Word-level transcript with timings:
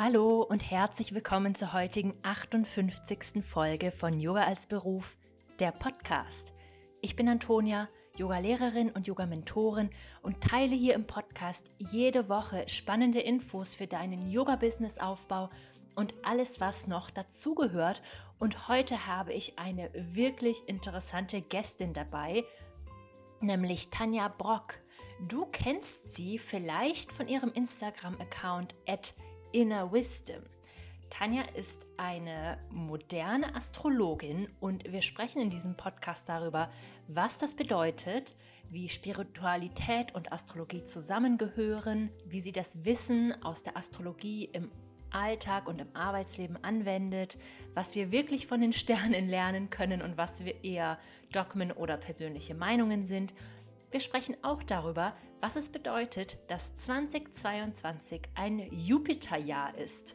Hallo 0.00 0.42
und 0.42 0.70
herzlich 0.70 1.12
willkommen 1.12 1.56
zur 1.56 1.72
heutigen 1.72 2.14
58. 2.22 3.42
Folge 3.44 3.90
von 3.90 4.20
Yoga 4.20 4.42
als 4.44 4.68
Beruf, 4.68 5.16
der 5.58 5.72
Podcast. 5.72 6.52
Ich 7.00 7.16
bin 7.16 7.28
Antonia, 7.28 7.88
Yoga-Lehrerin 8.16 8.92
und 8.92 9.08
Yoga-Mentorin 9.08 9.90
und 10.22 10.40
teile 10.40 10.76
hier 10.76 10.94
im 10.94 11.08
Podcast 11.08 11.72
jede 11.78 12.28
Woche 12.28 12.68
spannende 12.68 13.18
Infos 13.18 13.74
für 13.74 13.88
deinen 13.88 14.30
Yoga-Business-Aufbau 14.30 15.50
und 15.96 16.14
alles, 16.22 16.60
was 16.60 16.86
noch 16.86 17.10
dazugehört. 17.10 18.00
Und 18.38 18.68
heute 18.68 19.08
habe 19.08 19.32
ich 19.32 19.58
eine 19.58 19.90
wirklich 19.92 20.62
interessante 20.68 21.42
Gästin 21.42 21.92
dabei, 21.92 22.44
nämlich 23.40 23.90
Tanja 23.90 24.28
Brock. 24.28 24.74
Du 25.26 25.46
kennst 25.46 26.14
sie 26.14 26.38
vielleicht 26.38 27.10
von 27.10 27.26
ihrem 27.26 27.50
Instagram-Account 27.50 28.76
at 28.86 29.16
Inner 29.52 29.90
Wisdom. 29.92 30.42
Tanja 31.08 31.42
ist 31.54 31.86
eine 31.96 32.58
moderne 32.70 33.54
Astrologin 33.54 34.46
und 34.60 34.84
wir 34.92 35.00
sprechen 35.00 35.40
in 35.40 35.48
diesem 35.48 35.74
Podcast 35.74 36.28
darüber, 36.28 36.70
was 37.06 37.38
das 37.38 37.54
bedeutet, 37.54 38.36
wie 38.68 38.90
Spiritualität 38.90 40.14
und 40.14 40.32
Astrologie 40.32 40.84
zusammengehören, 40.84 42.10
wie 42.26 42.42
sie 42.42 42.52
das 42.52 42.84
Wissen 42.84 43.42
aus 43.42 43.62
der 43.62 43.78
Astrologie 43.78 44.50
im 44.52 44.70
Alltag 45.10 45.66
und 45.66 45.80
im 45.80 45.96
Arbeitsleben 45.96 46.62
anwendet, 46.62 47.38
was 47.72 47.94
wir 47.94 48.10
wirklich 48.10 48.46
von 48.46 48.60
den 48.60 48.72
Sternen 48.74 49.28
lernen 49.28 49.70
können 49.70 50.02
und 50.02 50.18
was 50.18 50.44
wir 50.44 50.62
eher 50.62 50.98
Dogmen 51.32 51.72
oder 51.72 51.96
persönliche 51.96 52.54
Meinungen 52.54 53.04
sind. 53.04 53.32
Wir 53.90 54.00
sprechen 54.00 54.36
auch 54.42 54.62
darüber, 54.62 55.14
was 55.40 55.56
es 55.56 55.70
bedeutet, 55.70 56.38
dass 56.48 56.74
2022 56.74 58.22
ein 58.34 58.58
Jupiterjahr 58.70 59.76
ist. 59.76 60.14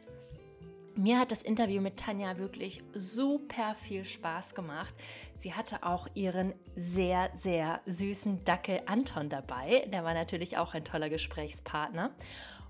Mir 0.95 1.17
hat 1.17 1.31
das 1.31 1.41
Interview 1.41 1.81
mit 1.81 1.97
Tanja 1.97 2.37
wirklich 2.37 2.83
super 2.93 3.73
viel 3.73 4.05
Spaß 4.05 4.53
gemacht. 4.53 4.93
Sie 5.33 5.55
hatte 5.55 5.81
auch 5.81 6.07
ihren 6.13 6.53
sehr, 6.75 7.31
sehr 7.33 7.81
süßen 7.87 8.45
Dackel 8.45 8.81
Anton 8.85 9.27
dabei. 9.27 9.87
Der 9.91 10.03
war 10.03 10.13
natürlich 10.13 10.55
auch 10.57 10.75
ein 10.75 10.85
toller 10.85 11.09
Gesprächspartner. 11.09 12.11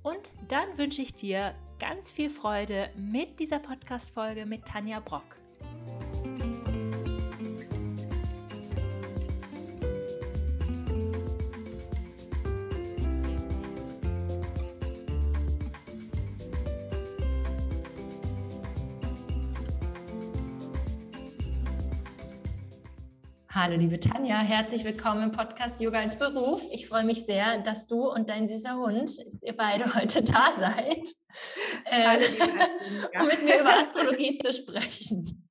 Und 0.04 0.32
dann 0.48 0.78
wünsche 0.78 1.02
ich 1.02 1.14
dir 1.14 1.54
ganz 1.80 2.14
viel 2.14 2.30
Freude 2.30 2.90
mit 2.96 3.42
dieser 3.42 3.60
Podcast-Folge 3.60 4.46
mit 4.46 4.66
Tanja 4.66 5.02
Brock. 5.02 5.43
Hallo, 23.66 23.78
liebe 23.78 23.98
Tanja, 23.98 24.40
herzlich 24.40 24.84
willkommen 24.84 25.24
im 25.24 25.32
Podcast 25.32 25.80
Yoga 25.80 26.00
als 26.00 26.18
Beruf. 26.18 26.62
Ich 26.70 26.90
freue 26.90 27.06
mich 27.06 27.26
sehr, 27.26 27.60
dass 27.60 27.88
du 27.88 28.12
und 28.12 28.28
dein 28.28 28.46
süßer 28.46 28.76
Hund, 28.76 29.10
ihr 29.42 29.56
beide 29.56 29.96
heute 29.96 30.22
da 30.22 30.52
seid, 30.52 31.08
äh, 31.86 32.18
um 33.18 33.26
mit 33.26 33.42
mir 33.46 33.62
über 33.62 33.80
Astrologie 33.80 34.38
zu 34.38 34.52
sprechen. 34.52 35.50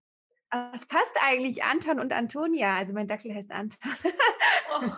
Es 0.74 0.84
passt 0.84 1.16
eigentlich 1.26 1.64
Anton 1.64 2.00
und 2.00 2.12
Antonia. 2.12 2.76
Also 2.76 2.92
mein 2.92 3.06
Dackel 3.06 3.34
heißt 3.34 3.50
Anton. 3.50 3.78
oh, 4.78 4.90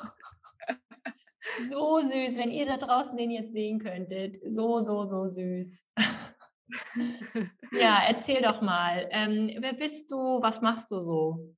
so 1.71 2.01
süß, 2.01 2.37
wenn 2.37 2.51
ihr 2.51 2.67
da 2.67 2.79
draußen 2.79 3.17
den 3.17 3.31
jetzt 3.31 3.53
sehen 3.53 3.79
könntet. 3.79 4.41
So, 4.45 4.81
so, 4.81 5.05
so 5.05 5.29
süß. 5.29 5.89
ja, 7.79 8.03
erzähl 8.09 8.43
doch 8.43 8.61
mal. 8.61 9.07
Ähm, 9.13 9.53
wer 9.61 9.75
bist 9.75 10.11
du? 10.11 10.17
Was 10.43 10.61
machst 10.61 10.91
du 10.91 11.01
so? 11.01 11.55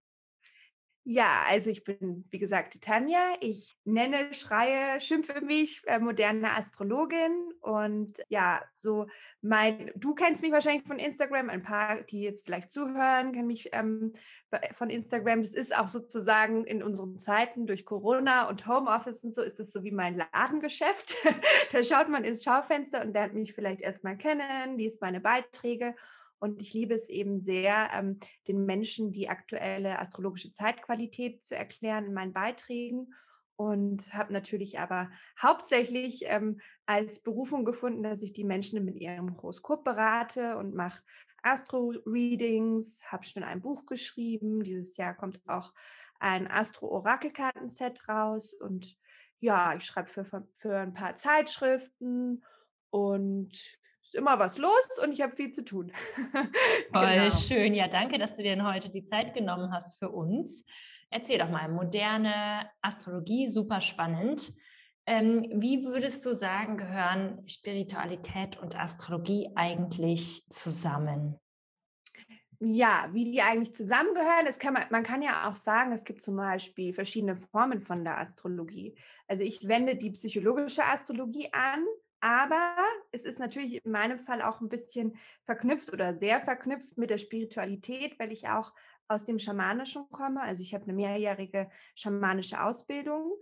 Ja, 1.08 1.44
also 1.46 1.70
ich 1.70 1.84
bin, 1.84 2.24
wie 2.30 2.38
gesagt, 2.40 2.74
die 2.74 2.80
Tanja. 2.80 3.36
Ich 3.40 3.78
nenne, 3.84 4.34
schreie, 4.34 5.00
schimpfe 5.00 5.40
mich 5.40 5.80
äh, 5.86 6.00
moderne 6.00 6.54
Astrologin. 6.54 7.52
Und 7.60 8.14
ja, 8.28 8.64
so 8.74 9.06
mein, 9.40 9.92
du 9.94 10.16
kennst 10.16 10.42
mich 10.42 10.50
wahrscheinlich 10.50 10.84
von 10.84 10.98
Instagram. 10.98 11.48
Ein 11.48 11.62
paar, 11.62 12.02
die 12.02 12.22
jetzt 12.22 12.44
vielleicht 12.44 12.72
zuhören, 12.72 13.30
kennen 13.30 13.46
mich 13.46 13.68
ähm, 13.70 14.14
von 14.72 14.90
Instagram. 14.90 15.42
Das 15.42 15.54
ist 15.54 15.76
auch 15.76 15.86
sozusagen 15.86 16.64
in 16.64 16.82
unseren 16.82 17.20
Zeiten 17.20 17.68
durch 17.68 17.84
Corona 17.84 18.48
und 18.48 18.66
Homeoffice 18.66 19.22
und 19.22 19.32
so, 19.32 19.42
ist 19.42 19.60
es 19.60 19.72
so 19.72 19.84
wie 19.84 19.92
mein 19.92 20.16
Ladengeschäft. 20.16 21.14
da 21.70 21.84
schaut 21.84 22.08
man 22.08 22.24
ins 22.24 22.42
Schaufenster 22.42 23.00
und 23.00 23.12
lernt 23.12 23.34
mich 23.34 23.54
vielleicht 23.54 23.80
erstmal 23.80 24.16
kennen, 24.16 24.76
liest 24.76 25.00
meine 25.00 25.20
Beiträge 25.20 25.94
und 26.38 26.60
ich 26.60 26.72
liebe 26.74 26.94
es 26.94 27.08
eben 27.08 27.40
sehr, 27.40 27.90
ähm, 27.92 28.18
den 28.48 28.64
Menschen 28.64 29.12
die 29.12 29.28
aktuelle 29.28 29.98
astrologische 29.98 30.52
Zeitqualität 30.52 31.42
zu 31.42 31.56
erklären 31.56 32.06
in 32.06 32.14
meinen 32.14 32.32
Beiträgen 32.32 33.12
und 33.56 34.12
habe 34.12 34.32
natürlich 34.32 34.78
aber 34.78 35.10
hauptsächlich 35.40 36.22
ähm, 36.26 36.60
als 36.84 37.22
Berufung 37.22 37.64
gefunden, 37.64 38.02
dass 38.02 38.22
ich 38.22 38.32
die 38.32 38.44
Menschen 38.44 38.84
mit 38.84 38.96
ihrem 38.96 39.36
Horoskop 39.36 39.82
berate 39.82 40.58
und 40.58 40.74
mache 40.74 41.02
Astro-Readings, 41.42 43.00
habe 43.06 43.24
schon 43.24 43.44
ein 43.44 43.62
Buch 43.62 43.86
geschrieben. 43.86 44.62
Dieses 44.62 44.96
Jahr 44.96 45.14
kommt 45.14 45.40
auch 45.46 45.72
ein 46.18 46.50
Astro-Orakelkartenset 46.50 48.08
raus 48.08 48.52
und 48.52 48.96
ja, 49.38 49.74
ich 49.74 49.84
schreibe 49.84 50.08
für, 50.08 50.24
für 50.52 50.76
ein 50.76 50.94
paar 50.94 51.14
Zeitschriften 51.14 52.42
und 52.90 53.78
ist 54.06 54.14
immer 54.14 54.38
was 54.38 54.58
los 54.58 54.86
und 55.02 55.12
ich 55.12 55.20
habe 55.20 55.34
viel 55.34 55.50
zu 55.50 55.64
tun. 55.64 55.92
Voll 56.92 57.14
genau. 57.14 57.30
schön. 57.30 57.74
Ja, 57.74 57.88
danke, 57.88 58.18
dass 58.18 58.36
du 58.36 58.42
dir 58.42 58.62
heute 58.64 58.88
die 58.88 59.04
Zeit 59.04 59.34
genommen 59.34 59.72
hast 59.72 59.98
für 59.98 60.10
uns. 60.10 60.64
Erzähl 61.10 61.38
doch 61.38 61.50
mal, 61.50 61.68
moderne 61.68 62.70
Astrologie, 62.82 63.48
super 63.48 63.80
spannend. 63.80 64.52
Ähm, 65.06 65.46
wie 65.54 65.84
würdest 65.84 66.26
du 66.26 66.34
sagen, 66.34 66.76
gehören 66.76 67.46
Spiritualität 67.48 68.58
und 68.58 68.76
Astrologie 68.76 69.50
eigentlich 69.54 70.44
zusammen? 70.48 71.38
Ja, 72.58 73.08
wie 73.12 73.30
die 73.30 73.42
eigentlich 73.42 73.74
zusammengehören, 73.74 74.46
das 74.46 74.58
kann 74.58 74.72
man, 74.72 74.84
man 74.90 75.02
kann 75.02 75.20
ja 75.20 75.48
auch 75.48 75.54
sagen, 75.54 75.92
es 75.92 76.04
gibt 76.04 76.22
zum 76.22 76.36
Beispiel 76.36 76.94
verschiedene 76.94 77.36
Formen 77.36 77.82
von 77.82 78.02
der 78.02 78.18
Astrologie. 78.18 78.96
Also 79.28 79.42
ich 79.42 79.68
wende 79.68 79.94
die 79.94 80.10
psychologische 80.10 80.84
Astrologie 80.84 81.50
an, 81.52 81.84
aber 82.20 82.76
es 83.12 83.24
ist 83.24 83.38
natürlich 83.38 83.84
in 83.84 83.92
meinem 83.92 84.18
Fall 84.18 84.42
auch 84.42 84.60
ein 84.60 84.68
bisschen 84.68 85.16
verknüpft 85.44 85.92
oder 85.92 86.14
sehr 86.14 86.40
verknüpft 86.40 86.96
mit 86.98 87.10
der 87.10 87.18
Spiritualität, 87.18 88.18
weil 88.18 88.32
ich 88.32 88.48
auch 88.48 88.72
aus 89.08 89.24
dem 89.24 89.38
Schamanischen 89.38 90.08
komme. 90.10 90.40
Also 90.42 90.62
ich 90.62 90.74
habe 90.74 90.84
eine 90.84 90.94
mehrjährige 90.94 91.70
schamanische 91.94 92.62
Ausbildung 92.62 93.32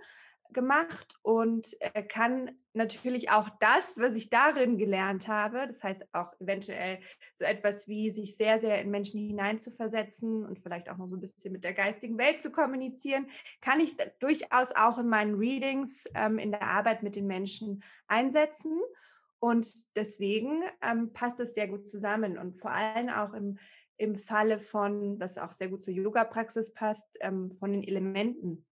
gemacht 0.55 1.15
und 1.23 1.77
kann 2.09 2.51
natürlich 2.75 3.31
auch 3.31 3.49
das, 3.61 3.99
was 3.99 4.15
ich 4.15 4.31
darin 4.31 4.79
gelernt 4.79 5.29
habe, 5.29 5.67
das 5.67 5.83
heißt 5.83 6.13
auch 6.13 6.33
eventuell 6.41 6.99
so 7.33 7.45
etwas 7.45 7.87
wie 7.89 8.11
sich 8.11 8.37
sehr, 8.37 8.59
sehr 8.59 8.81
in 8.81 8.91
Menschen 8.91 9.21
hineinzuversetzen 9.21 10.45
und 10.45 10.59
vielleicht 10.59 10.89
auch 10.89 10.97
noch 10.97 11.09
so 11.09 11.17
ein 11.17 11.21
bisschen 11.21 11.53
mit 11.53 11.65
der 11.65 11.73
geistigen 11.73 12.19
Welt 12.19 12.43
zu 12.43 12.51
kommunizieren, 12.51 13.27
kann 13.61 13.81
ich 13.81 13.97
durchaus 14.19 14.73
auch 14.73 14.99
in 14.99 15.09
meinen 15.09 15.37
Readings, 15.37 16.07
ähm, 16.15 16.39
in 16.39 16.51
der 16.51 16.63
Arbeit 16.63 17.03
mit 17.03 17.17
den 17.17 17.27
Menschen 17.27 17.83
einsetzen. 18.09 18.81
Und 19.39 19.95
deswegen 19.95 20.63
ähm, 20.83 21.13
passt 21.13 21.39
es 21.39 21.55
sehr 21.55 21.69
gut 21.69 21.87
zusammen 21.87 22.39
und 22.39 22.57
vor 22.57 22.71
allem 22.71 23.09
auch 23.09 23.35
im, 23.35 23.59
im 23.99 24.17
Falle 24.17 24.59
von, 24.59 25.21
was 25.21 25.39
auch 25.39 25.53
sehr 25.53 25.69
gut 25.69 25.83
zur 25.83 25.95
Yoga-Praxis 25.95 26.73
passt, 26.73 27.19
ähm, 27.21 27.53
von 27.53 27.73
den 27.73 27.83
Elementen. 27.83 28.67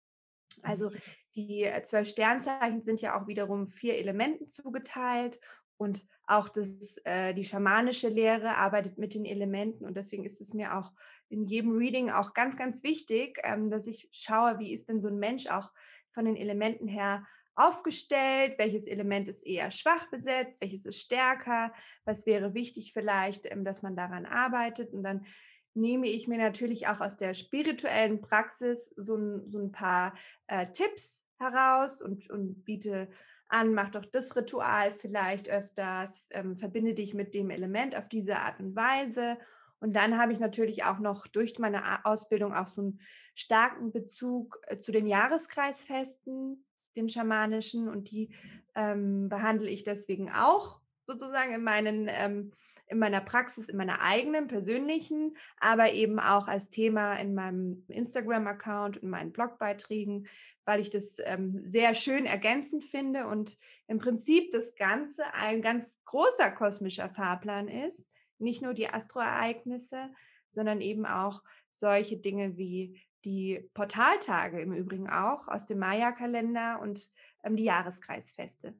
Also. 0.62 0.90
Die 1.34 1.64
äh, 1.64 1.82
zwölf 1.82 2.08
Sternzeichen 2.08 2.82
sind 2.82 3.00
ja 3.00 3.20
auch 3.20 3.26
wiederum 3.26 3.66
vier 3.66 3.98
Elementen 3.98 4.48
zugeteilt 4.48 5.38
und 5.76 6.04
auch 6.26 6.48
das, 6.48 6.98
äh, 7.04 7.32
die 7.34 7.44
schamanische 7.44 8.08
Lehre 8.08 8.56
arbeitet 8.56 8.98
mit 8.98 9.14
den 9.14 9.24
Elementen 9.24 9.84
und 9.84 9.96
deswegen 9.96 10.24
ist 10.24 10.40
es 10.40 10.52
mir 10.52 10.76
auch 10.76 10.92
in 11.28 11.46
jedem 11.46 11.76
Reading 11.76 12.10
auch 12.10 12.34
ganz, 12.34 12.56
ganz 12.56 12.82
wichtig, 12.82 13.38
ähm, 13.44 13.70
dass 13.70 13.86
ich 13.86 14.08
schaue, 14.12 14.58
wie 14.58 14.72
ist 14.72 14.88
denn 14.88 15.00
so 15.00 15.08
ein 15.08 15.18
Mensch 15.18 15.46
auch 15.46 15.70
von 16.10 16.24
den 16.24 16.36
Elementen 16.36 16.88
her 16.88 17.26
aufgestellt, 17.54 18.54
welches 18.58 18.86
Element 18.86 19.28
ist 19.28 19.46
eher 19.46 19.70
schwach 19.70 20.08
besetzt, 20.10 20.60
welches 20.60 20.86
ist 20.86 21.00
stärker, 21.00 21.72
was 22.04 22.26
wäre 22.26 22.54
wichtig 22.54 22.92
vielleicht, 22.92 23.50
ähm, 23.50 23.64
dass 23.64 23.82
man 23.82 23.96
daran 23.96 24.26
arbeitet? 24.26 24.92
Und 24.92 25.02
dann 25.02 25.26
nehme 25.74 26.08
ich 26.08 26.28
mir 26.28 26.38
natürlich 26.38 26.88
auch 26.88 27.00
aus 27.00 27.16
der 27.16 27.34
spirituellen 27.34 28.20
Praxis 28.20 28.92
so 28.96 29.16
ein, 29.16 29.50
so 29.50 29.58
ein 29.58 29.72
paar 29.72 30.14
äh, 30.46 30.66
Tipps 30.72 31.26
heraus 31.38 32.02
und, 32.02 32.28
und 32.30 32.64
biete 32.64 33.08
an, 33.48 33.74
mach 33.74 33.90
doch 33.90 34.04
das 34.04 34.36
Ritual 34.36 34.92
vielleicht 34.92 35.48
öfters, 35.48 36.26
ähm, 36.30 36.56
verbinde 36.56 36.94
dich 36.94 37.14
mit 37.14 37.34
dem 37.34 37.50
Element 37.50 37.96
auf 37.96 38.08
diese 38.08 38.38
Art 38.38 38.60
und 38.60 38.76
Weise. 38.76 39.38
Und 39.80 39.94
dann 39.94 40.18
habe 40.18 40.32
ich 40.32 40.38
natürlich 40.38 40.84
auch 40.84 40.98
noch 40.98 41.26
durch 41.26 41.58
meine 41.58 42.04
Ausbildung 42.04 42.54
auch 42.54 42.68
so 42.68 42.82
einen 42.82 43.00
starken 43.34 43.92
Bezug 43.92 44.60
äh, 44.66 44.76
zu 44.76 44.92
den 44.92 45.06
Jahreskreisfesten, 45.06 46.64
den 46.96 47.08
schamanischen, 47.08 47.88
und 47.88 48.10
die 48.10 48.34
ähm, 48.74 49.28
behandle 49.28 49.70
ich 49.70 49.82
deswegen 49.82 50.30
auch 50.30 50.79
sozusagen 51.10 51.52
in 51.52 51.62
meinen 51.62 52.06
ähm, 52.08 52.52
in 52.90 52.98
meiner 52.98 53.20
Praxis, 53.20 53.68
in 53.68 53.76
meiner 53.76 54.00
eigenen 54.00 54.48
persönlichen, 54.48 55.36
aber 55.58 55.92
eben 55.92 56.18
auch 56.18 56.48
als 56.48 56.70
Thema 56.70 57.14
in 57.16 57.34
meinem 57.34 57.84
Instagram-Account, 57.88 58.96
in 58.96 59.10
meinen 59.10 59.32
Blogbeiträgen, 59.32 60.26
weil 60.64 60.80
ich 60.80 60.90
das 60.90 61.18
ähm, 61.24 61.62
sehr 61.64 61.94
schön 61.94 62.26
ergänzend 62.26 62.84
finde 62.84 63.26
und 63.28 63.58
im 63.86 63.98
Prinzip 63.98 64.50
das 64.50 64.74
Ganze 64.74 65.22
ein 65.34 65.62
ganz 65.62 66.00
großer 66.04 66.50
kosmischer 66.50 67.08
Fahrplan 67.08 67.68
ist. 67.68 68.10
Nicht 68.38 68.60
nur 68.60 68.74
die 68.74 68.88
Astroereignisse, 68.88 70.10
sondern 70.48 70.80
eben 70.80 71.06
auch 71.06 71.42
solche 71.70 72.16
Dinge 72.16 72.56
wie 72.56 73.00
die 73.24 73.68
Portaltage 73.74 74.60
im 74.60 74.72
Übrigen 74.72 75.08
auch 75.08 75.46
aus 75.46 75.64
dem 75.66 75.78
Maya-Kalender 75.78 76.80
und 76.80 77.10
ähm, 77.44 77.56
die 77.56 77.64
Jahreskreisfeste. 77.64 78.74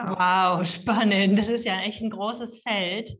Genau. 0.00 0.18
Wow, 0.18 0.66
spannend. 0.66 1.38
Das 1.38 1.48
ist 1.48 1.64
ja 1.64 1.80
echt 1.80 2.02
ein 2.02 2.10
großes 2.10 2.62
Feld. 2.62 3.10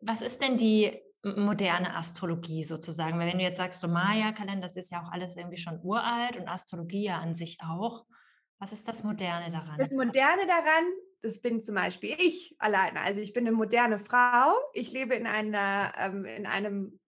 Was 0.00 0.22
ist 0.22 0.42
denn 0.42 0.56
die 0.56 1.00
moderne 1.22 1.96
Astrologie 1.96 2.64
sozusagen? 2.64 3.18
Weil 3.18 3.28
wenn 3.28 3.38
du 3.38 3.44
jetzt 3.44 3.58
sagst, 3.58 3.80
so 3.80 3.88
Maya-Kalender, 3.88 4.66
das 4.66 4.76
ist 4.76 4.90
ja 4.90 5.02
auch 5.02 5.12
alles 5.12 5.36
irgendwie 5.36 5.56
schon 5.56 5.80
uralt 5.82 6.36
und 6.36 6.48
Astrologie 6.48 7.04
ja 7.04 7.18
an 7.18 7.34
sich 7.34 7.58
auch. 7.62 8.04
Was 8.58 8.72
ist 8.72 8.86
das 8.86 9.02
Moderne 9.02 9.50
daran? 9.50 9.78
Das 9.78 9.90
Moderne 9.90 10.46
daran, 10.46 10.84
das 11.22 11.40
bin 11.40 11.60
zum 11.60 11.74
Beispiel 11.74 12.16
ich 12.18 12.54
alleine. 12.58 13.00
Also 13.00 13.20
ich 13.20 13.32
bin 13.32 13.46
eine 13.46 13.56
moderne 13.56 13.98
Frau. 13.98 14.54
Ich 14.72 14.92
lebe 14.92 15.14
in 15.14 15.26
einer, 15.26 15.92
ähm, 15.98 16.24
in 16.24 16.46
einem 16.46 16.98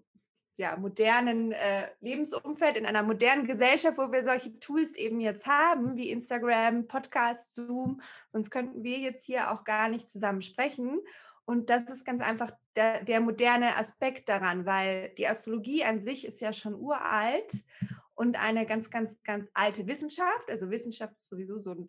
ja, 0.56 0.76
modernen 0.76 1.52
äh, 1.52 1.88
Lebensumfeld, 2.00 2.76
in 2.76 2.86
einer 2.86 3.02
modernen 3.02 3.46
Gesellschaft, 3.46 3.98
wo 3.98 4.10
wir 4.10 4.22
solche 4.22 4.58
Tools 4.58 4.94
eben 4.94 5.20
jetzt 5.20 5.46
haben, 5.46 5.96
wie 5.96 6.10
Instagram, 6.10 6.86
Podcast, 6.86 7.54
Zoom, 7.54 8.00
sonst 8.32 8.50
könnten 8.50 8.82
wir 8.82 8.98
jetzt 8.98 9.24
hier 9.24 9.50
auch 9.50 9.64
gar 9.64 9.88
nicht 9.88 10.08
zusammen 10.08 10.42
sprechen. 10.42 11.00
Und 11.44 11.70
das 11.70 11.84
ist 11.84 12.04
ganz 12.04 12.22
einfach 12.22 12.50
der, 12.74 13.04
der 13.04 13.20
moderne 13.20 13.76
Aspekt 13.76 14.28
daran, 14.28 14.66
weil 14.66 15.10
die 15.16 15.28
Astrologie 15.28 15.84
an 15.84 16.00
sich 16.00 16.26
ist 16.26 16.40
ja 16.40 16.52
schon 16.52 16.74
uralt 16.74 17.52
und 18.14 18.40
eine 18.40 18.64
ganz, 18.64 18.90
ganz, 18.90 19.22
ganz 19.22 19.48
alte 19.52 19.86
Wissenschaft. 19.86 20.50
Also 20.50 20.70
Wissenschaft 20.70 21.16
ist 21.18 21.28
sowieso 21.28 21.58
so 21.58 21.72
ein 21.72 21.86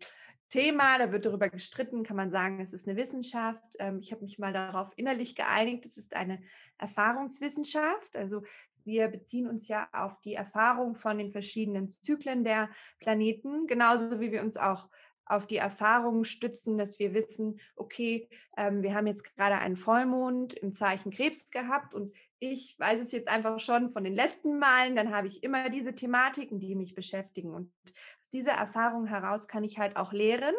Thema, 0.48 0.98
da 0.98 1.12
wird 1.12 1.26
darüber 1.26 1.48
gestritten, 1.48 2.04
kann 2.04 2.16
man 2.16 2.30
sagen, 2.30 2.60
es 2.60 2.72
ist 2.72 2.88
eine 2.88 2.96
Wissenschaft. 2.96 3.76
Ähm, 3.78 4.00
ich 4.00 4.12
habe 4.12 4.22
mich 4.22 4.38
mal 4.38 4.52
darauf 4.52 4.92
innerlich 4.96 5.34
geeinigt, 5.34 5.84
es 5.84 5.96
ist 5.96 6.14
eine 6.14 6.42
Erfahrungswissenschaft. 6.78 8.16
Also 8.16 8.42
wir 8.84 9.08
beziehen 9.08 9.46
uns 9.46 9.68
ja 9.68 9.88
auf 9.92 10.20
die 10.20 10.34
Erfahrung 10.34 10.94
von 10.94 11.18
den 11.18 11.30
verschiedenen 11.30 11.88
Zyklen 11.88 12.44
der 12.44 12.70
Planeten, 12.98 13.66
genauso 13.66 14.20
wie 14.20 14.32
wir 14.32 14.42
uns 14.42 14.56
auch 14.56 14.88
auf 15.26 15.46
die 15.46 15.58
Erfahrung 15.58 16.24
stützen, 16.24 16.78
dass 16.78 16.98
wir 16.98 17.12
wissen, 17.12 17.60
okay, 17.76 18.28
ähm, 18.56 18.82
wir 18.82 18.94
haben 18.94 19.06
jetzt 19.06 19.24
gerade 19.24 19.56
einen 19.58 19.76
Vollmond 19.76 20.54
im 20.54 20.72
Zeichen 20.72 21.12
Krebs 21.12 21.50
gehabt 21.50 21.94
und 21.94 22.14
ich 22.40 22.78
weiß 22.78 23.00
es 23.00 23.12
jetzt 23.12 23.28
einfach 23.28 23.58
schon 23.58 23.88
von 23.88 24.04
den 24.04 24.14
letzten 24.14 24.58
Malen, 24.58 24.94
dann 24.94 25.14
habe 25.14 25.26
ich 25.26 25.42
immer 25.42 25.70
diese 25.70 25.94
Thematiken, 25.94 26.60
die 26.60 26.74
mich 26.74 26.94
beschäftigen. 26.94 27.54
Und 27.54 27.72
aus 28.20 28.30
dieser 28.30 28.52
Erfahrung 28.52 29.06
heraus 29.06 29.48
kann 29.48 29.64
ich 29.64 29.78
halt 29.78 29.96
auch 29.96 30.12
lehren. 30.12 30.54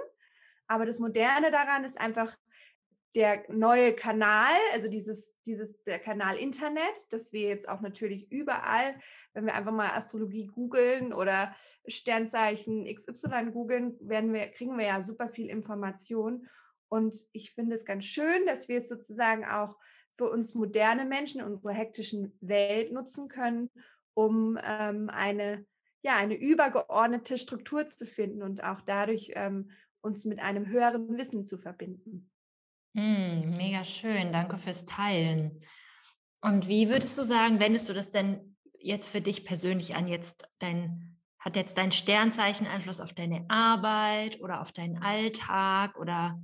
Aber 0.68 0.86
das 0.86 1.00
Moderne 1.00 1.52
daran 1.52 1.84
ist 1.86 2.00
einfach 2.00 2.36
der 3.16 3.44
neue 3.50 3.96
Kanal, 3.96 4.54
also 4.74 4.88
dieses, 4.88 5.36
dieses, 5.42 5.84
der 5.84 6.00
Kanal 6.00 6.38
Internet, 6.38 6.96
dass 7.10 7.34
wir 7.34 7.48
jetzt 7.48 7.68
auch 7.68 7.82
natürlich 7.82 8.32
überall, 8.32 9.00
wenn 9.34 9.46
wir 9.46 9.56
einfach 9.56 9.72
mal 9.72 9.92
Astrologie 9.92 10.46
googeln 10.46 11.12
oder 11.12 11.56
Sternzeichen 11.88 12.86
XY 12.94 13.52
googeln, 13.52 13.98
werden 14.02 14.32
wir, 14.34 14.48
kriegen 14.50 14.78
wir 14.78 14.86
ja 14.86 15.02
super 15.02 15.30
viel 15.30 15.50
Information. 15.50 16.48
Und 16.88 17.16
ich 17.32 17.52
finde 17.54 17.76
es 17.76 17.86
ganz 17.86 18.06
schön, 18.06 18.46
dass 18.46 18.68
wir 18.68 18.78
es 18.78 18.90
sozusagen 18.90 19.46
auch 19.46 19.76
für 20.20 20.30
uns 20.30 20.54
moderne 20.54 21.06
Menschen 21.06 21.40
in 21.40 21.48
unserer 21.48 21.72
hektischen 21.72 22.38
Welt 22.42 22.92
nutzen 22.92 23.30
können, 23.30 23.70
um 24.14 24.60
ähm, 24.62 25.10
eine, 25.10 25.66
ja, 26.02 26.18
eine 26.18 26.36
übergeordnete 26.36 27.38
Struktur 27.38 27.88
zu 27.88 28.06
finden 28.06 28.44
und 28.44 28.62
auch 28.62 28.82
dadurch 28.82 29.32
ähm, 29.36 29.72
uns 30.02 30.26
mit 30.26 30.40
einem 30.40 30.68
höheren 30.68 31.18
Wissen 31.18 31.46
zu 31.46 31.58
verbinden. 31.58 32.30
Mm, 32.96 33.56
mega 33.56 33.86
schön, 33.86 34.34
danke 34.34 34.58
fürs 34.58 34.84
Teilen. 34.84 35.64
Und 36.42 36.68
wie 36.68 36.90
würdest 36.90 37.18
du 37.18 37.24
sagen, 37.24 37.62
wendest 37.62 37.88
du 37.88 37.94
das 37.94 38.12
denn 38.12 38.58
jetzt 38.78 39.08
für 39.08 39.22
dich 39.22 39.46
persönlich 39.46 39.96
an? 39.96 40.10
Jetzt 40.10 40.50
dein, 40.60 41.18
hat 41.40 41.56
jetzt 41.56 41.78
dein 41.78 41.94
Sternzeichen 41.94 42.68
Einfluss 42.68 43.00
auf 43.00 43.14
deine 43.14 43.46
Arbeit 43.50 44.42
oder 44.42 44.60
auf 44.60 44.74
deinen 44.74 45.02
Alltag 45.02 45.98
oder 45.98 46.42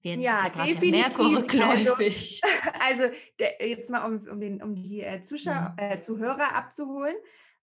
Jetzt 0.00 0.22
ja, 0.22 0.46
ist 0.46 0.56
ja 0.56 0.64
definitiv. 0.64 1.18
Also, 1.60 1.94
also 2.80 3.02
der, 3.38 3.68
jetzt 3.68 3.90
mal, 3.90 4.04
um, 4.04 4.28
um, 4.28 4.40
den, 4.40 4.62
um 4.62 4.74
die 4.74 5.00
äh, 5.00 5.22
Zuschauer, 5.22 5.74
mhm. 5.76 5.82
äh, 5.82 5.98
Zuhörer 5.98 6.54
abzuholen. 6.54 7.16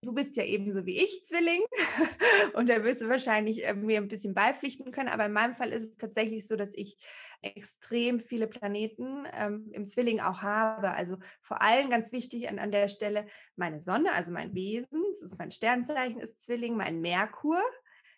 Du 0.03 0.13
bist 0.13 0.37
ja 0.37 0.45
ebenso 0.45 0.85
wie 0.85 0.99
ich 0.99 1.25
Zwilling 1.25 1.63
und 2.55 2.69
da 2.69 2.85
wirst 2.85 3.01
du 3.01 3.09
wahrscheinlich 3.09 3.65
äh, 3.65 3.73
mir 3.73 3.99
ein 3.99 4.09
bisschen 4.09 4.35
beipflichten 4.35 4.93
können. 4.93 5.09
Aber 5.09 5.25
in 5.25 5.33
meinem 5.33 5.55
Fall 5.55 5.73
ist 5.73 5.85
es 5.85 5.97
tatsächlich 5.97 6.47
so, 6.47 6.57
dass 6.57 6.75
ich 6.75 6.99
extrem 7.41 8.21
viele 8.21 8.47
Planeten 8.47 9.27
ähm, 9.33 9.71
im 9.73 9.87
Zwilling 9.87 10.21
auch 10.21 10.43
habe. 10.43 10.91
Also 10.91 11.17
vor 11.41 11.63
allem 11.63 11.89
ganz 11.89 12.13
wichtig 12.13 12.49
an, 12.51 12.59
an 12.59 12.71
der 12.71 12.89
Stelle 12.89 13.27
meine 13.57 13.81
Sonne, 13.81 14.13
also 14.13 14.31
mein 14.31 14.55
Wesen, 14.55 15.03
das 15.11 15.23
ist 15.23 15.39
mein 15.39 15.51
Sternzeichen, 15.51 16.21
ist 16.21 16.45
Zwilling, 16.45 16.77
mein 16.77 17.01
Merkur, 17.01 17.63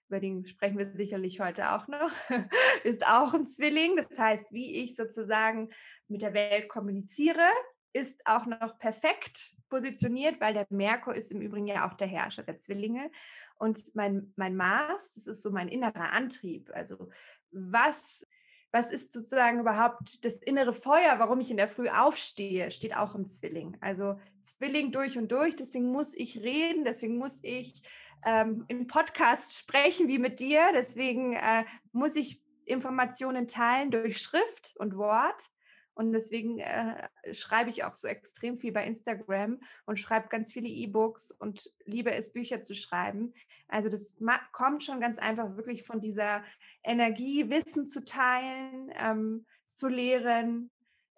über 0.09 0.21
den 0.21 0.47
sprechen 0.47 0.79
wir 0.79 0.87
sicherlich 0.87 1.41
heute 1.41 1.73
auch 1.73 1.89
noch, 1.89 2.11
ist 2.85 3.07
auch 3.07 3.35
ein 3.35 3.47
Zwilling. 3.47 3.97
Das 3.97 4.19
heißt, 4.19 4.53
wie 4.53 4.83
ich 4.83 4.97
sozusagen 4.97 5.69
mit 6.09 6.23
der 6.23 6.35
Welt 6.35 6.69
kommuniziere, 6.69 7.49
ist 7.93 8.21
auch 8.27 8.45
noch 8.47 8.79
perfekt 8.79 9.57
positioniert, 9.71 10.41
weil 10.41 10.53
der 10.53 10.67
Merkur 10.69 11.15
ist 11.15 11.33
im 11.33 11.41
Übrigen 11.41 11.67
ja 11.67 11.89
auch 11.89 11.95
der 11.95 12.07
Herrscher 12.07 12.43
der 12.43 12.59
Zwillinge. 12.59 13.11
Und 13.59 13.95
mein, 13.95 14.33
mein 14.37 14.55
Mars, 14.55 15.15
das 15.15 15.27
ist 15.27 15.43
so 15.43 15.51
mein 15.51 15.69
innerer 15.69 16.13
Antrieb. 16.13 16.71
Also 16.75 17.09
was, 17.51 18.27
was 18.71 18.91
ist 18.93 19.13
sozusagen 19.13 19.61
überhaupt 19.61 20.25
das 20.27 20.37
innere 20.39 20.75
Feuer, 20.75 21.19
warum 21.19 21.41
ich 21.41 21.51
in 21.51 21.57
der 21.57 21.69
Früh 21.69 21.89
aufstehe, 21.89 22.71
steht 22.71 22.95
auch 22.95 23.15
im 23.15 23.27
Zwilling. 23.27 23.79
Also 23.81 24.21
Zwilling 24.43 24.93
durch 24.93 25.17
und 25.17 25.33
durch, 25.33 25.57
deswegen 25.57 25.91
muss 25.91 26.15
ich 26.15 26.39
reden, 26.39 26.85
deswegen 26.85 27.17
muss 27.17 27.41
ich 27.43 27.83
ähm, 28.27 28.65
im 28.69 28.87
Podcast 28.89 29.57
sprechen 29.57 30.09
wie 30.09 30.19
mit 30.19 30.41
dir, 30.41 30.71
deswegen 30.75 31.35
äh, 31.35 31.65
muss 31.93 32.17
ich 32.17 32.43
Informationen 32.67 33.47
teilen 33.47 33.91
durch 33.91 34.19
Schrift 34.19 34.75
und 34.79 34.97
Wort. 34.97 35.51
Und 35.95 36.13
deswegen 36.13 36.59
äh, 36.59 37.09
schreibe 37.33 37.71
ich 37.71 37.85
auch 37.85 37.95
so 37.95 38.07
extrem 38.07 38.59
viel 38.59 38.71
bei 38.71 38.85
Instagram 38.85 39.61
und 39.87 39.99
schreibe 39.99 40.29
ganz 40.29 40.53
viele 40.53 40.69
E-Books 40.69 41.31
und 41.31 41.71
liebe 41.87 42.13
es, 42.13 42.35
Bücher 42.35 42.61
zu 42.61 42.75
schreiben. 42.75 43.33
Also 43.69 43.89
das 43.89 44.15
kommt 44.53 44.83
schon 44.83 45.01
ganz 45.01 45.19
einfach 45.19 45.57
wirklich 45.57 45.85
von 45.85 46.03
dieser 46.03 46.43
Energie, 46.85 47.49
Wissen 47.49 47.87
zu 47.87 48.05
teilen, 48.05 48.93
ähm, 48.95 49.47
zu 49.65 49.89
lehren, 49.89 50.71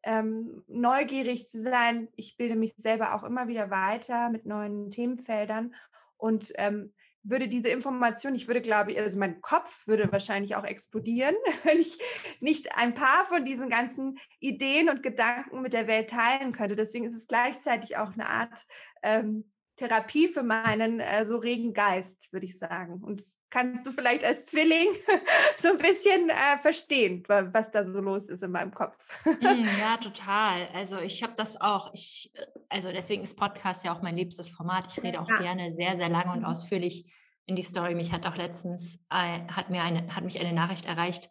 ähm, 0.04 0.62
neugierig 0.68 1.46
zu 1.46 1.60
sein. 1.60 2.06
Ich 2.14 2.36
bilde 2.36 2.54
mich 2.54 2.72
selber 2.76 3.14
auch 3.14 3.24
immer 3.24 3.48
wieder 3.48 3.70
weiter 3.70 4.28
mit 4.28 4.46
neuen 4.46 4.92
Themenfeldern 4.92 5.74
und 6.18 6.52
ähm, 6.56 6.92
würde 7.28 7.48
diese 7.48 7.68
Information, 7.68 8.34
ich 8.34 8.46
würde, 8.46 8.60
glaube 8.60 8.92
ich, 8.92 8.98
also 8.98 9.18
mein 9.18 9.40
Kopf 9.40 9.86
würde 9.86 10.10
wahrscheinlich 10.10 10.56
auch 10.56 10.64
explodieren, 10.64 11.34
wenn 11.64 11.78
ich 11.78 11.98
nicht 12.40 12.76
ein 12.76 12.94
paar 12.94 13.24
von 13.26 13.44
diesen 13.44 13.68
ganzen 13.68 14.18
Ideen 14.40 14.88
und 14.88 15.02
Gedanken 15.02 15.62
mit 15.62 15.72
der 15.72 15.86
Welt 15.86 16.10
teilen 16.10 16.52
könnte. 16.52 16.76
Deswegen 16.76 17.04
ist 17.04 17.14
es 17.14 17.26
gleichzeitig 17.26 17.96
auch 17.96 18.12
eine 18.12 18.28
Art 18.28 18.66
ähm, 19.02 19.44
Therapie 19.78 20.28
für 20.28 20.42
meinen 20.42 21.00
äh, 21.00 21.24
so 21.24 21.36
regen 21.36 21.72
Geist, 21.72 22.32
würde 22.32 22.46
ich 22.46 22.58
sagen. 22.58 23.00
Und 23.02 23.22
kannst 23.48 23.86
du 23.86 23.92
vielleicht 23.92 24.24
als 24.24 24.44
Zwilling 24.46 24.88
so 25.58 25.68
ein 25.68 25.78
bisschen 25.78 26.28
äh, 26.28 26.58
verstehen, 26.58 27.22
was 27.26 27.70
da 27.70 27.84
so 27.84 28.00
los 28.00 28.28
ist 28.28 28.42
in 28.42 28.50
meinem 28.50 28.74
Kopf. 28.74 28.96
Mm, 29.24 29.64
ja, 29.80 29.96
total. 29.96 30.68
Also 30.74 30.98
ich 30.98 31.22
habe 31.22 31.34
das 31.36 31.60
auch. 31.60 31.94
Ich, 31.94 32.32
äh, 32.34 32.44
also 32.68 32.92
deswegen 32.92 33.22
ist 33.22 33.38
Podcast 33.38 33.84
ja 33.84 33.94
auch 33.94 34.02
mein 34.02 34.16
liebstes 34.16 34.50
Format. 34.50 34.92
Ich 34.92 35.02
rede 35.02 35.20
auch 35.20 35.28
ja. 35.28 35.38
gerne 35.38 35.72
sehr, 35.72 35.96
sehr 35.96 36.08
lange 36.08 36.32
und 36.32 36.40
mhm. 36.40 36.46
ausführlich 36.46 37.06
in 37.48 37.56
die 37.56 37.62
Story. 37.62 37.94
Mich 37.94 38.12
hat 38.12 38.24
auch 38.24 38.36
letztens 38.36 39.04
äh, 39.10 39.40
hat 39.50 39.70
mir 39.70 39.82
eine, 39.82 40.14
hat 40.14 40.22
mich 40.22 40.38
eine 40.38 40.52
Nachricht 40.52 40.86
erreicht 40.86 41.28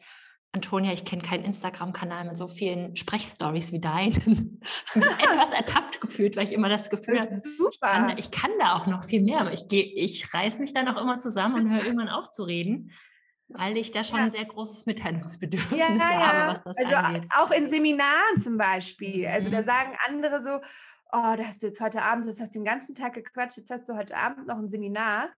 Antonia, 0.53 0.91
ich 0.91 1.05
kenne 1.05 1.21
keinen 1.21 1.43
Instagram-Kanal 1.43 2.25
mit 2.25 2.37
so 2.37 2.47
vielen 2.47 2.95
Sprechstories 2.95 3.71
wie 3.73 3.79
deinen. 3.79 4.61
ich 4.61 4.95
habe 4.95 5.07
mich 5.07 5.23
etwas 5.23 5.51
ertappt 5.51 6.01
gefühlt, 6.01 6.35
weil 6.35 6.45
ich 6.45 6.53
immer 6.53 6.69
das 6.69 6.89
Gefühl 6.89 7.19
habe, 7.19 7.35
ich 7.35 7.79
kann, 7.79 8.17
ich 8.17 8.31
kann, 8.31 8.51
da 8.59 8.75
auch 8.75 8.87
noch 8.87 9.03
viel 9.03 9.21
mehr. 9.21 9.41
Aber 9.41 9.53
ich, 9.53 9.65
ich 9.71 10.33
reiße 10.33 10.61
mich 10.61 10.73
dann 10.73 10.87
auch 10.87 10.99
immer 10.99 11.17
zusammen 11.17 11.55
und 11.55 11.71
höre 11.71 11.85
irgendwann 11.85 12.09
auf 12.09 12.31
zu 12.31 12.43
reden, 12.43 12.91
weil 13.49 13.77
ich 13.77 13.91
da 13.91 14.03
schon 14.03 14.17
ja. 14.17 14.25
ein 14.25 14.31
sehr 14.31 14.45
großes 14.45 14.85
Mitteilungsbedürfnis 14.85 15.79
ja, 15.79 15.95
ja, 15.95 16.27
habe, 16.27 16.51
was 16.53 16.63
das 16.63 16.77
also 16.77 16.95
angeht. 16.95 17.29
Auch 17.37 17.51
in 17.51 17.67
Seminaren 17.67 18.37
zum 18.37 18.57
Beispiel. 18.57 19.27
Also 19.27 19.49
da 19.49 19.61
mhm. 19.61 19.65
sagen 19.65 19.97
andere 20.07 20.41
so, 20.41 20.55
oh, 21.11 21.35
da 21.37 21.43
hast 21.45 21.61
du 21.61 21.67
jetzt 21.67 21.81
heute 21.81 22.01
Abend, 22.01 22.25
das 22.25 22.39
hast 22.39 22.55
du 22.55 22.59
den 22.59 22.65
ganzen 22.65 22.95
Tag 22.95 23.13
gequatscht, 23.13 23.57
jetzt 23.57 23.69
hast 23.69 23.87
du 23.87 23.95
heute 23.95 24.17
Abend 24.17 24.47
noch 24.47 24.57
ein 24.57 24.69
Seminar. 24.69 25.29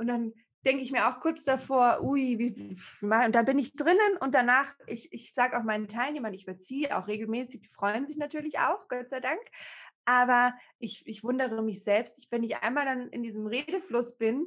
Und 0.00 0.06
dann 0.06 0.32
denke 0.64 0.82
ich 0.82 0.92
mir 0.92 1.08
auch 1.08 1.20
kurz 1.20 1.44
davor, 1.44 2.02
ui, 2.02 2.38
wie, 2.38 2.76
und 3.02 3.34
dann 3.34 3.44
bin 3.44 3.58
ich 3.58 3.76
drinnen 3.76 4.16
und 4.20 4.34
danach, 4.34 4.74
ich, 4.86 5.12
ich 5.12 5.32
sage 5.32 5.58
auch 5.58 5.62
meinen 5.62 5.88
Teilnehmern, 5.88 6.34
ich 6.34 6.44
überziehe 6.44 6.96
auch 6.96 7.06
regelmäßig, 7.06 7.60
die 7.60 7.68
freuen 7.68 8.06
sich 8.06 8.16
natürlich 8.16 8.58
auch, 8.58 8.88
Gott 8.88 9.10
sei 9.10 9.20
Dank. 9.20 9.40
Aber 10.06 10.54
ich, 10.78 11.06
ich 11.06 11.22
wundere 11.22 11.62
mich 11.62 11.84
selbst, 11.84 12.26
wenn 12.30 12.42
ich 12.42 12.56
einmal 12.56 12.86
dann 12.86 13.08
in 13.10 13.22
diesem 13.22 13.46
Redefluss 13.46 14.16
bin, 14.16 14.46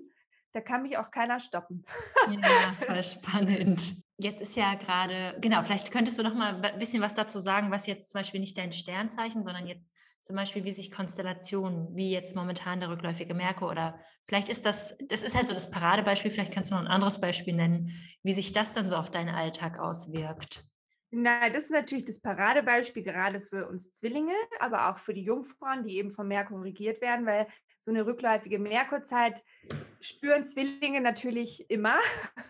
da 0.52 0.62
kann 0.62 0.84
mich 0.84 0.98
auch 0.98 1.10
keiner 1.12 1.40
stoppen. 1.40 1.84
Ja, 2.30 2.74
voll 2.74 3.04
spannend. 3.04 3.96
Jetzt 4.18 4.42
ist 4.42 4.56
ja 4.56 4.76
gerade, 4.76 5.38
genau, 5.40 5.64
vielleicht 5.64 5.92
könntest 5.92 6.20
du 6.20 6.24
noch 6.24 6.36
mal 6.36 6.64
ein 6.64 6.80
bisschen 6.80 7.02
was 7.02 7.16
dazu 7.16 7.40
sagen, 7.40 7.72
was 7.72 7.88
jetzt 7.88 8.12
zum 8.12 8.20
Beispiel 8.20 8.40
nicht 8.40 8.58
dein 8.58 8.72
Sternzeichen, 8.72 9.44
sondern 9.44 9.68
jetzt 9.68 9.92
zum 10.24 10.38
Beispiel, 10.38 10.64
wie 10.64 10.72
sich 10.72 10.90
Konstellationen, 10.90 11.96
wie 11.96 12.12
jetzt 12.12 12.36
momentan 12.36 12.80
der 12.80 12.90
rückläufige 12.90 13.34
Merkur 13.34 13.70
oder 13.70 14.00
vielleicht 14.24 14.48
ist 14.48 14.66
das, 14.66 14.98
das 15.10 15.22
ist 15.22 15.36
halt 15.36 15.50
so 15.50 15.54
das 15.54 15.70
Paradebeispiel, 15.70 16.32
vielleicht 16.32 16.54
kannst 16.54 16.72
du 16.72 16.76
noch 16.76 16.82
ein 16.82 16.88
anderes 16.88 17.20
Beispiel 17.20 17.54
nennen, 17.54 17.92
wie 18.24 18.34
sich 18.34 18.54
das 18.54 18.74
dann 18.74 18.90
so 18.90 18.96
auf 18.96 19.12
deinen 19.12 19.36
Alltag 19.36 19.78
auswirkt. 19.78 20.64
Na, 21.16 21.48
das 21.52 21.66
ist 21.66 21.72
natürlich 21.72 22.06
das 22.06 22.20
Paradebeispiel 22.20 23.04
gerade 23.04 23.40
für 23.40 23.68
uns 23.68 23.94
Zwillinge, 23.94 24.34
aber 24.60 24.90
auch 24.90 24.98
für 24.98 25.14
die 25.14 25.22
Jungfrauen, 25.22 25.84
die 25.84 25.98
eben 25.98 26.10
vom 26.10 26.28
Merkur 26.28 26.64
regiert 26.64 27.02
werden, 27.02 27.28
weil 27.28 27.46
so 27.78 27.92
eine 27.92 28.08
rückläufige 28.08 28.58
Merkurzeit 28.58 29.44
spüren 30.02 30.44
Zwillinge 30.44 31.02
natürlich 31.02 31.70
immer. 31.70 32.00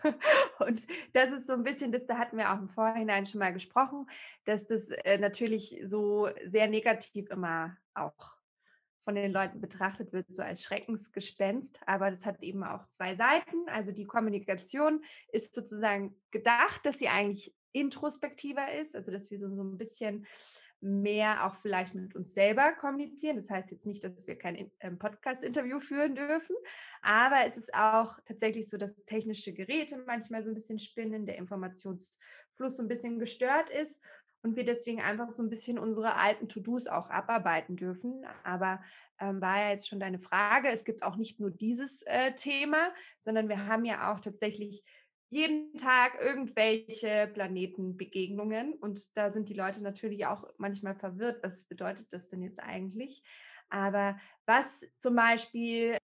Und 0.60 0.88
das 1.12 1.32
ist 1.32 1.48
so 1.48 1.53
ein 1.53 1.63
bisschen, 1.63 1.91
das 1.91 2.08
da 2.08 2.17
hatten 2.17 2.38
wir 2.38 2.53
auch 2.53 2.60
im 2.60 2.70
Vorhinein 2.70 3.25
schon 3.25 3.39
mal 3.39 3.51
gesprochen, 3.51 4.08
dass 4.46 4.65
das 4.65 4.91
äh, 4.91 5.17
natürlich 5.17 5.82
so 5.84 6.29
sehr 6.46 6.70
negativ 6.70 7.29
immer 7.32 7.75
auch 7.93 8.38
von 9.03 9.15
den 9.15 9.34
Leuten 9.34 9.60
betrachtet 9.60 10.13
wird, 10.13 10.34
so 10.34 10.41
als 10.41 10.63
Schreckensgespenst. 10.63 11.82
Aber 11.86 12.12
das 12.12 12.25
hat 12.25 12.41
eben 12.41 12.63
auch 12.63 12.86
zwei 12.86 13.15
Seiten. 13.15 13.67
Also 13.67 13.91
die 13.91 14.05
Kommunikation 14.05 15.03
ist 15.34 15.53
sozusagen 15.53 16.15
gedacht, 16.32 16.86
dass 16.86 17.00
sie 17.00 17.10
eigentlich 17.10 17.53
introspektiver 17.74 18.74
ist, 18.74 18.96
also 18.96 19.12
dass 19.12 19.30
wir 19.30 19.38
so, 19.38 19.53
so 19.53 19.63
ein 19.63 19.77
bisschen 19.77 20.25
mehr 20.80 21.46
auch 21.46 21.56
vielleicht 21.56 21.96
mit 21.96 22.13
uns 22.13 22.34
selber 22.34 22.74
kommunizieren. 22.74 23.38
Das 23.38 23.50
heißt 23.50 23.72
jetzt 23.72 23.86
nicht, 23.86 24.03
dass 24.03 24.27
wir 24.27 24.38
kein 24.38 24.70
ähm, 24.82 25.00
Podcast-Interview 25.00 25.80
führen 25.82 26.15
dürfen, 26.15 26.56
aber 27.01 27.46
es 27.46 27.58
ist 27.58 27.74
auch 27.74 28.20
tatsächlich 28.25 28.70
so, 28.70 28.77
dass 28.77 28.96
technische 29.06 29.53
Geräte 29.53 30.03
manchmal 30.06 30.44
so 30.44 30.51
ein 30.51 30.56
bisschen 30.56 30.80
spinnen, 30.80 31.25
der 31.25 31.38
Informationsfluss 31.38 32.77
so 32.77 32.84
ein 32.84 32.89
bisschen 32.89 33.18
gestört 33.18 33.70
ist 33.70 34.01
und 34.44 34.58
wir 34.58 34.65
deswegen 34.65 35.01
einfach 35.01 35.32
so 35.32 35.42
ein 35.42 35.50
bisschen 35.50 35.80
unsere 35.80 36.15
alten 36.15 36.50
To-Dos 36.50 36.88
auch 36.88 37.10
abarbeiten 37.10 37.77
dürfen. 37.77 38.25
Aber 38.44 38.82
ähm, 39.20 39.42
war 39.42 39.58
ja 39.58 39.70
jetzt 39.70 39.88
schon 39.88 40.01
deine 40.01 40.20
Frage. 40.20 40.68
Es 40.68 40.84
gibt 40.84 41.01
auch 41.03 41.15
nicht 41.15 41.39
nur 41.39 41.50
dieses 41.50 42.01
äh, 42.03 42.34
Thema, 42.34 42.94
sondern 43.20 43.48
wir 43.48 43.65
haben 43.68 43.86
ja 43.86 44.12
auch 44.12 44.20
tatsächlich 44.20 44.84
jeden 45.34 45.78
Tag 45.78 46.22
irgendwelche 46.22 47.30
Planetenbegegnungen 47.34 48.74
und 48.74 49.18
da 49.18 49.32
sind 49.32 49.50
die 49.50 49.54
Leute 49.54 49.82
natürlich 49.82 50.25
auch 50.25 50.48
manchmal 50.58 50.96
verwirrt, 50.96 51.42
was 51.44 51.66
bedeutet 51.66 52.13
das 52.13 52.30
denn 52.30 52.44
jetzt 52.44 52.60
eigentlich? 52.60 53.24
Aber 53.70 54.18
was 54.46 54.86
zum 54.98 55.16
Beispiel 55.16 55.98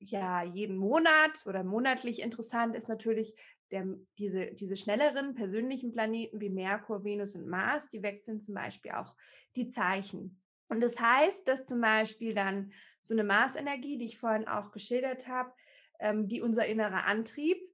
ja 0.00 0.42
jeden 0.42 0.76
Monat 0.76 1.46
oder 1.46 1.62
monatlich 1.62 2.20
interessant 2.20 2.74
ist 2.74 2.88
natürlich 2.88 3.36
der, 3.70 3.86
diese, 4.18 4.46
diese 4.46 4.76
schnelleren 4.76 5.34
persönlichen 5.34 5.92
Planeten 5.92 6.40
wie 6.40 6.50
Merkur, 6.50 7.04
Venus 7.04 7.36
und 7.36 7.46
Mars, 7.46 7.88
die 7.88 8.02
wechseln 8.02 8.40
zum 8.40 8.54
Beispiel 8.54 8.92
auch 8.92 9.14
die 9.54 9.68
Zeichen. 9.68 10.42
Und 10.68 10.80
das 10.80 10.98
heißt, 10.98 11.46
dass 11.46 11.64
zum 11.64 11.80
Beispiel 11.80 12.34
dann 12.34 12.72
so 13.00 13.14
eine 13.14 13.24
Marsenergie, 13.24 13.98
die 13.98 14.06
ich 14.06 14.18
vorhin 14.18 14.48
auch 14.48 14.72
geschildert 14.72 15.28
habe, 15.28 15.52
ähm, 16.00 16.28
die 16.28 16.40
unser 16.40 16.66
innerer 16.66 17.04
Antrieb 17.04 17.71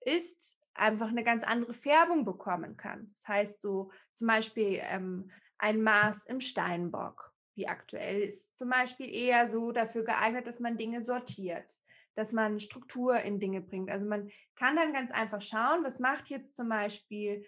ist, 0.00 0.56
einfach 0.74 1.08
eine 1.08 1.24
ganz 1.24 1.44
andere 1.44 1.74
Färbung 1.74 2.24
bekommen 2.24 2.76
kann. 2.76 3.10
Das 3.14 3.28
heißt, 3.28 3.60
so 3.60 3.90
zum 4.12 4.26
Beispiel 4.26 4.80
ähm, 4.82 5.30
ein 5.58 5.82
Maß 5.82 6.26
im 6.26 6.40
Steinbock, 6.40 7.32
wie 7.54 7.68
aktuell, 7.68 8.22
ist 8.22 8.56
zum 8.56 8.70
Beispiel 8.70 9.12
eher 9.12 9.46
so 9.46 9.72
dafür 9.72 10.04
geeignet, 10.04 10.46
dass 10.46 10.60
man 10.60 10.78
Dinge 10.78 11.02
sortiert, 11.02 11.70
dass 12.14 12.32
man 12.32 12.60
Struktur 12.60 13.20
in 13.20 13.40
Dinge 13.40 13.60
bringt. 13.60 13.90
Also 13.90 14.06
man 14.06 14.30
kann 14.56 14.76
dann 14.76 14.92
ganz 14.92 15.10
einfach 15.10 15.42
schauen, 15.42 15.84
was 15.84 16.00
macht 16.00 16.28
jetzt 16.28 16.56
zum 16.56 16.68
Beispiel, 16.68 17.44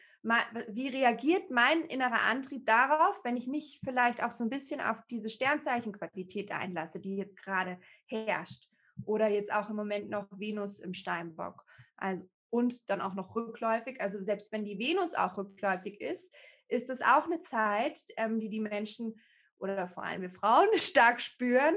wie 0.69 0.89
reagiert 0.89 1.51
mein 1.51 1.83
innerer 1.85 2.21
Antrieb 2.23 2.67
darauf, 2.67 3.25
wenn 3.25 3.37
ich 3.37 3.47
mich 3.47 3.81
vielleicht 3.85 4.23
auch 4.23 4.33
so 4.33 4.45
ein 4.45 4.51
bisschen 4.51 4.81
auf 4.81 4.99
diese 5.11 5.31
Sternzeichenqualität 5.31 6.53
einlasse, 6.53 7.01
die 7.01 7.17
jetzt 7.17 7.43
gerade 7.43 7.79
herrscht. 8.07 8.69
Oder 9.07 9.29
jetzt 9.29 9.53
auch 9.53 9.71
im 9.71 9.77
Moment 9.77 10.11
noch 10.11 10.27
Venus 10.31 10.79
im 10.79 10.93
Steinbock. 10.93 11.65
Also 11.97 12.29
und 12.53 12.91
dann 12.91 13.01
auch 13.01 13.15
noch 13.15 13.35
rückläufig. 13.35 14.01
Also 14.01 14.23
selbst 14.23 14.53
wenn 14.53 14.65
die 14.65 14.79
Venus 14.79 15.15
auch 15.15 15.39
rückläufig 15.39 16.01
ist, 16.01 16.33
ist 16.69 16.91
es 16.91 17.01
auch 17.01 17.25
eine 17.25 17.41
Zeit, 17.41 17.99
ähm, 18.17 18.39
die 18.41 18.51
die 18.51 18.61
Menschen 18.61 19.19
oder 19.59 19.89
vor 19.89 20.05
allem 20.05 20.23
wir 20.23 20.31
Frauen 20.31 20.69
stark 20.75 21.21
spüren. 21.21 21.75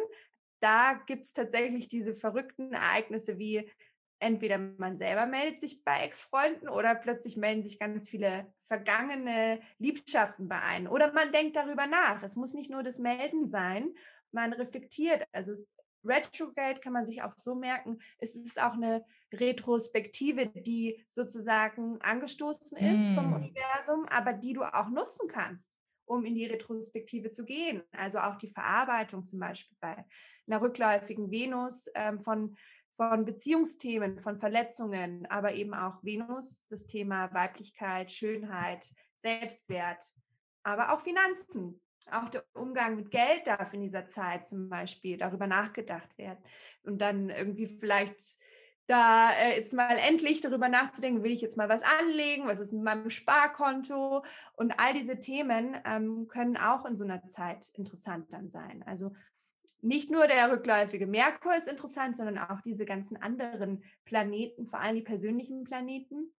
Da 0.59 1.01
gibt 1.07 1.25
es 1.25 1.33
tatsächlich 1.33 1.87
diese 1.87 2.13
verrückten 2.13 2.73
Ereignisse 2.73 3.37
wie 3.37 3.71
entweder 4.19 4.57
man 4.57 4.97
selber 4.97 5.25
meldet 5.25 5.59
sich 5.59 5.83
bei 5.83 6.03
Ex-Freunden 6.03 6.67
oder 6.67 6.95
plötzlich 6.95 7.37
melden 7.37 7.63
sich 7.63 7.79
ganz 7.79 8.09
viele 8.09 8.51
vergangene 8.67 9.61
Liebschaften 9.77 10.47
bei 10.47 10.61
einem. 10.61 10.87
Oder 10.87 11.13
man 11.13 11.31
denkt 11.31 11.55
darüber 11.55 11.85
nach. 11.85 12.23
Es 12.23 12.35
muss 12.35 12.53
nicht 12.53 12.71
nur 12.71 12.81
das 12.81 12.97
Melden 12.97 13.47
sein, 13.47 13.93
man 14.31 14.53
reflektiert. 14.53 15.25
Also 15.31 15.53
Retrograde 16.05 16.79
kann 16.79 16.93
man 16.93 17.05
sich 17.05 17.21
auch 17.21 17.33
so 17.37 17.55
merken, 17.55 17.99
es 18.19 18.35
ist 18.35 18.61
auch 18.61 18.73
eine 18.73 19.05
Retrospektive, 19.33 20.47
die 20.47 21.03
sozusagen 21.07 21.99
angestoßen 22.01 22.77
ist 22.77 23.09
mm. 23.09 23.15
vom 23.15 23.33
Universum, 23.33 24.05
aber 24.09 24.33
die 24.33 24.53
du 24.53 24.63
auch 24.63 24.89
nutzen 24.89 25.27
kannst, 25.27 25.73
um 26.05 26.25
in 26.25 26.35
die 26.35 26.45
Retrospektive 26.45 27.29
zu 27.29 27.45
gehen. 27.45 27.83
Also 27.91 28.19
auch 28.19 28.37
die 28.37 28.49
Verarbeitung 28.49 29.25
zum 29.25 29.39
Beispiel 29.39 29.77
bei 29.79 30.05
einer 30.47 30.61
rückläufigen 30.61 31.31
Venus 31.31 31.89
ähm, 31.95 32.21
von, 32.21 32.55
von 32.95 33.25
Beziehungsthemen, 33.25 34.21
von 34.21 34.39
Verletzungen, 34.39 35.25
aber 35.27 35.53
eben 35.53 35.73
auch 35.73 36.03
Venus, 36.03 36.65
das 36.69 36.85
Thema 36.85 37.33
Weiblichkeit, 37.33 38.11
Schönheit, 38.11 38.87
Selbstwert, 39.17 40.03
aber 40.63 40.93
auch 40.93 41.01
Finanzen 41.01 41.81
auch 42.11 42.29
der 42.29 42.43
Umgang 42.53 42.95
mit 42.95 43.11
Geld 43.11 43.47
darf 43.47 43.73
in 43.73 43.81
dieser 43.81 44.07
Zeit 44.07 44.47
zum 44.47 44.69
Beispiel 44.69 45.17
darüber 45.17 45.47
nachgedacht 45.47 46.17
werden. 46.17 46.39
Und 46.83 46.99
dann 46.99 47.29
irgendwie 47.29 47.67
vielleicht 47.67 48.19
da 48.87 49.31
äh, 49.31 49.55
jetzt 49.55 49.73
mal 49.73 49.97
endlich 49.97 50.41
darüber 50.41 50.69
nachzudenken, 50.69 51.23
will 51.23 51.31
ich 51.31 51.41
jetzt 51.41 51.57
mal 51.57 51.69
was 51.69 51.81
anlegen, 51.81 52.47
was 52.47 52.59
ist 52.59 52.71
mit 52.71 52.83
meinem 52.83 53.09
Sparkonto 53.09 54.23
und 54.53 54.79
all 54.79 54.93
diese 54.93 55.19
Themen 55.19 55.75
ähm, 55.85 56.27
können 56.27 56.57
auch 56.57 56.85
in 56.85 56.95
so 56.95 57.03
einer 57.03 57.25
Zeit 57.27 57.69
interessant 57.73 58.31
dann 58.31 58.49
sein. 58.49 58.83
Also 58.85 59.11
nicht 59.81 60.11
nur 60.11 60.27
der 60.27 60.51
rückläufige 60.51 61.07
Merkur 61.07 61.55
ist 61.55 61.67
interessant, 61.67 62.15
sondern 62.15 62.37
auch 62.37 62.61
diese 62.61 62.85
ganzen 62.85 63.17
anderen 63.17 63.83
Planeten, 64.03 64.67
vor 64.67 64.79
allem 64.79 64.95
die 64.95 65.01
persönlichen 65.01 65.63
Planeten. 65.63 66.31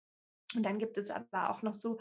Und 0.54 0.64
dann 0.64 0.78
gibt 0.78 0.98
es 0.98 1.10
aber 1.10 1.50
auch 1.50 1.62
noch 1.62 1.76
so 1.76 2.00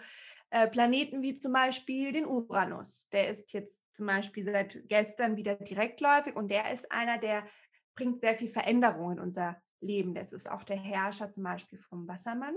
äh, 0.50 0.68
Planeten 0.68 1.22
wie 1.22 1.34
zum 1.34 1.52
Beispiel 1.52 2.12
den 2.12 2.26
Uranus. 2.26 3.08
Der 3.10 3.28
ist 3.28 3.52
jetzt 3.52 3.82
zum 3.94 4.06
Beispiel 4.06 4.44
seit 4.44 4.88
gestern 4.88 5.36
wieder 5.36 5.56
direktläufig 5.56 6.36
und 6.36 6.48
der 6.48 6.72
ist 6.72 6.90
einer, 6.92 7.18
der 7.18 7.46
bringt 7.94 8.20
sehr 8.20 8.36
viel 8.36 8.48
Veränderung 8.48 9.12
in 9.12 9.20
unser 9.20 9.60
Leben. 9.80 10.14
Das 10.14 10.32
ist 10.32 10.50
auch 10.50 10.64
der 10.64 10.76
Herrscher 10.76 11.30
zum 11.30 11.44
Beispiel 11.44 11.78
vom 11.78 12.06
Wassermann. 12.06 12.54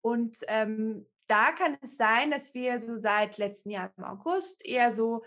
Und 0.00 0.36
ähm, 0.48 1.06
da 1.26 1.52
kann 1.52 1.78
es 1.80 1.96
sein, 1.96 2.30
dass 2.30 2.54
wir 2.54 2.78
so 2.78 2.96
seit 2.96 3.38
letzten 3.38 3.70
Jahr 3.70 3.92
im 3.96 4.04
August 4.04 4.64
eher 4.64 4.90
so 4.90 5.24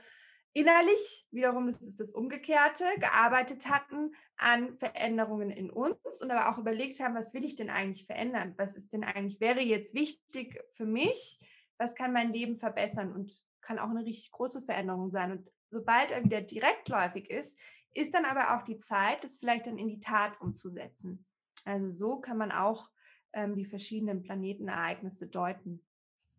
innerlich, 0.53 1.27
wiederum 1.31 1.67
das 1.67 1.81
ist 1.81 1.99
das 1.99 2.11
Umgekehrte, 2.11 2.85
gearbeitet 2.99 3.69
hatten 3.69 4.13
an 4.37 4.75
Veränderungen 4.77 5.51
in 5.51 5.69
uns 5.69 6.21
und 6.21 6.31
aber 6.31 6.49
auch 6.49 6.57
überlegt 6.57 6.99
haben, 6.99 7.15
was 7.15 7.33
will 7.33 7.45
ich 7.45 7.55
denn 7.55 7.69
eigentlich 7.69 8.05
verändern? 8.05 8.53
Was 8.57 8.75
ist 8.75 8.93
denn 8.93 9.03
eigentlich, 9.03 9.39
wäre 9.39 9.61
jetzt 9.61 9.93
wichtig 9.93 10.59
für 10.73 10.85
mich? 10.85 11.39
Was 11.77 11.95
kann 11.95 12.13
mein 12.13 12.33
Leben 12.33 12.57
verbessern 12.57 13.13
und 13.13 13.43
kann 13.61 13.79
auch 13.79 13.89
eine 13.89 14.05
richtig 14.05 14.31
große 14.31 14.61
Veränderung 14.63 15.09
sein? 15.09 15.31
Und 15.31 15.51
sobald 15.69 16.11
er 16.11 16.23
wieder 16.23 16.41
direktläufig 16.41 17.29
ist, 17.29 17.59
ist 17.93 18.13
dann 18.13 18.25
aber 18.25 18.55
auch 18.55 18.63
die 18.63 18.77
Zeit, 18.77 19.23
das 19.23 19.37
vielleicht 19.37 19.67
dann 19.67 19.77
in 19.77 19.89
die 19.89 19.99
Tat 19.99 20.39
umzusetzen. 20.39 21.25
Also 21.65 21.87
so 21.87 22.19
kann 22.19 22.37
man 22.37 22.51
auch 22.51 22.89
ähm, 23.33 23.55
die 23.55 23.65
verschiedenen 23.65 24.21
Planetenereignisse 24.21 25.27
deuten. 25.27 25.86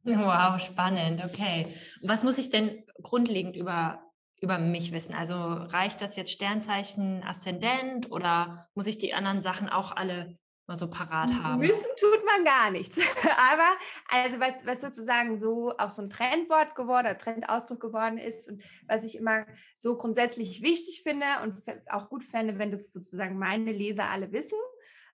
Wow, 0.04 0.60
spannend. 0.60 1.24
Okay. 1.24 1.74
Was 2.02 2.24
muss 2.24 2.38
ich 2.38 2.50
denn 2.50 2.84
grundlegend 3.02 3.56
über 3.56 4.02
über 4.40 4.58
mich 4.58 4.92
wissen? 4.92 5.14
Also 5.14 5.34
reicht 5.34 6.00
das 6.00 6.16
jetzt 6.16 6.30
Sternzeichen 6.30 7.22
Aszendent 7.24 8.10
oder 8.10 8.68
muss 8.74 8.86
ich 8.86 8.98
die 8.98 9.14
anderen 9.14 9.40
Sachen 9.40 9.68
auch 9.68 9.96
alle 9.96 10.38
mal 10.66 10.76
so 10.76 10.88
parat 10.88 11.30
haben? 11.42 11.60
Müssen 11.60 11.88
tut 11.98 12.24
man 12.24 12.44
gar 12.44 12.70
nichts. 12.70 12.96
Aber 13.52 13.68
also 14.08 14.38
was, 14.38 14.64
was 14.64 14.80
sozusagen 14.80 15.38
so 15.38 15.76
auch 15.78 15.90
so 15.90 16.02
ein 16.02 16.10
Trendwort 16.10 16.74
geworden 16.74 17.06
oder 17.06 17.18
Trendausdruck 17.18 17.80
geworden 17.80 18.18
ist 18.18 18.48
und 18.48 18.62
was 18.86 19.04
ich 19.04 19.16
immer 19.16 19.46
so 19.74 19.96
grundsätzlich 19.96 20.62
wichtig 20.62 21.02
finde 21.02 21.26
und 21.42 21.62
auch 21.90 22.08
gut 22.08 22.22
fände, 22.22 22.58
wenn 22.58 22.70
das 22.70 22.92
sozusagen 22.92 23.38
meine 23.38 23.72
Leser 23.72 24.08
alle 24.10 24.30
wissen, 24.30 24.58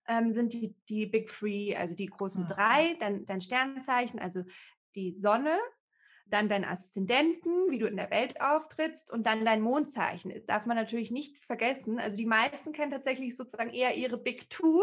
ähm, 0.06 0.32
sind 0.32 0.52
die, 0.52 0.74
die 0.88 1.06
Big 1.06 1.28
Three, 1.28 1.74
also 1.74 1.96
die 1.96 2.06
großen 2.06 2.46
drei, 2.46 2.94
dann 3.00 3.24
dein 3.24 3.40
Sternzeichen, 3.40 4.18
also 4.18 4.42
die 4.94 5.12
Sonne, 5.12 5.58
dann 6.26 6.48
dein 6.48 6.64
Aszendenten, 6.64 7.70
wie 7.70 7.78
du 7.78 7.86
in 7.86 7.96
der 7.96 8.10
Welt 8.10 8.40
auftrittst 8.40 9.12
und 9.12 9.26
dann 9.26 9.44
dein 9.44 9.60
Mondzeichen. 9.60 10.32
Das 10.32 10.46
darf 10.46 10.66
man 10.66 10.76
natürlich 10.76 11.10
nicht 11.10 11.38
vergessen. 11.38 11.98
Also 11.98 12.16
die 12.16 12.26
meisten 12.26 12.72
kennen 12.72 12.90
tatsächlich 12.90 13.36
sozusagen 13.36 13.70
eher 13.70 13.94
ihre 13.96 14.16
Big 14.16 14.48
Two 14.48 14.82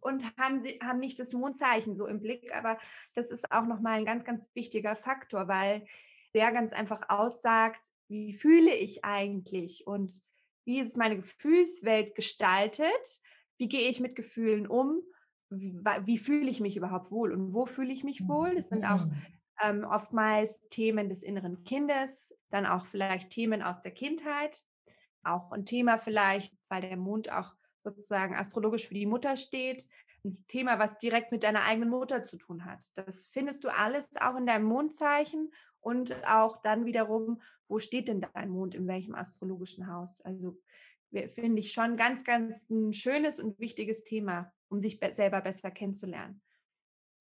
und 0.00 0.24
haben, 0.36 0.58
sie, 0.58 0.80
haben 0.82 0.98
nicht 0.98 1.18
das 1.20 1.32
Mondzeichen 1.32 1.94
so 1.94 2.06
im 2.06 2.20
Blick. 2.20 2.54
Aber 2.54 2.78
das 3.14 3.30
ist 3.30 3.52
auch 3.52 3.66
nochmal 3.66 3.98
ein 3.98 4.04
ganz, 4.04 4.24
ganz 4.24 4.50
wichtiger 4.54 4.96
Faktor, 4.96 5.46
weil 5.46 5.86
der 6.34 6.52
ganz 6.52 6.72
einfach 6.72 7.08
aussagt, 7.08 7.84
wie 8.08 8.32
fühle 8.32 8.74
ich 8.74 9.04
eigentlich 9.04 9.86
und 9.86 10.12
wie 10.64 10.80
ist 10.80 10.96
meine 10.96 11.16
Gefühlswelt 11.16 12.14
gestaltet, 12.14 13.20
wie 13.58 13.68
gehe 13.68 13.88
ich 13.88 14.00
mit 14.00 14.16
Gefühlen 14.16 14.66
um, 14.66 15.00
wie, 15.50 15.74
wie 16.04 16.18
fühle 16.18 16.50
ich 16.50 16.60
mich 16.60 16.76
überhaupt 16.76 17.10
wohl 17.10 17.32
und 17.32 17.54
wo 17.54 17.66
fühle 17.66 17.92
ich 17.92 18.04
mich 18.04 18.26
wohl. 18.26 18.56
Das 18.56 18.68
sind 18.68 18.84
auch 18.84 19.06
mhm 19.06 19.12
ähm, 19.62 19.84
oftmals 19.84 20.66
Themen 20.68 21.08
des 21.08 21.22
inneren 21.22 21.64
Kindes, 21.64 22.36
dann 22.50 22.66
auch 22.66 22.86
vielleicht 22.86 23.30
Themen 23.30 23.62
aus 23.62 23.80
der 23.80 23.92
Kindheit, 23.92 24.64
auch 25.22 25.52
ein 25.52 25.64
Thema 25.64 25.98
vielleicht, 25.98 26.54
weil 26.68 26.80
der 26.82 26.96
Mond 26.96 27.30
auch 27.32 27.54
sozusagen 27.82 28.34
astrologisch 28.34 28.88
für 28.88 28.94
die 28.94 29.06
Mutter 29.06 29.36
steht, 29.36 29.88
ein 30.24 30.36
Thema, 30.48 30.78
was 30.78 30.98
direkt 30.98 31.32
mit 31.32 31.42
deiner 31.42 31.62
eigenen 31.64 31.90
Mutter 31.90 32.24
zu 32.24 32.36
tun 32.36 32.64
hat. 32.64 32.84
Das 32.94 33.26
findest 33.26 33.64
du 33.64 33.68
alles 33.68 34.10
auch 34.20 34.36
in 34.36 34.46
deinem 34.46 34.64
Mondzeichen 34.66 35.50
und 35.80 36.14
auch 36.26 36.60
dann 36.62 36.84
wiederum, 36.84 37.40
wo 37.68 37.78
steht 37.78 38.08
denn 38.08 38.20
dein 38.20 38.50
Mond, 38.50 38.74
in 38.74 38.86
welchem 38.86 39.14
astrologischen 39.14 39.86
Haus? 39.90 40.20
Also 40.20 40.58
finde 41.10 41.60
ich 41.60 41.72
schon 41.72 41.96
ganz, 41.96 42.24
ganz 42.24 42.68
ein 42.68 42.92
schönes 42.92 43.40
und 43.40 43.58
wichtiges 43.58 44.04
Thema, 44.04 44.52
um 44.68 44.78
sich 44.78 45.00
be 45.00 45.12
selber 45.12 45.40
besser 45.40 45.70
kennenzulernen. 45.70 46.42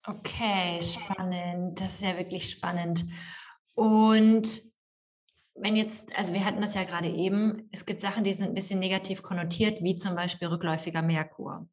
Okay, 0.06 0.82
spannend. 0.82 1.80
Das 1.80 1.96
ist 1.96 2.04
ja 2.04 2.18
wirklich 2.18 2.50
spannend. 2.50 3.06
Und 3.76 4.48
wenn 5.56 5.76
jetzt, 5.76 6.16
also 6.18 6.34
wir 6.34 6.46
hatten 6.46 6.62
das 6.62 6.76
ja 6.76 6.84
gerade 6.84 7.10
eben, 7.10 7.70
es 7.72 7.86
gibt 7.86 8.00
Sachen, 8.00 8.24
die 8.24 8.34
sind 8.34 8.50
ein 8.50 8.56
bisschen 8.56 8.80
negativ 8.80 9.22
konnotiert, 9.22 9.84
wie 9.84 9.96
zum 9.96 10.16
Beispiel 10.16 10.48
rückläufiger 10.48 11.02
Merkur. 11.02 11.68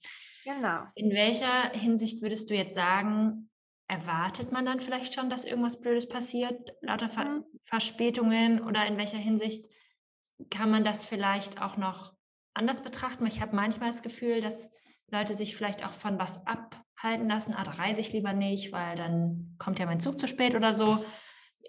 Genau. 0.44 0.82
In 0.94 1.10
welcher 1.10 1.70
Hinsicht 1.70 2.22
würdest 2.22 2.50
du 2.50 2.54
jetzt 2.54 2.74
sagen, 2.74 3.50
erwartet 3.88 4.52
man 4.52 4.66
dann 4.66 4.80
vielleicht 4.80 5.14
schon, 5.14 5.30
dass 5.30 5.44
irgendwas 5.44 5.80
Blödes 5.80 6.08
passiert, 6.08 6.72
lauter 6.80 7.08
Ver 7.08 7.24
mhm. 7.24 7.44
Verspätungen 7.64 8.62
oder 8.62 8.86
in 8.86 8.96
welcher 8.96 9.18
Hinsicht 9.18 9.64
kann 10.50 10.70
man 10.70 10.84
das 10.84 11.04
vielleicht 11.04 11.60
auch 11.60 11.76
noch 11.76 12.12
anders 12.54 12.82
betrachten? 12.82 13.26
Ich 13.26 13.40
habe 13.40 13.56
manchmal 13.56 13.90
das 13.90 14.02
Gefühl, 14.02 14.40
dass 14.40 14.68
Leute 15.08 15.34
sich 15.34 15.56
vielleicht 15.56 15.84
auch 15.84 15.92
von 15.92 16.18
was 16.18 16.46
ab 16.46 16.84
halten 17.06 17.28
lassen, 17.28 17.54
ah, 17.54 17.64
da 17.64 17.72
reise 17.72 18.00
ich 18.00 18.12
lieber 18.12 18.32
nicht, 18.32 18.72
weil 18.72 18.96
dann 18.96 19.54
kommt 19.58 19.78
ja 19.78 19.86
mein 19.86 20.00
Zug 20.00 20.18
zu 20.18 20.26
spät 20.26 20.54
oder 20.54 20.74
so. 20.74 20.98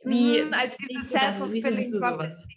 Wie, 0.03 0.41
mhm, 0.41 0.53
also 0.53 0.75
du 0.79 1.99
sowas? 1.99 2.47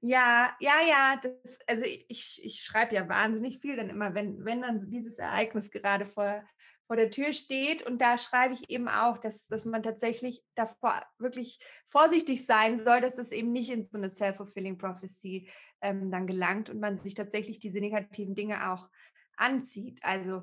Ja, 0.00 0.54
ja, 0.60 0.80
ja, 0.86 1.20
das, 1.20 1.58
also 1.66 1.84
ich, 1.84 2.40
ich 2.44 2.62
schreibe 2.62 2.94
ja 2.94 3.08
wahnsinnig 3.08 3.58
viel 3.58 3.76
dann 3.76 3.90
immer, 3.90 4.14
wenn, 4.14 4.44
wenn 4.44 4.62
dann 4.62 4.78
dieses 4.90 5.18
Ereignis 5.18 5.70
gerade 5.72 6.06
vor, 6.06 6.44
vor 6.86 6.96
der 6.96 7.10
Tür 7.10 7.32
steht 7.32 7.82
und 7.82 8.00
da 8.00 8.16
schreibe 8.16 8.54
ich 8.54 8.70
eben 8.70 8.88
auch, 8.88 9.18
dass, 9.18 9.48
dass 9.48 9.64
man 9.64 9.82
tatsächlich 9.82 10.42
davor 10.54 11.02
wirklich 11.18 11.58
vorsichtig 11.86 12.46
sein 12.46 12.78
soll, 12.78 13.00
dass 13.00 13.18
es 13.18 13.32
eben 13.32 13.50
nicht 13.50 13.70
in 13.70 13.82
so 13.82 13.98
eine 13.98 14.08
self-fulfilling 14.08 14.78
prophecy 14.78 15.50
ähm, 15.80 16.12
dann 16.12 16.28
gelangt 16.28 16.70
und 16.70 16.78
man 16.78 16.96
sich 16.96 17.14
tatsächlich 17.14 17.58
diese 17.58 17.80
negativen 17.80 18.36
Dinge 18.36 18.70
auch 18.72 18.88
anzieht. 19.36 19.98
Also 20.02 20.42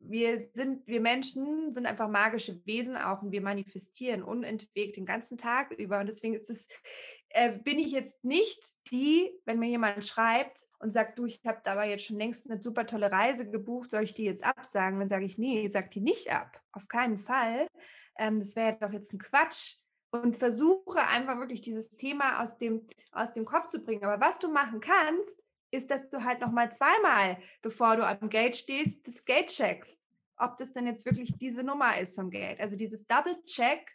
wir 0.00 0.38
sind, 0.38 0.86
wir 0.86 1.00
Menschen 1.00 1.72
sind 1.72 1.86
einfach 1.86 2.08
magische 2.08 2.64
Wesen 2.66 2.96
auch 2.96 3.22
und 3.22 3.32
wir 3.32 3.40
manifestieren 3.40 4.22
unentwegt 4.22 4.96
den 4.96 5.06
ganzen 5.06 5.38
Tag 5.38 5.72
über. 5.72 6.00
Und 6.00 6.06
deswegen 6.06 6.34
ist 6.34 6.50
es, 6.50 6.68
äh, 7.30 7.58
bin 7.58 7.78
ich 7.78 7.92
jetzt 7.92 8.24
nicht 8.24 8.60
die, 8.90 9.30
wenn 9.44 9.58
mir 9.58 9.68
jemand 9.68 10.04
schreibt 10.04 10.64
und 10.78 10.92
sagt, 10.92 11.18
du, 11.18 11.26
ich 11.26 11.40
habe 11.44 11.60
dabei 11.64 11.90
jetzt 11.90 12.04
schon 12.04 12.18
längst 12.18 12.48
eine 12.48 12.62
super 12.62 12.86
tolle 12.86 13.10
Reise 13.10 13.50
gebucht, 13.50 13.90
soll 13.90 14.04
ich 14.04 14.14
die 14.14 14.24
jetzt 14.24 14.44
absagen? 14.44 14.98
Dann 14.98 15.08
sage 15.08 15.24
ich, 15.24 15.38
nee, 15.38 15.68
sag 15.68 15.90
die 15.90 16.00
nicht 16.00 16.32
ab. 16.32 16.60
Auf 16.72 16.88
keinen 16.88 17.18
Fall. 17.18 17.66
Ähm, 18.18 18.38
das 18.38 18.56
wäre 18.56 18.76
doch 18.80 18.92
jetzt 18.92 19.12
ein 19.12 19.18
Quatsch. 19.18 19.76
Und 20.12 20.36
versuche 20.36 21.00
einfach 21.00 21.38
wirklich 21.38 21.60
dieses 21.60 21.90
Thema 21.90 22.40
aus 22.40 22.58
dem, 22.58 22.86
aus 23.10 23.32
dem 23.32 23.44
Kopf 23.44 23.66
zu 23.66 23.80
bringen. 23.80 24.04
Aber 24.04 24.24
was 24.24 24.38
du 24.38 24.48
machen 24.50 24.80
kannst, 24.80 25.42
ist, 25.76 25.90
dass 25.90 26.10
du 26.10 26.24
halt 26.24 26.40
nochmal 26.40 26.70
zweimal, 26.70 27.38
bevor 27.62 27.96
du 27.96 28.06
am 28.06 28.28
Gate 28.28 28.56
stehst, 28.56 29.06
das 29.06 29.24
Gate 29.24 29.48
checkst, 29.48 30.08
ob 30.38 30.56
das 30.56 30.72
denn 30.72 30.86
jetzt 30.86 31.06
wirklich 31.06 31.32
diese 31.38 31.62
Nummer 31.62 31.98
ist 31.98 32.16
vom 32.16 32.30
Gate. 32.30 32.60
Also 32.60 32.76
dieses 32.76 33.06
Double-Check 33.06 33.94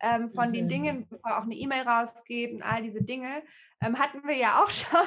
ähm, 0.00 0.28
von 0.28 0.48
mhm. 0.48 0.52
den 0.52 0.68
Dingen, 0.68 1.08
bevor 1.08 1.38
auch 1.38 1.42
eine 1.42 1.54
E-Mail 1.54 1.82
rausgeht 1.82 2.52
und 2.52 2.62
all 2.62 2.82
diese 2.82 3.02
Dinge, 3.02 3.42
ähm, 3.82 3.98
hatten 3.98 4.26
wir 4.26 4.36
ja 4.36 4.62
auch 4.62 4.70
schon 4.70 5.06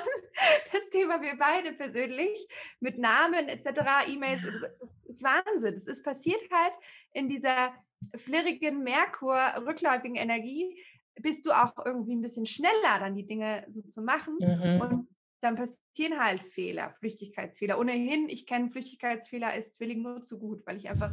das 0.72 0.90
Thema, 0.90 1.22
wir 1.22 1.38
beide 1.38 1.74
persönlich, 1.74 2.48
mit 2.80 2.98
Namen 2.98 3.48
etc., 3.48 4.08
E-Mails, 4.08 4.42
das, 4.44 4.72
das 4.80 5.04
ist 5.06 5.24
Wahnsinn. 5.24 5.74
Das 5.74 5.88
ist 5.88 6.04
passiert 6.04 6.42
halt 6.52 6.74
in 7.14 7.30
dieser 7.30 7.74
flirrigen 8.16 8.84
Merkur, 8.84 9.38
rückläufigen 9.66 10.16
Energie, 10.16 10.78
bist 11.22 11.46
du 11.46 11.52
auch 11.52 11.74
irgendwie 11.86 12.16
ein 12.16 12.22
bisschen 12.22 12.46
schneller, 12.46 13.00
dann 13.00 13.16
die 13.16 13.26
Dinge 13.26 13.64
so 13.68 13.82
zu 13.84 14.02
machen. 14.02 14.38
Mhm. 14.40 14.82
Und 14.82 15.08
dann 15.44 15.56
passieren 15.56 16.20
halt 16.20 16.42
Fehler, 16.42 16.92
Flüchtigkeitsfehler. 16.92 17.78
Ohnehin, 17.78 18.30
ich 18.30 18.46
kenne 18.46 18.70
Flüchtigkeitsfehler 18.70 19.48
als 19.48 19.74
Zwilling 19.74 20.02
nur 20.02 20.22
zu 20.22 20.40
gut, 20.40 20.66
weil 20.66 20.78
ich 20.78 20.90
einfach 20.90 21.12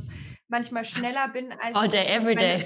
manchmal 0.48 0.84
schneller 0.84 1.28
bin 1.28 1.52
als. 1.52 1.74
All 1.74 1.88
day, 1.88 2.06
every 2.06 2.36
day. 2.36 2.64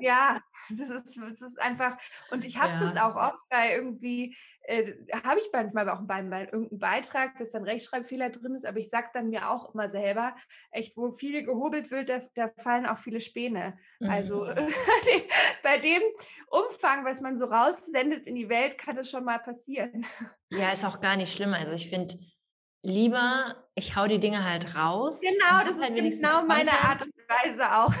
ja, 0.00 0.42
das 0.68 0.90
ist, 0.90 1.16
das 1.16 1.42
ist 1.42 1.60
einfach. 1.60 1.96
Und 2.30 2.44
ich 2.44 2.58
habe 2.58 2.72
ja. 2.72 2.78
das 2.78 2.96
auch 2.96 3.16
oft 3.16 3.40
bei 3.48 3.74
irgendwie 3.74 4.36
äh, 4.68 4.94
habe 5.24 5.40
ich 5.40 5.48
manchmal 5.50 5.88
auch 5.88 6.02
bei, 6.02 6.22
bei 6.22 6.44
irgendeinem 6.44 6.78
Beitrag, 6.78 7.38
dass 7.38 7.52
dann 7.52 7.64
Rechtschreibfehler 7.64 8.28
drin 8.28 8.54
ist, 8.54 8.66
aber 8.66 8.78
ich 8.78 8.90
sage 8.90 9.08
dann 9.14 9.30
mir 9.30 9.50
auch 9.50 9.74
immer 9.74 9.88
selber, 9.88 10.36
echt, 10.70 10.96
wo 10.96 11.10
viel 11.12 11.42
gehobelt 11.42 11.90
wird, 11.90 12.10
da, 12.10 12.20
da 12.34 12.50
fallen 12.58 12.84
auch 12.84 12.98
viele 12.98 13.20
Späne. 13.20 13.78
Also, 14.00 14.44
mhm. 14.44 14.48
Also 14.98 15.10
bei 15.62 15.78
dem 15.78 16.02
Umfang, 16.48 17.04
was 17.04 17.20
man 17.20 17.36
so 17.36 17.46
raussendet 17.46 18.26
in 18.26 18.34
die 18.34 18.48
Welt, 18.48 18.76
kann 18.78 18.96
das 18.96 19.10
schon 19.10 19.24
mal 19.24 19.38
passieren. 19.38 20.04
Ja, 20.50 20.70
ist 20.72 20.84
auch 20.84 21.00
gar 21.00 21.16
nicht 21.16 21.32
schlimm. 21.32 21.54
Also 21.54 21.72
ich 21.72 21.88
finde, 21.88 22.18
lieber, 22.82 23.68
ich 23.74 23.96
hau 23.96 24.06
die 24.06 24.18
Dinge 24.18 24.44
halt 24.44 24.74
raus. 24.76 25.20
Genau, 25.20 25.58
das 25.60 25.70
ist, 25.70 25.82
halt 25.82 25.94
genau 25.94 26.44
meine 26.44 26.72
Art 26.72 27.02
und 27.02 27.12
Weise 27.28 27.72
auch. 27.74 27.94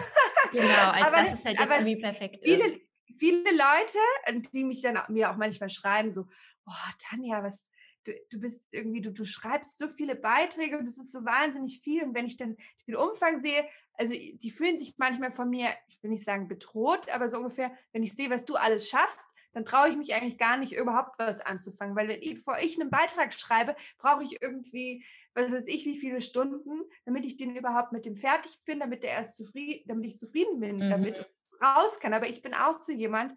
Genau, 0.52 0.64
als 0.92 1.12
aber, 1.12 1.22
dass 1.22 1.32
es 1.34 1.44
halt 1.44 1.58
jetzt 1.58 1.70
irgendwie 1.70 1.96
perfekt 1.96 2.44
ist. 2.44 2.64
Viele 2.64 2.87
Leute, 3.26 4.42
die 4.52 4.64
mich 4.64 4.82
dann 4.82 4.98
mir 5.08 5.30
auch 5.30 5.36
manchmal 5.36 5.70
schreiben, 5.70 6.10
so, 6.10 6.26
oh, 6.66 6.90
Tanja, 6.98 7.42
was, 7.42 7.70
du, 8.04 8.12
du 8.30 8.40
bist 8.40 8.68
irgendwie, 8.72 9.00
du, 9.00 9.12
du 9.12 9.24
schreibst 9.24 9.78
so 9.78 9.88
viele 9.88 10.14
Beiträge 10.14 10.78
und 10.78 10.86
das 10.86 10.98
ist 10.98 11.12
so 11.12 11.24
wahnsinnig 11.24 11.80
viel. 11.80 12.02
Und 12.02 12.14
wenn 12.14 12.26
ich 12.26 12.36
dann 12.36 12.56
den 12.86 12.96
Umfang 12.96 13.40
sehe, 13.40 13.66
also 13.94 14.14
die 14.14 14.50
fühlen 14.50 14.76
sich 14.76 14.94
manchmal 14.98 15.30
von 15.30 15.50
mir, 15.50 15.70
ich 15.88 16.02
will 16.02 16.10
nicht 16.10 16.24
sagen 16.24 16.48
bedroht, 16.48 17.08
aber 17.10 17.28
so 17.28 17.38
ungefähr, 17.38 17.72
wenn 17.92 18.02
ich 18.02 18.14
sehe, 18.14 18.30
was 18.30 18.44
du 18.44 18.56
alles 18.56 18.88
schaffst, 18.88 19.34
dann 19.52 19.64
traue 19.64 19.88
ich 19.88 19.96
mich 19.96 20.14
eigentlich 20.14 20.38
gar 20.38 20.56
nicht, 20.56 20.72
überhaupt 20.72 21.18
was 21.18 21.40
anzufangen. 21.40 21.96
Weil 21.96 22.08
wenn 22.08 22.22
ich, 22.22 22.34
bevor 22.34 22.58
ich 22.58 22.78
einen 22.78 22.90
Beitrag 22.90 23.34
schreibe, 23.34 23.74
brauche 23.98 24.22
ich 24.22 24.40
irgendwie, 24.40 25.04
was 25.34 25.52
weiß 25.52 25.66
ich, 25.68 25.84
wie 25.84 25.96
viele 25.96 26.20
Stunden, 26.20 26.82
damit 27.06 27.24
ich 27.24 27.36
den 27.36 27.56
überhaupt 27.56 27.92
mit 27.92 28.04
dem 28.04 28.16
fertig 28.16 28.58
bin, 28.64 28.80
damit 28.80 29.02
der 29.02 29.12
erst 29.12 29.36
zufrieden, 29.36 29.84
damit 29.86 30.06
ich 30.06 30.16
zufrieden 30.16 30.60
bin 30.60 30.76
mhm. 30.76 30.90
damit 30.90 31.26
raus 31.62 32.00
kann. 32.00 32.14
Aber 32.14 32.28
ich 32.28 32.42
bin 32.42 32.54
auch 32.54 32.74
so 32.74 32.92
jemand, 32.92 33.32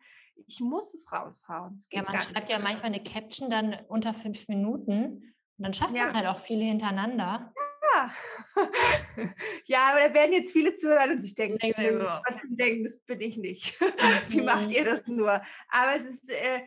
ich 0.48 0.60
muss 0.60 0.94
es 0.94 1.12
raushauen. 1.12 1.76
Es 1.76 1.88
ja, 1.92 2.04
man 2.04 2.22
schreibt 2.22 2.50
ja 2.50 2.60
manchmal 2.60 2.94
eine 2.94 3.04
Caption 3.04 3.50
dann 3.50 3.78
unter 3.88 4.14
fünf 4.14 4.48
Minuten 4.48 5.34
und 5.58 5.64
dann 5.64 5.74
schafft 5.74 5.96
ja. 5.96 6.06
man 6.06 6.16
halt 6.16 6.28
auch 6.28 6.40
viele 6.40 6.64
hintereinander. 6.64 7.54
Ja. 7.94 8.12
ja, 9.66 9.84
aber 9.90 10.00
da 10.00 10.14
werden 10.14 10.34
jetzt 10.34 10.52
viele 10.52 10.74
zuhören 10.76 11.12
und 11.12 11.20
sich 11.20 11.36
denken, 11.36 11.58
nee, 11.62 11.74
was 11.74 12.42
denken, 12.50 12.84
das 12.84 13.00
bin 13.00 13.22
ich 13.22 13.38
nicht. 13.38 13.80
Wie 14.30 14.42
macht 14.42 14.68
mhm. 14.68 14.72
ihr 14.72 14.86
das 14.86 15.08
nur? 15.08 15.42
Aber 15.70 15.96
es 15.96 16.06
ist, 16.06 16.32
äh, 16.32 16.62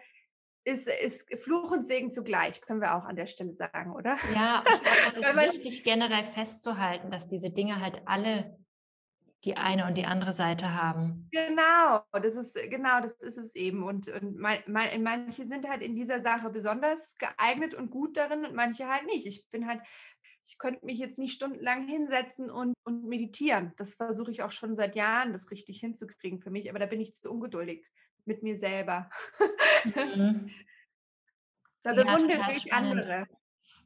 ist, 0.64 0.88
ist 0.88 1.42
Fluch 1.42 1.70
und 1.70 1.84
Segen 1.84 2.10
zugleich, 2.10 2.60
können 2.60 2.80
wir 2.80 2.94
auch 2.94 3.04
an 3.04 3.16
der 3.16 3.26
Stelle 3.26 3.54
sagen, 3.54 3.92
oder? 3.92 4.16
Ja, 4.34 4.62
ich 4.64 4.82
glaube, 4.82 5.00
das 5.04 5.16
ist 5.52 5.64
wichtig, 5.64 5.84
generell 5.84 6.24
festzuhalten, 6.24 7.10
dass 7.10 7.26
diese 7.26 7.50
Dinge 7.50 7.80
halt 7.80 8.02
alle 8.06 8.56
die 9.44 9.56
eine 9.56 9.86
und 9.86 9.96
die 9.96 10.06
andere 10.06 10.32
Seite 10.32 10.74
haben. 10.74 11.28
Genau, 11.30 12.02
das 12.12 12.36
ist 12.36 12.54
genau, 12.54 13.00
das 13.00 13.14
ist 13.22 13.36
es 13.36 13.54
eben. 13.54 13.82
Und, 13.82 14.08
und 14.08 14.38
mein, 14.38 14.62
mein, 14.66 15.02
manche 15.02 15.46
sind 15.46 15.68
halt 15.68 15.82
in 15.82 15.94
dieser 15.94 16.22
Sache 16.22 16.50
besonders 16.50 17.16
geeignet 17.18 17.74
und 17.74 17.90
gut 17.90 18.16
darin 18.16 18.44
und 18.44 18.54
manche 18.54 18.88
halt 18.88 19.04
nicht. 19.06 19.26
Ich 19.26 19.46
bin 19.50 19.66
halt, 19.66 19.82
ich 20.46 20.58
könnte 20.58 20.84
mich 20.86 20.98
jetzt 20.98 21.18
nicht 21.18 21.34
stundenlang 21.34 21.86
hinsetzen 21.86 22.50
und, 22.50 22.74
und 22.84 23.04
meditieren. 23.04 23.72
Das 23.76 23.94
versuche 23.96 24.30
ich 24.30 24.42
auch 24.42 24.52
schon 24.52 24.74
seit 24.76 24.96
Jahren, 24.96 25.32
das 25.32 25.50
richtig 25.50 25.80
hinzukriegen 25.80 26.40
für 26.40 26.50
mich, 26.50 26.70
aber 26.70 26.78
da 26.78 26.86
bin 26.86 27.00
ich 27.00 27.12
zu 27.12 27.30
ungeduldig 27.30 27.86
mit 28.24 28.42
mir 28.42 28.56
selber. 28.56 29.10
mhm. 29.84 30.50
Da 31.82 31.92
bewundere 31.92 32.38
ja, 32.38 32.50
ich 32.50 32.72
andere. 32.72 33.26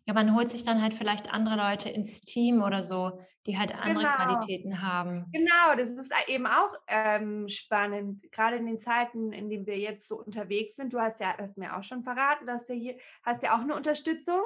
Ja, 0.09 0.15
man 0.15 0.35
holt 0.35 0.49
sich 0.49 0.65
dann 0.65 0.81
halt 0.81 0.95
vielleicht 0.95 1.31
andere 1.31 1.57
Leute 1.57 1.91
ins 1.91 2.23
Team 2.23 2.63
oder 2.63 2.83
so, 2.83 3.21
die 3.45 3.59
halt 3.59 3.75
andere 3.75 4.07
genau. 4.07 4.17
Qualitäten 4.17 4.81
haben. 4.81 5.27
Genau, 5.35 5.77
das 5.77 5.91
ist 5.91 6.11
eben 6.29 6.47
auch 6.47 6.73
ähm, 6.87 7.47
spannend, 7.47 8.23
gerade 8.33 8.57
in 8.57 8.65
den 8.65 8.79
Zeiten, 8.79 9.35
in 9.35 9.51
denen 9.51 9.67
wir 9.67 9.77
jetzt 9.77 10.09
so 10.09 10.19
unterwegs 10.19 10.77
sind. 10.77 10.95
Du 10.95 10.99
hast 10.99 11.21
ja, 11.21 11.37
hast 11.37 11.59
mir 11.59 11.77
auch 11.77 11.83
schon 11.83 12.05
verraten, 12.05 12.47
dass 12.47 12.65
du 12.65 12.73
hier 12.73 12.97
hast 13.23 13.43
ja 13.43 13.55
auch 13.55 13.61
eine 13.61 13.77
Unterstützung. 13.77 14.41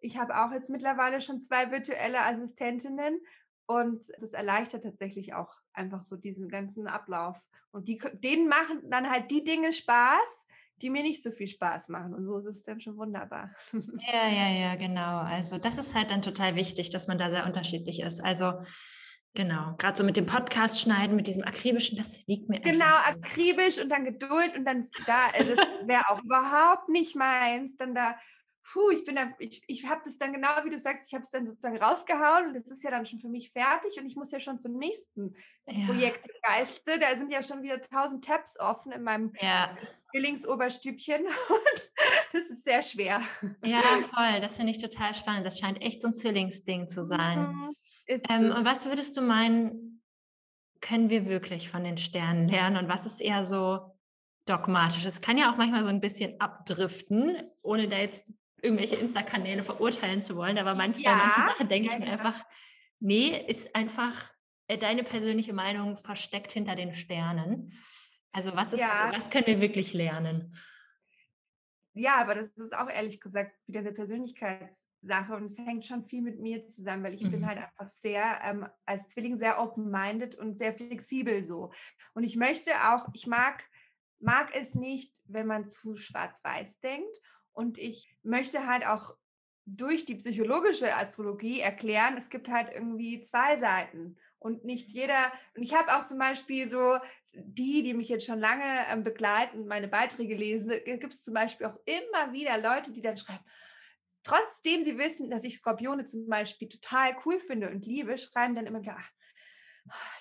Ich 0.00 0.18
habe 0.18 0.36
auch 0.36 0.50
jetzt 0.50 0.68
mittlerweile 0.68 1.20
schon 1.20 1.38
zwei 1.38 1.70
virtuelle 1.70 2.20
Assistentinnen 2.20 3.20
und 3.66 4.02
das 4.20 4.32
erleichtert 4.32 4.82
tatsächlich 4.82 5.32
auch 5.32 5.54
einfach 5.74 6.02
so 6.02 6.16
diesen 6.16 6.48
ganzen 6.48 6.88
Ablauf. 6.88 7.40
Und 7.70 7.86
die, 7.86 8.02
denen 8.14 8.48
machen 8.48 8.90
dann 8.90 9.08
halt 9.08 9.30
die 9.30 9.44
Dinge 9.44 9.72
Spaß, 9.72 10.48
die 10.82 10.90
mir 10.90 11.02
nicht 11.02 11.22
so 11.22 11.30
viel 11.30 11.46
Spaß 11.46 11.88
machen. 11.88 12.14
Und 12.14 12.24
so 12.24 12.38
ist 12.38 12.46
es 12.46 12.62
dann 12.62 12.80
schon 12.80 12.96
wunderbar. 12.96 13.50
Ja, 14.12 14.28
ja, 14.28 14.48
ja, 14.48 14.74
genau. 14.76 15.18
Also 15.18 15.58
das 15.58 15.78
ist 15.78 15.94
halt 15.94 16.10
dann 16.10 16.22
total 16.22 16.56
wichtig, 16.56 16.90
dass 16.90 17.06
man 17.06 17.18
da 17.18 17.30
sehr 17.30 17.46
unterschiedlich 17.46 18.00
ist. 18.00 18.20
Also 18.20 18.52
genau, 19.34 19.74
gerade 19.78 19.96
so 19.96 20.04
mit 20.04 20.16
dem 20.16 20.26
Podcast 20.26 20.80
schneiden, 20.80 21.16
mit 21.16 21.26
diesem 21.26 21.44
akribischen, 21.44 21.96
das 21.96 22.26
liegt 22.26 22.48
mir 22.48 22.60
Genau, 22.60 22.84
akribisch 22.84 23.80
und 23.80 23.90
dann 23.90 24.04
Geduld 24.04 24.56
und 24.56 24.64
dann 24.64 24.88
da, 25.06 25.28
also 25.32 25.54
das 25.54 25.66
wäre 25.84 26.08
auch 26.08 26.22
überhaupt 26.22 26.88
nicht 26.88 27.16
meins, 27.16 27.76
dann 27.76 27.94
da 27.94 28.16
puh, 28.64 28.90
ich 28.90 29.04
bin 29.04 29.16
da, 29.16 29.30
ich, 29.38 29.62
ich 29.66 29.86
habe 29.86 30.00
das 30.04 30.16
dann 30.18 30.32
genau, 30.32 30.48
wie 30.64 30.70
du 30.70 30.78
sagst, 30.78 31.08
ich 31.08 31.14
habe 31.14 31.22
es 31.22 31.30
dann 31.30 31.46
sozusagen 31.46 31.76
rausgehauen 31.76 32.48
und 32.48 32.56
es 32.56 32.70
ist 32.70 32.82
ja 32.82 32.90
dann 32.90 33.04
schon 33.04 33.20
für 33.20 33.28
mich 33.28 33.50
fertig 33.50 33.98
und 33.98 34.06
ich 34.06 34.16
muss 34.16 34.32
ja 34.32 34.40
schon 34.40 34.58
zum 34.58 34.78
nächsten 34.78 35.34
ja. 35.66 35.86
Projekt 35.86 36.26
geiste. 36.42 36.98
Da 36.98 37.14
sind 37.14 37.30
ja 37.30 37.42
schon 37.42 37.62
wieder 37.62 37.80
tausend 37.80 38.24
Tabs 38.24 38.58
offen 38.58 38.92
in 38.92 39.02
meinem 39.02 39.32
ja. 39.40 39.76
Zwillingsoberstübchen 40.10 41.26
und 41.26 41.92
das 42.32 42.50
ist 42.50 42.64
sehr 42.64 42.82
schwer. 42.82 43.20
Ja, 43.62 43.80
voll. 44.12 44.40
Das 44.40 44.56
finde 44.56 44.72
ich 44.72 44.78
total 44.78 45.14
spannend. 45.14 45.46
Das 45.46 45.58
scheint 45.58 45.80
echt 45.82 46.00
so 46.00 46.08
ein 46.08 46.14
Zwillingsding 46.14 46.88
zu 46.88 47.04
sein. 47.04 47.52
Mhm, 47.52 47.74
ähm, 48.28 48.50
und 48.50 48.64
was 48.64 48.86
würdest 48.86 49.16
du 49.16 49.20
meinen, 49.20 50.02
können 50.80 51.10
wir 51.10 51.26
wirklich 51.26 51.68
von 51.68 51.84
den 51.84 51.98
Sternen 51.98 52.48
lernen 52.48 52.78
und 52.78 52.88
was 52.88 53.04
ist 53.04 53.20
eher 53.20 53.44
so 53.44 53.94
dogmatisch? 54.46 55.04
Es 55.04 55.20
kann 55.20 55.36
ja 55.36 55.52
auch 55.52 55.56
manchmal 55.56 55.82
so 55.82 55.90
ein 55.90 56.00
bisschen 56.00 56.40
abdriften, 56.40 57.36
ohne 57.62 57.88
da 57.88 57.96
jetzt 57.96 58.32
irgendwelche 58.64 58.96
Insta-Kanäle 58.96 59.62
verurteilen 59.62 60.20
zu 60.20 60.36
wollen, 60.36 60.58
aber 60.58 60.74
manchmal 60.74 61.04
ja, 61.04 61.16
manche 61.16 61.40
Sachen 61.40 61.68
denke 61.68 61.88
ich 61.88 61.98
mir 61.98 62.10
einfach, 62.10 62.44
nee, 62.98 63.44
ist 63.46 63.76
einfach 63.76 64.32
äh, 64.68 64.78
deine 64.78 65.04
persönliche 65.04 65.52
Meinung 65.52 65.96
versteckt 65.96 66.52
hinter 66.52 66.74
den 66.74 66.94
Sternen. 66.94 67.72
Also 68.32 68.56
was 68.56 68.72
ist, 68.72 68.80
ja. 68.80 69.12
was 69.12 69.30
können 69.30 69.46
wir 69.46 69.60
wirklich 69.60 69.92
lernen? 69.92 70.56
Ja, 71.92 72.16
aber 72.16 72.34
das 72.34 72.48
ist 72.48 72.74
auch 72.74 72.88
ehrlich 72.88 73.20
gesagt 73.20 73.52
wieder 73.68 73.80
eine 73.80 73.92
Persönlichkeitssache 73.92 75.36
und 75.36 75.44
es 75.44 75.58
hängt 75.58 75.84
schon 75.86 76.04
viel 76.06 76.22
mit 76.22 76.40
mir 76.40 76.66
zusammen, 76.66 77.04
weil 77.04 77.14
ich 77.14 77.22
mhm. 77.22 77.30
bin 77.30 77.46
halt 77.46 77.58
einfach 77.58 77.88
sehr 77.88 78.40
ähm, 78.42 78.66
als 78.84 79.08
Zwilling 79.10 79.36
sehr 79.36 79.60
open-minded 79.62 80.34
und 80.34 80.56
sehr 80.58 80.74
flexibel 80.74 81.42
so. 81.44 81.70
Und 82.14 82.24
ich 82.24 82.34
möchte 82.34 82.72
auch, 82.72 83.06
ich 83.12 83.28
mag 83.28 83.62
mag 84.24 84.54
es 84.54 84.74
nicht, 84.74 85.12
wenn 85.26 85.46
man 85.46 85.64
zu 85.64 85.96
schwarz-weiß 85.96 86.80
denkt 86.80 87.20
und 87.54 87.78
ich 87.78 88.14
möchte 88.22 88.66
halt 88.66 88.86
auch 88.86 89.16
durch 89.66 90.04
die 90.04 90.16
psychologische 90.16 90.94
Astrologie 90.94 91.60
erklären, 91.60 92.16
es 92.18 92.28
gibt 92.28 92.50
halt 92.50 92.70
irgendwie 92.72 93.22
zwei 93.22 93.56
Seiten 93.56 94.16
und 94.38 94.64
nicht 94.64 94.90
jeder. 94.90 95.32
Und 95.56 95.62
ich 95.62 95.74
habe 95.74 95.96
auch 95.96 96.04
zum 96.04 96.18
Beispiel 96.18 96.68
so 96.68 96.98
die, 97.32 97.82
die 97.82 97.94
mich 97.94 98.08
jetzt 98.08 98.26
schon 98.26 98.38
lange 98.38 98.86
ähm, 98.88 99.02
begleiten, 99.02 99.66
meine 99.66 99.88
Beiträge 99.88 100.34
lesen, 100.34 100.70
gibt 100.84 101.12
es 101.12 101.24
zum 101.24 101.34
Beispiel 101.34 101.66
auch 101.66 101.78
immer 101.86 102.32
wieder 102.32 102.58
Leute, 102.58 102.92
die 102.92 103.02
dann 103.02 103.16
schreiben, 103.16 103.44
trotzdem 104.22 104.84
sie 104.84 104.98
wissen, 104.98 105.30
dass 105.30 105.44
ich 105.44 105.56
Skorpione 105.56 106.04
zum 106.04 106.28
Beispiel 106.28 106.68
total 106.68 107.16
cool 107.24 107.38
finde 107.40 107.70
und 107.70 107.86
liebe, 107.86 108.16
schreiben 108.18 108.54
dann 108.54 108.66
immer 108.66 108.82
wieder, 108.82 108.96
ach, 108.98 109.10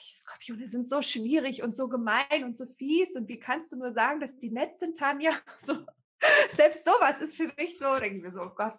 Skorpione 0.01 0.65
sind 0.65 0.87
so 0.87 1.01
schwierig 1.01 1.63
und 1.63 1.71
so 1.71 1.87
gemein 1.87 2.43
und 2.43 2.55
so 2.55 2.65
fies 2.65 3.15
und 3.15 3.27
wie 3.27 3.39
kannst 3.39 3.71
du 3.71 3.77
nur 3.77 3.91
sagen, 3.91 4.19
dass 4.19 4.37
die 4.37 4.51
nett 4.51 4.77
sind, 4.77 4.97
Tanja? 4.97 5.33
So. 5.63 5.85
Selbst 6.53 6.85
sowas 6.85 7.19
ist 7.19 7.37
für 7.37 7.51
mich 7.57 7.77
so, 7.77 7.97
denke 7.99 8.17
ich 8.17 8.23
mir 8.23 8.31
so, 8.31 8.41
oh 8.41 8.51
Gott. 8.55 8.73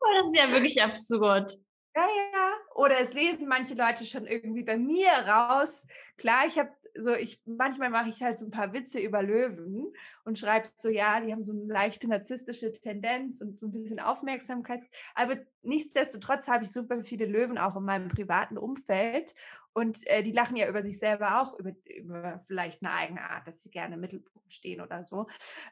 Oh, 0.00 0.12
das 0.16 0.26
ist 0.26 0.36
ja 0.36 0.50
wirklich 0.50 0.82
absurd. 0.82 1.58
Ja, 1.94 2.06
ja. 2.32 2.52
Oder 2.74 3.00
es 3.00 3.12
lesen 3.12 3.46
manche 3.48 3.74
Leute 3.74 4.06
schon 4.06 4.26
irgendwie 4.26 4.62
bei 4.62 4.78
mir 4.78 5.10
raus. 5.10 5.86
Klar, 6.16 6.46
ich 6.46 6.58
habe 6.58 6.70
so, 6.94 7.14
ich 7.14 7.40
manchmal 7.46 7.90
mache 7.90 8.08
ich 8.08 8.22
halt 8.22 8.38
so 8.38 8.46
ein 8.46 8.50
paar 8.50 8.72
Witze 8.72 9.00
über 9.00 9.22
Löwen 9.22 9.92
und 10.24 10.38
schreibe 10.38 10.68
so, 10.74 10.88
ja, 10.88 11.20
die 11.20 11.32
haben 11.32 11.44
so 11.44 11.52
eine 11.52 11.64
leichte 11.64 12.08
narzisstische 12.08 12.70
Tendenz 12.72 13.40
und 13.40 13.58
so 13.58 13.66
ein 13.66 13.72
bisschen 13.72 14.00
Aufmerksamkeit. 14.00 14.82
Aber 15.14 15.36
nichtsdestotrotz 15.62 16.48
habe 16.48 16.64
ich 16.64 16.70
super 16.70 17.02
viele 17.02 17.26
Löwen 17.26 17.58
auch 17.58 17.76
in 17.76 17.84
meinem 17.84 18.08
privaten 18.08 18.58
Umfeld 18.58 19.34
und 19.74 20.06
äh, 20.06 20.22
die 20.22 20.32
lachen 20.32 20.56
ja 20.56 20.68
über 20.68 20.82
sich 20.82 20.98
selber 20.98 21.40
auch, 21.40 21.58
über, 21.58 21.72
über, 21.86 22.44
vielleicht 22.46 22.84
eine 22.84 22.94
eigene 22.94 23.22
Art, 23.22 23.46
dass 23.46 23.62
sie 23.62 23.70
gerne 23.70 23.94
im 23.94 24.00
Mittelpunkt 24.00 24.52
stehen 24.52 24.80
oder 24.80 25.02
so. 25.02 25.26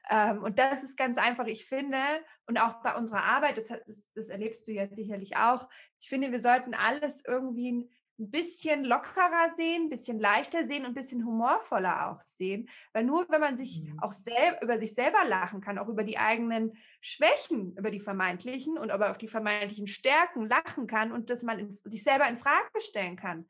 Ähm, 0.09 0.43
und 0.43 0.59
das 0.59 0.83
ist 0.83 0.97
ganz 0.97 1.19
einfach, 1.19 1.47
ich 1.47 1.67
finde, 1.67 1.99
und 2.47 2.59
auch 2.59 2.83
bei 2.83 2.95
unserer 2.95 3.25
Arbeit, 3.25 3.59
das, 3.59 3.69
das, 3.69 4.13
das 4.15 4.29
erlebst 4.29 4.67
du 4.67 4.73
ja 4.73 4.89
sicherlich 4.89 5.37
auch, 5.37 5.69
ich 6.01 6.09
finde, 6.09 6.33
wir 6.33 6.41
sollten 6.41 6.75
alles 6.75 7.23
irgendwie 7.27 7.73
ein, 7.73 7.91
ein 8.19 8.31
bisschen 8.31 8.85
lockerer 8.85 9.51
sehen, 9.55 9.85
ein 9.85 9.89
bisschen 9.89 10.19
leichter 10.19 10.63
sehen 10.65 10.85
und 10.85 10.93
ein 10.93 10.95
bisschen 10.95 11.25
humorvoller 11.25 12.11
auch 12.11 12.21
sehen. 12.21 12.69
Weil 12.93 13.05
nur 13.05 13.27
wenn 13.31 13.41
man 13.41 13.57
sich 13.57 13.83
mhm. 13.83 13.99
auch 14.01 14.13
selber 14.13 14.63
über 14.63 14.79
sich 14.79 14.95
selber 14.95 15.25
lachen 15.27 15.61
kann, 15.61 15.79
auch 15.79 15.89
über 15.89 16.05
die 16.05 16.19
eigenen 16.19 16.77
Schwächen, 17.01 17.77
über 17.77 17.91
die 17.91 18.01
vermeintlichen 18.01 18.77
und 18.77 18.91
aber 18.91 19.11
auch 19.11 19.17
die 19.17 19.29
vermeintlichen 19.29 19.87
Stärken 19.87 20.49
lachen 20.49 20.87
kann 20.87 21.13
und 21.13 21.31
dass 21.31 21.43
man 21.43 21.59
in, 21.59 21.79
sich 21.85 22.03
selber 22.03 22.29
in 22.29 22.37
Frage 22.37 22.81
stellen 22.81 23.17
kann, 23.17 23.47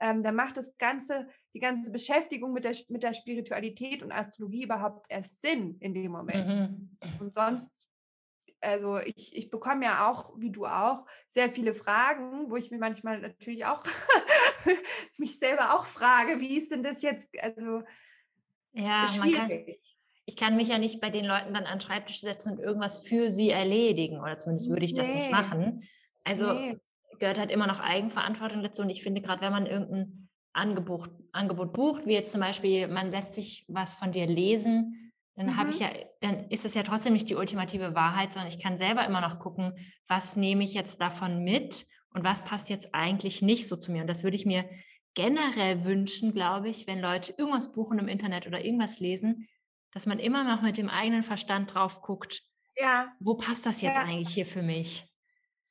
ähm, 0.00 0.22
dann 0.22 0.34
macht 0.34 0.56
das 0.56 0.76
ganze, 0.76 1.28
die 1.54 1.60
ganze 1.60 1.92
Beschäftigung 1.92 2.52
mit 2.52 2.64
der, 2.64 2.74
mit 2.88 3.02
der 3.02 3.12
Spiritualität 3.12 4.02
und 4.02 4.12
Astrologie 4.12 4.64
überhaupt 4.64 5.06
erst 5.08 5.40
Sinn 5.40 5.76
in 5.80 5.94
dem 5.94 6.12
Moment. 6.12 6.48
Mhm. 6.48 6.98
Und 7.20 7.32
sonst, 7.32 7.88
also 8.60 8.98
ich, 8.98 9.34
ich 9.36 9.50
bekomme 9.50 9.84
ja 9.84 10.10
auch, 10.10 10.32
wie 10.38 10.50
du 10.50 10.66
auch, 10.66 11.06
sehr 11.28 11.48
viele 11.48 11.74
Fragen, 11.74 12.50
wo 12.50 12.56
ich 12.56 12.70
mir 12.70 12.78
manchmal 12.78 13.20
natürlich 13.20 13.64
auch 13.66 13.82
mich 15.18 15.38
selber 15.38 15.74
auch 15.74 15.86
frage, 15.86 16.40
wie 16.40 16.56
ist 16.56 16.72
denn 16.72 16.82
das 16.82 17.02
jetzt, 17.02 17.28
also 17.40 17.82
ja, 18.72 19.06
schwierig. 19.06 19.80
Ich 20.26 20.36
kann 20.36 20.56
mich 20.56 20.68
ja 20.68 20.78
nicht 20.78 21.00
bei 21.00 21.10
den 21.10 21.26
Leuten 21.26 21.52
dann 21.52 21.66
an 21.66 21.78
den 21.78 21.80
Schreibtisch 21.82 22.20
setzen 22.20 22.54
und 22.54 22.58
irgendwas 22.58 23.06
für 23.06 23.30
sie 23.30 23.50
erledigen, 23.50 24.20
oder 24.20 24.38
zumindest 24.38 24.70
würde 24.70 24.86
ich 24.86 24.94
das 24.94 25.08
nee. 25.08 25.14
nicht 25.16 25.30
machen. 25.30 25.86
Also 26.24 26.52
nee 26.52 26.80
gehört 27.18 27.38
halt 27.38 27.50
immer 27.50 27.66
noch 27.66 27.80
Eigenverantwortung 27.80 28.62
dazu. 28.62 28.82
Und 28.82 28.90
ich 28.90 29.02
finde, 29.02 29.20
gerade 29.20 29.40
wenn 29.40 29.52
man 29.52 29.66
irgendein 29.66 30.28
Angebot, 30.52 31.10
Angebot 31.32 31.72
bucht, 31.72 32.06
wie 32.06 32.12
jetzt 32.12 32.32
zum 32.32 32.40
Beispiel, 32.40 32.88
man 32.88 33.10
lässt 33.10 33.34
sich 33.34 33.64
was 33.68 33.94
von 33.94 34.12
dir 34.12 34.26
lesen, 34.26 35.12
dann 35.36 35.46
mhm. 35.46 35.56
habe 35.56 35.70
ich 35.70 35.80
ja, 35.80 35.90
dann 36.20 36.48
ist 36.50 36.64
es 36.64 36.74
ja 36.74 36.82
trotzdem 36.82 37.12
nicht 37.12 37.28
die 37.28 37.34
ultimative 37.34 37.94
Wahrheit, 37.94 38.32
sondern 38.32 38.52
ich 38.52 38.62
kann 38.62 38.76
selber 38.76 39.04
immer 39.04 39.20
noch 39.20 39.40
gucken, 39.40 39.74
was 40.06 40.36
nehme 40.36 40.62
ich 40.64 40.74
jetzt 40.74 41.00
davon 41.00 41.42
mit 41.42 41.86
und 42.10 42.22
was 42.22 42.44
passt 42.44 42.70
jetzt 42.70 42.94
eigentlich 42.94 43.42
nicht 43.42 43.66
so 43.66 43.76
zu 43.76 43.90
mir. 43.90 44.02
Und 44.02 44.06
das 44.06 44.22
würde 44.22 44.36
ich 44.36 44.46
mir 44.46 44.68
generell 45.14 45.84
wünschen, 45.84 46.32
glaube 46.32 46.68
ich, 46.68 46.86
wenn 46.86 47.00
Leute 47.00 47.34
irgendwas 47.36 47.72
buchen 47.72 47.98
im 47.98 48.08
Internet 48.08 48.46
oder 48.46 48.64
irgendwas 48.64 49.00
lesen, 49.00 49.48
dass 49.92 50.06
man 50.06 50.18
immer 50.18 50.44
noch 50.44 50.62
mit 50.62 50.76
dem 50.76 50.88
eigenen 50.88 51.22
Verstand 51.22 51.74
drauf 51.74 52.02
guckt, 52.02 52.42
ja. 52.76 53.12
wo 53.20 53.34
passt 53.34 53.66
das 53.66 53.80
jetzt 53.80 53.96
ja. 53.96 54.02
eigentlich 54.02 54.34
hier 54.34 54.46
für 54.46 54.62
mich? 54.62 55.06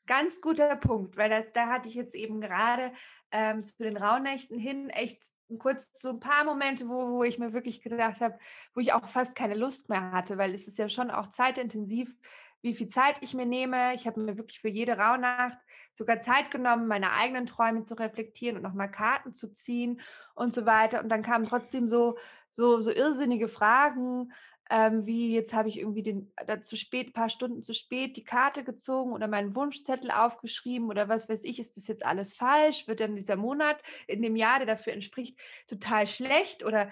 Ganz 0.05 0.41
guter 0.41 0.75
Punkt, 0.75 1.15
weil 1.15 1.29
das, 1.29 1.51
da 1.53 1.67
hatte 1.67 1.87
ich 1.87 1.95
jetzt 1.95 2.15
eben 2.15 2.41
gerade 2.41 2.91
ähm, 3.31 3.63
zu 3.63 3.83
den 3.83 3.97
Rauhnächten 3.97 4.59
hin 4.59 4.89
echt 4.89 5.21
kurz 5.59 5.91
so 5.99 6.09
ein 6.09 6.19
paar 6.19 6.43
Momente, 6.43 6.87
wo, 6.89 7.11
wo 7.11 7.23
ich 7.23 7.39
mir 7.39 7.53
wirklich 7.53 7.81
gedacht 7.81 8.21
habe, 8.21 8.37
wo 8.73 8.81
ich 8.81 8.93
auch 8.93 9.07
fast 9.07 9.35
keine 9.35 9.55
Lust 9.55 9.89
mehr 9.89 10.11
hatte, 10.11 10.37
weil 10.37 10.53
es 10.53 10.67
ist 10.67 10.77
ja 10.77 10.89
schon 10.89 11.11
auch 11.11 11.27
zeitintensiv, 11.27 12.15
wie 12.61 12.73
viel 12.73 12.87
Zeit 12.87 13.17
ich 13.21 13.33
mir 13.33 13.45
nehme. 13.45 13.93
Ich 13.93 14.07
habe 14.07 14.21
mir 14.21 14.37
wirklich 14.37 14.59
für 14.59 14.69
jede 14.69 14.97
Rauhnacht 14.97 15.57
sogar 15.91 16.21
Zeit 16.21 16.49
genommen, 16.49 16.87
meine 16.87 17.11
eigenen 17.11 17.45
Träume 17.45 17.81
zu 17.81 17.93
reflektieren 17.95 18.57
und 18.57 18.63
nochmal 18.63 18.89
Karten 18.89 19.33
zu 19.33 19.51
ziehen 19.51 20.01
und 20.33 20.53
so 20.53 20.65
weiter. 20.65 21.01
Und 21.01 21.09
dann 21.09 21.21
kamen 21.21 21.45
trotzdem 21.45 21.87
so, 21.87 22.17
so, 22.49 22.79
so 22.79 22.91
irrsinnige 22.91 23.49
Fragen 23.49 24.31
ähm, 24.69 25.05
wie 25.05 25.33
jetzt 25.33 25.53
habe 25.53 25.69
ich 25.69 25.77
irgendwie 25.77 26.03
den, 26.03 26.31
da 26.47 26.61
zu 26.61 26.77
spät, 26.77 27.09
ein 27.09 27.13
paar 27.13 27.29
Stunden 27.29 27.61
zu 27.61 27.73
spät 27.73 28.15
die 28.15 28.23
Karte 28.23 28.63
gezogen 28.63 29.11
oder 29.11 29.27
meinen 29.27 29.55
Wunschzettel 29.55 30.09
aufgeschrieben 30.09 30.89
oder 30.89 31.09
was 31.09 31.27
weiß 31.27 31.43
ich, 31.43 31.59
ist 31.59 31.75
das 31.75 31.87
jetzt 31.87 32.05
alles 32.05 32.33
falsch? 32.33 32.87
Wird 32.87 33.01
dann 33.01 33.15
dieser 33.15 33.35
Monat 33.35 33.81
in 34.07 34.21
dem 34.21 34.35
Jahr, 34.35 34.59
der 34.59 34.67
dafür 34.67 34.93
entspricht, 34.93 35.37
total 35.67 36.07
schlecht 36.07 36.63
oder 36.63 36.89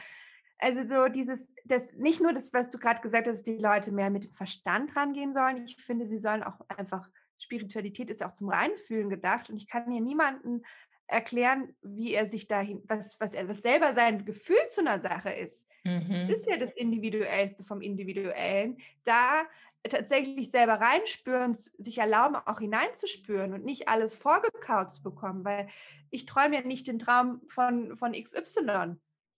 also 0.62 0.84
so 0.84 1.08
dieses, 1.08 1.56
das 1.66 1.94
nicht 1.94 2.22
nur 2.22 2.34
das, 2.34 2.54
was 2.54 2.70
du 2.70 2.78
gerade 2.78 3.02
gesagt 3.02 3.28
hast, 3.28 3.38
dass 3.38 3.44
die 3.44 3.58
Leute 3.58 3.92
mehr 3.92 4.12
mit 4.12 4.26
dem 4.26 4.32
Verstand 4.32 4.96
rangehen 4.96 5.34
sollen. 5.34 5.66
Ich 5.66 5.76
finde, 5.78 6.06
sie 6.06 6.20
sollen 6.20 6.44
auch 6.44 6.60
einfach, 6.68 7.10
Spiritualität 7.40 8.12
ist 8.12 8.24
auch 8.24 8.34
zum 8.34 8.50
Reinfühlen 8.50 9.10
gedacht 9.10 9.50
und 9.50 9.58
ich 9.58 9.68
kann 9.68 9.92
hier 9.92 10.02
niemanden 10.02 10.62
erklären, 11.12 11.76
wie 11.82 12.13
er 12.13 12.26
sich 12.26 12.47
dahin, 12.47 12.82
was, 12.86 13.19
was 13.19 13.34
er, 13.34 13.47
was 13.47 13.62
selber 13.62 13.93
sein 13.93 14.26
Gefühl 14.26 14.65
zu 14.69 14.82
einer 14.82 15.00
Sache 15.00 15.32
ist. 15.32 15.67
Mhm. 15.84 16.08
Das 16.10 16.24
ist 16.24 16.47
ja 16.47 16.58
das 16.58 16.71
Individuellste 16.71 17.63
vom 17.63 17.82
Individuellen. 17.82 18.78
Da 19.04 19.43
tatsächlich 19.84 20.52
selber 20.52 20.76
reinspüren, 20.76 21.54
sich 21.54 21.97
erlauben, 21.97 22.36
auch 22.36 22.60
hineinzuspüren 22.60 23.54
und 23.54 23.65
nicht 23.65 23.88
alles 23.88 24.15
vorgekaut 24.15 24.91
zu 24.91 25.04
bekommen, 25.04 25.43
weil 25.43 25.67
ich 26.12 26.26
träume 26.26 26.56
ja 26.56 26.62
nicht 26.62 26.88
den 26.88 27.00
Traum 27.00 27.41
von, 27.47 27.95
von 27.95 28.13
XY. 28.13 28.95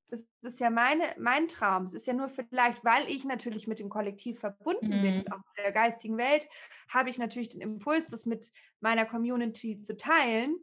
Das, 0.10 0.28
ist 0.44 0.60
ja 0.60 0.70
meine, 0.70 1.16
mein 1.18 1.48
Traum. 1.48 1.86
Es 1.86 1.96
ist 1.96 2.06
ja 2.06 2.14
nur 2.14 2.28
vielleicht, 2.28 2.86
weil 2.86 3.10
ich 3.10 3.26
natürlich 3.26 3.68
mit 3.68 3.80
dem 3.80 3.90
Kollektiv 3.90 4.40
verbunden 4.40 5.00
mhm. 5.00 5.02
bin, 5.02 5.32
auch 5.32 5.38
mit 5.38 5.66
der 5.66 5.72
geistigen 5.72 6.18
Welt, 6.18 6.48
habe 6.88 7.10
ich 7.10 7.18
natürlich 7.18 7.50
den 7.50 7.62
Impuls, 7.62 8.10
das 8.10 8.28
mit 8.28 8.52
meiner 8.80 9.06
Community 9.06 9.82
zu 9.82 9.98
teilen. 9.98 10.56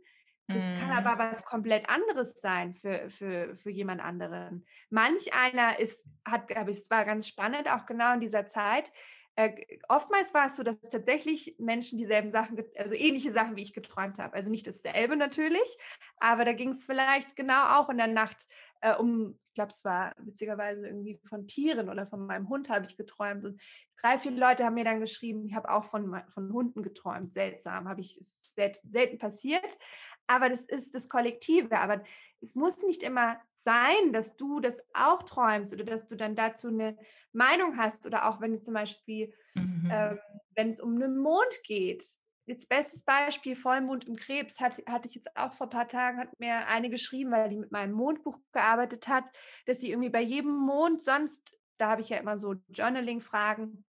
Das 0.52 0.70
mhm. 0.70 0.74
kann 0.74 0.90
aber 0.90 1.18
was 1.18 1.44
komplett 1.44 1.88
anderes 1.88 2.40
sein 2.40 2.72
für, 2.72 3.08
für, 3.10 3.54
für 3.54 3.70
jemand 3.70 4.00
anderen. 4.00 4.66
Manch 4.88 5.32
einer 5.32 5.78
ist, 5.78 6.08
hat, 6.24 6.48
glaube 6.48 6.70
ich, 6.70 6.78
es 6.78 6.90
war 6.90 7.04
ganz 7.04 7.28
spannend, 7.28 7.70
auch 7.70 7.86
genau 7.86 8.14
in 8.14 8.20
dieser 8.20 8.46
Zeit, 8.46 8.90
äh, 9.36 9.78
oftmals 9.88 10.34
war 10.34 10.46
es 10.46 10.56
so, 10.56 10.62
dass 10.62 10.80
tatsächlich 10.80 11.54
Menschen 11.58 11.98
dieselben 11.98 12.30
Sachen, 12.30 12.62
also 12.76 12.94
ähnliche 12.94 13.32
Sachen 13.32 13.56
wie 13.56 13.62
ich 13.62 13.72
geträumt 13.72 14.18
habe. 14.18 14.34
Also 14.34 14.50
nicht 14.50 14.66
dasselbe 14.66 15.16
natürlich, 15.16 15.76
aber 16.18 16.44
da 16.44 16.52
ging 16.52 16.70
es 16.70 16.84
vielleicht 16.84 17.36
genau 17.36 17.78
auch 17.78 17.88
in 17.88 17.96
der 17.96 18.08
Nacht 18.08 18.46
äh, 18.80 18.94
um, 18.94 19.38
ich 19.48 19.54
glaube, 19.54 19.70
es 19.70 19.84
war 19.84 20.14
witzigerweise 20.18 20.86
irgendwie 20.86 21.20
von 21.24 21.46
Tieren 21.46 21.88
oder 21.88 22.06
von 22.06 22.26
meinem 22.26 22.48
Hund 22.48 22.68
habe 22.68 22.86
ich 22.86 22.96
geträumt. 22.96 23.44
Und 23.44 23.60
drei, 24.00 24.16
vier 24.18 24.30
Leute 24.30 24.64
haben 24.64 24.74
mir 24.74 24.84
dann 24.84 25.00
geschrieben, 25.00 25.44
ich 25.44 25.54
habe 25.54 25.70
auch 25.70 25.84
von, 25.84 26.22
von 26.28 26.52
Hunden 26.52 26.82
geträumt. 26.82 27.32
Seltsam, 27.32 27.88
habe 27.88 28.00
ich, 28.00 28.18
ist 28.18 28.54
selten 28.54 29.18
passiert. 29.18 29.78
Aber 30.26 30.48
das 30.48 30.62
ist 30.62 30.94
das 30.94 31.08
Kollektive. 31.08 31.78
Aber 31.78 32.02
es 32.40 32.54
muss 32.54 32.82
nicht 32.84 33.02
immer 33.02 33.40
sein, 33.52 34.12
dass 34.12 34.36
du 34.36 34.60
das 34.60 34.80
auch 34.94 35.22
träumst 35.24 35.72
oder 35.72 35.84
dass 35.84 36.06
du 36.06 36.16
dann 36.16 36.36
dazu 36.36 36.68
eine 36.68 36.96
Meinung 37.32 37.76
hast 37.76 38.06
oder 38.06 38.28
auch 38.28 38.40
wenn 38.40 38.52
du 38.52 38.58
zum 38.58 38.74
Beispiel, 38.74 39.34
mhm. 39.54 39.90
ähm, 39.92 40.18
wenn 40.54 40.70
es 40.70 40.80
um 40.80 40.94
einen 40.94 41.18
Mond 41.18 41.62
geht. 41.64 42.04
Jetzt 42.50 42.68
bestes 42.68 43.04
Beispiel, 43.04 43.54
Vollmond 43.54 44.08
im 44.08 44.16
Krebs, 44.16 44.58
hat, 44.58 44.82
hatte 44.88 45.06
ich 45.06 45.14
jetzt 45.14 45.36
auch 45.36 45.52
vor 45.52 45.68
ein 45.68 45.70
paar 45.70 45.86
Tagen, 45.86 46.18
hat 46.18 46.40
mir 46.40 46.66
eine 46.66 46.90
geschrieben, 46.90 47.30
weil 47.30 47.48
die 47.48 47.56
mit 47.56 47.70
meinem 47.70 47.92
Mondbuch 47.92 48.36
gearbeitet 48.50 49.06
hat, 49.06 49.22
dass 49.66 49.78
sie 49.78 49.90
irgendwie 49.90 50.10
bei 50.10 50.20
jedem 50.20 50.56
Mond 50.56 51.00
sonst, 51.00 51.56
da 51.78 51.90
habe 51.90 52.00
ich 52.00 52.08
ja 52.08 52.16
immer 52.16 52.40
so 52.40 52.56
Journaling-Fragen, 52.70 53.84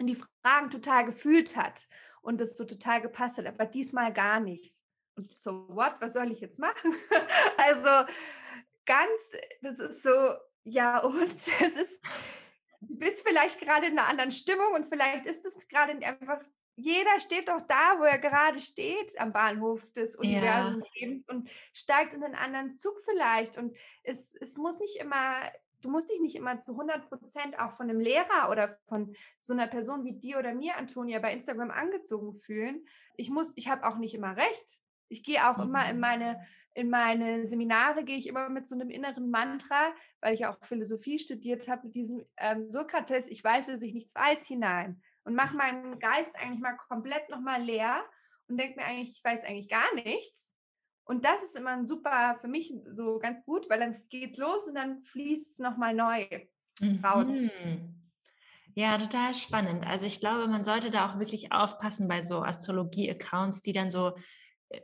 die 0.00 0.14
Fragen 0.14 0.70
total 0.70 1.04
gefühlt 1.04 1.58
hat 1.58 1.88
und 2.22 2.40
das 2.40 2.56
so 2.56 2.64
total 2.64 3.02
gepasst 3.02 3.36
hat, 3.36 3.44
aber 3.44 3.66
diesmal 3.66 4.14
gar 4.14 4.40
nicht. 4.40 4.74
Und 5.18 5.36
so, 5.36 5.68
what, 5.68 5.96
was 6.00 6.14
soll 6.14 6.32
ich 6.32 6.40
jetzt 6.40 6.58
machen? 6.58 6.94
also 7.58 8.10
ganz, 8.86 9.36
das 9.60 9.78
ist 9.78 10.02
so, 10.02 10.36
ja, 10.64 11.00
und 11.00 11.22
es 11.34 11.48
ist, 11.48 12.00
bist 12.80 13.28
vielleicht 13.28 13.60
gerade 13.60 13.88
in 13.88 13.98
einer 13.98 14.08
anderen 14.08 14.32
Stimmung 14.32 14.72
und 14.72 14.86
vielleicht 14.86 15.26
ist 15.26 15.44
es 15.44 15.68
gerade 15.68 15.92
einfach, 16.02 16.40
jeder 16.76 17.18
steht 17.18 17.48
doch 17.48 17.62
da, 17.66 17.98
wo 17.98 18.04
er 18.04 18.18
gerade 18.18 18.60
steht, 18.60 19.18
am 19.18 19.32
Bahnhof 19.32 19.90
des 19.94 20.14
Universums 20.16 20.84
ja. 20.94 21.34
und 21.34 21.50
steigt 21.72 22.12
in 22.12 22.22
einen 22.22 22.34
anderen 22.34 22.76
Zug 22.76 23.00
vielleicht. 23.02 23.56
Und 23.56 23.74
es, 24.04 24.34
es 24.34 24.58
muss 24.58 24.78
nicht 24.78 25.00
immer, 25.00 25.50
du 25.80 25.90
musst 25.90 26.10
dich 26.10 26.20
nicht 26.20 26.36
immer 26.36 26.58
zu 26.58 26.72
100 26.72 27.08
Prozent 27.08 27.58
auch 27.58 27.72
von 27.72 27.88
einem 27.88 28.00
Lehrer 28.00 28.50
oder 28.50 28.76
von 28.88 29.16
so 29.38 29.54
einer 29.54 29.68
Person 29.68 30.04
wie 30.04 30.20
dir 30.20 30.38
oder 30.38 30.54
mir, 30.54 30.76
Antonia, 30.76 31.18
bei 31.18 31.32
Instagram 31.32 31.70
angezogen 31.70 32.34
fühlen. 32.34 32.86
Ich 33.16 33.30
muss, 33.30 33.54
ich 33.56 33.68
habe 33.68 33.86
auch 33.86 33.96
nicht 33.96 34.14
immer 34.14 34.36
recht. 34.36 34.80
Ich 35.08 35.24
gehe 35.24 35.48
auch 35.48 35.56
mhm. 35.56 35.64
immer 35.64 35.88
in 35.88 35.96
mhm. 35.96 36.00
meine, 36.00 36.46
in 36.74 36.90
meine 36.90 37.46
Seminare, 37.46 38.04
gehe 38.04 38.18
ich 38.18 38.26
immer 38.26 38.50
mit 38.50 38.68
so 38.68 38.74
einem 38.74 38.90
inneren 38.90 39.30
Mantra, 39.30 39.94
weil 40.20 40.34
ich 40.34 40.44
auch 40.44 40.62
Philosophie 40.62 41.18
studiert 41.18 41.68
habe, 41.68 41.86
mit 41.86 41.94
diesem 41.94 42.26
ähm, 42.36 42.70
Sokrates, 42.70 43.28
ich 43.28 43.42
weiß, 43.42 43.68
dass 43.68 43.80
ich 43.80 43.94
nichts 43.94 44.14
weiß, 44.14 44.46
hinein. 44.46 45.00
Und 45.26 45.34
mache 45.34 45.56
meinen 45.56 45.98
Geist 45.98 46.34
eigentlich 46.36 46.60
mal 46.60 46.76
komplett 46.88 47.28
nochmal 47.28 47.60
leer 47.60 48.04
und 48.46 48.58
denke 48.58 48.78
mir 48.78 48.86
eigentlich, 48.86 49.10
ich 49.10 49.24
weiß 49.24 49.42
eigentlich 49.44 49.68
gar 49.68 49.92
nichts. 49.96 50.54
Und 51.04 51.24
das 51.24 51.42
ist 51.42 51.56
immer 51.56 51.70
ein 51.70 51.84
super, 51.84 52.36
für 52.40 52.46
mich 52.46 52.72
so 52.88 53.18
ganz 53.18 53.44
gut, 53.44 53.68
weil 53.68 53.80
dann 53.80 53.96
geht's 54.08 54.38
los 54.38 54.68
und 54.68 54.76
dann 54.76 55.02
fließt 55.02 55.52
es 55.52 55.58
nochmal 55.58 55.94
neu 55.94 56.26
raus. 57.02 57.28
Mhm. 57.28 58.12
Ja, 58.74 58.98
total 58.98 59.34
spannend. 59.34 59.84
Also 59.84 60.06
ich 60.06 60.20
glaube, 60.20 60.46
man 60.46 60.62
sollte 60.62 60.90
da 60.90 61.10
auch 61.10 61.18
wirklich 61.18 61.50
aufpassen 61.50 62.06
bei 62.06 62.22
so 62.22 62.42
Astrologie-Accounts, 62.42 63.62
die 63.62 63.72
dann 63.72 63.90
so 63.90 64.12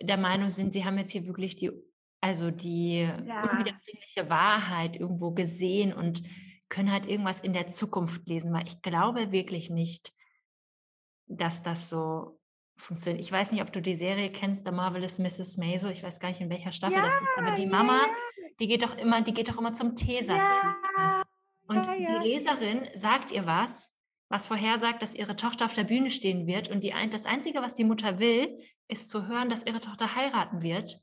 der 0.00 0.16
Meinung 0.16 0.50
sind, 0.50 0.72
sie 0.72 0.84
haben 0.84 0.98
jetzt 0.98 1.12
hier 1.12 1.26
wirklich 1.26 1.54
die, 1.54 1.70
also 2.20 2.50
die 2.50 3.00
ja. 3.00 3.42
unwiederbringliche 3.42 4.28
Wahrheit 4.28 4.96
irgendwo 4.96 5.30
gesehen 5.32 5.92
und 5.92 6.22
können 6.68 6.90
halt 6.90 7.06
irgendwas 7.06 7.40
in 7.40 7.52
der 7.52 7.68
Zukunft 7.68 8.26
lesen, 8.26 8.52
weil 8.52 8.66
ich 8.66 8.80
glaube 8.82 9.30
wirklich 9.30 9.70
nicht, 9.70 10.12
dass 11.36 11.62
das 11.62 11.88
so 11.88 12.38
funktioniert. 12.76 13.24
Ich 13.24 13.30
weiß 13.30 13.52
nicht, 13.52 13.62
ob 13.62 13.72
du 13.72 13.80
die 13.80 13.94
Serie 13.94 14.30
kennst, 14.30 14.64
The 14.64 14.72
Marvelous 14.72 15.18
Mrs. 15.18 15.56
Maisel. 15.56 15.92
Ich 15.92 16.02
weiß 16.02 16.20
gar 16.20 16.28
nicht, 16.28 16.40
in 16.40 16.50
welcher 16.50 16.72
Staffel 16.72 16.96
ja, 16.96 17.04
das 17.04 17.14
ist, 17.14 17.38
aber 17.38 17.52
die 17.52 17.66
Mama, 17.66 18.06
die 18.58 18.66
geht 18.66 18.82
doch 18.82 18.96
immer, 18.96 19.22
die 19.22 19.34
geht 19.34 19.48
doch 19.48 19.58
immer 19.58 19.72
zum 19.72 19.96
Teesatz. 19.96 20.52
Ja, 20.96 21.22
und 21.68 21.86
die 21.86 22.28
Leserin 22.28 22.88
sagt 22.94 23.32
ihr 23.32 23.46
was 23.46 23.96
was 24.32 24.46
vorhersagt, 24.46 25.02
dass 25.02 25.14
ihre 25.14 25.36
Tochter 25.36 25.66
auf 25.66 25.74
der 25.74 25.84
Bühne 25.84 26.10
stehen 26.10 26.46
wird. 26.46 26.70
Und 26.70 26.82
die, 26.82 26.94
das 27.10 27.26
Einzige, 27.26 27.60
was 27.60 27.74
die 27.74 27.84
Mutter 27.84 28.18
will, 28.18 28.58
ist 28.88 29.10
zu 29.10 29.28
hören, 29.28 29.50
dass 29.50 29.66
ihre 29.66 29.80
Tochter 29.80 30.16
heiraten 30.16 30.62
wird. 30.62 30.96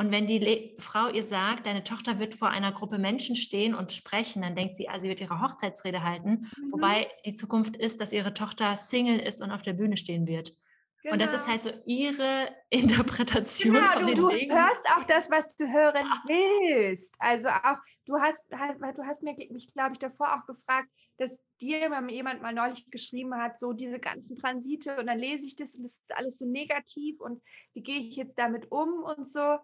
Und 0.00 0.10
wenn 0.12 0.26
die 0.26 0.38
Le 0.38 0.70
Frau 0.78 1.08
ihr 1.08 1.22
sagt, 1.22 1.66
deine 1.66 1.84
Tochter 1.84 2.18
wird 2.18 2.34
vor 2.34 2.48
einer 2.48 2.72
Gruppe 2.72 2.96
Menschen 2.96 3.36
stehen 3.36 3.74
und 3.74 3.92
sprechen, 3.92 4.40
dann 4.40 4.56
denkt 4.56 4.74
sie, 4.74 4.88
ah, 4.88 4.98
sie 4.98 5.10
wird 5.10 5.20
ihre 5.20 5.42
Hochzeitsrede 5.42 6.02
halten. 6.02 6.50
Mhm. 6.56 6.72
Wobei 6.72 7.10
die 7.26 7.34
Zukunft 7.34 7.76
ist, 7.76 8.00
dass 8.00 8.14
ihre 8.14 8.32
Tochter 8.32 8.78
Single 8.78 9.18
ist 9.18 9.42
und 9.42 9.50
auf 9.50 9.60
der 9.60 9.74
Bühne 9.74 9.98
stehen 9.98 10.26
wird. 10.26 10.56
Genau. 11.02 11.12
Und 11.12 11.18
das 11.20 11.34
ist 11.34 11.44
genau. 11.44 11.52
halt 11.52 11.62
so 11.64 11.70
ihre 11.84 12.48
Interpretation 12.70 13.74
genau, 13.74 13.92
von 13.92 14.00
du, 14.00 14.06
den 14.06 14.16
du 14.16 14.28
Dingen. 14.30 14.56
hörst 14.56 14.86
auch 14.96 15.04
das, 15.04 15.30
was 15.30 15.54
du 15.56 15.70
hören 15.70 16.06
willst. 16.24 17.14
Also 17.18 17.50
auch, 17.50 17.76
du 18.06 18.18
hast, 18.18 18.42
du 18.50 19.04
hast 19.04 19.22
mir, 19.22 19.36
mich, 19.50 19.70
glaube 19.74 19.92
ich, 19.92 19.98
davor 19.98 20.34
auch 20.34 20.46
gefragt, 20.46 20.88
dass 21.18 21.38
dir 21.60 21.90
jemand 22.08 22.40
mal 22.40 22.54
neulich 22.54 22.90
geschrieben 22.90 23.34
hat, 23.34 23.60
so 23.60 23.74
diese 23.74 24.00
ganzen 24.00 24.38
Transite 24.38 24.96
und 24.96 25.08
dann 25.08 25.18
lese 25.18 25.46
ich 25.46 25.56
das 25.56 25.74
und 25.74 25.82
das 25.82 25.98
ist 25.98 26.16
alles 26.16 26.38
so 26.38 26.46
negativ 26.46 27.20
und 27.20 27.42
wie 27.74 27.82
gehe 27.82 28.00
ich 28.00 28.16
jetzt 28.16 28.38
damit 28.38 28.72
um 28.72 29.02
und 29.02 29.26
so. 29.26 29.58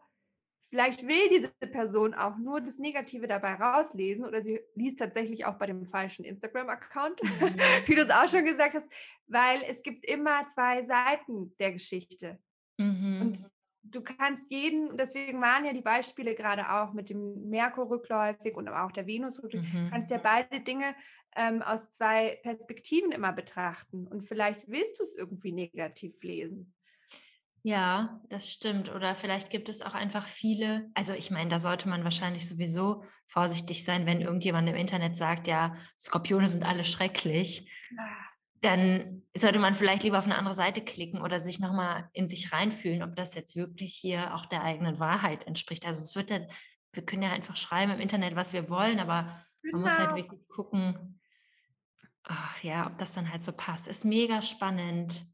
Vielleicht 0.69 1.07
will 1.07 1.29
diese 1.31 1.49
Person 1.49 2.13
auch 2.13 2.39
nur 2.39 2.61
das 2.61 2.79
Negative 2.79 3.29
dabei 3.29 3.55
rauslesen 3.55 4.25
oder 4.25 4.43
sie 4.43 4.61
liest 4.75 4.99
tatsächlich 4.99 5.45
auch 5.45 5.55
bei 5.55 5.67
dem 5.67 5.87
falschen 5.87 6.25
Instagram-Account, 6.25 7.23
mhm. 7.23 7.29
wie 7.87 7.95
du 7.95 8.03
es 8.03 8.11
auch 8.11 8.29
schon 8.29 8.45
gesagt 8.45 8.75
hast, 8.75 8.91
weil 9.29 9.63
es 9.69 9.83
gibt 9.83 10.05
immer 10.05 10.47
zwei 10.47 10.83
Seiten 10.83 11.55
der 11.61 11.73
Geschichte. 11.73 12.41
Mhm. 12.79 13.21
Und 13.21 13.51
du 13.85 14.03
kannst 14.03 14.51
jeden, 14.51 14.97
deswegen 14.97 15.41
waren 15.41 15.65
ja 15.65 15.73
die 15.73 15.83
Beispiele 15.83 16.35
gerade 16.35 16.71
auch 16.73 16.93
mit 16.93 17.11
dem 17.11 17.49
Merkur 17.49 17.89
rückläufig 17.89 18.57
und 18.57 18.69
auch 18.69 18.91
der 18.91 19.07
Venus 19.07 19.43
rückläufig, 19.43 19.73
mhm. 19.73 19.91
kannst 19.91 20.11
ja 20.11 20.19
beide 20.19 20.61
Dinge 20.61 20.95
ähm, 21.37 21.63
aus 21.63 21.93
zwei 21.93 22.41
Perspektiven 22.43 23.13
immer 23.13 23.33
betrachten. 23.33 24.07
Und 24.07 24.23
vielleicht 24.23 24.69
willst 24.69 24.99
du 24.99 25.05
es 25.05 25.17
irgendwie 25.17 25.53
negativ 25.53 26.23
lesen. 26.23 26.75
Ja, 27.67 28.21
das 28.29 28.49
stimmt. 28.49 28.95
Oder 28.95 29.17
vielleicht 29.17 29.51
gibt 29.51 29.69
es 29.69 29.83
auch 29.83 29.95
einfach 29.95 30.29
viele, 30.29 30.89
also 30.95 31.15
ich 31.15 31.33
meine, 31.33 31.51
da 31.51 31.59
sollte 31.59 31.89
man 31.89 32.05
wahrscheinlich 32.05 32.47
sowieso 32.47 33.03
vorsichtig 33.27 33.83
sein, 33.83 34.07
wenn 34.07 34.21
irgendjemand 34.21 34.69
im 34.69 34.77
Internet 34.77 35.17
sagt, 35.17 35.49
ja, 35.49 35.75
Skorpione 35.99 36.47
sind 36.47 36.65
alle 36.65 36.85
schrecklich. 36.85 37.69
Dann 38.61 39.25
sollte 39.37 39.59
man 39.59 39.75
vielleicht 39.75 40.05
lieber 40.05 40.21
auf 40.21 40.27
eine 40.27 40.39
andere 40.39 40.55
Seite 40.55 40.81
klicken 40.81 41.21
oder 41.21 41.41
sich 41.41 41.59
nochmal 41.59 42.09
in 42.13 42.29
sich 42.29 42.53
reinfühlen, 42.53 43.03
ob 43.03 43.17
das 43.17 43.35
jetzt 43.35 43.57
wirklich 43.57 43.97
hier 43.97 44.33
auch 44.37 44.47
der 44.47 44.63
eigenen 44.63 45.01
Wahrheit 45.01 45.45
entspricht. 45.49 45.87
Also 45.87 46.05
es 46.05 46.15
wird 46.15 46.31
ja, 46.31 46.47
wir 46.93 47.05
können 47.05 47.25
ja 47.25 47.33
einfach 47.33 47.57
schreiben 47.57 47.91
im 47.91 48.01
Internet, 48.01 48.37
was 48.37 48.53
wir 48.53 48.69
wollen, 48.69 49.01
aber 49.01 49.43
genau. 49.63 49.79
man 49.79 49.83
muss 49.83 49.99
halt 49.99 50.11
genau. 50.11 50.23
wirklich 50.23 50.49
gucken, 50.51 51.21
ach, 52.23 52.63
ja, 52.63 52.87
ob 52.87 52.97
das 52.99 53.13
dann 53.13 53.29
halt 53.29 53.43
so 53.43 53.51
passt. 53.51 53.89
Ist 53.89 54.05
mega 54.05 54.41
spannend 54.41 55.27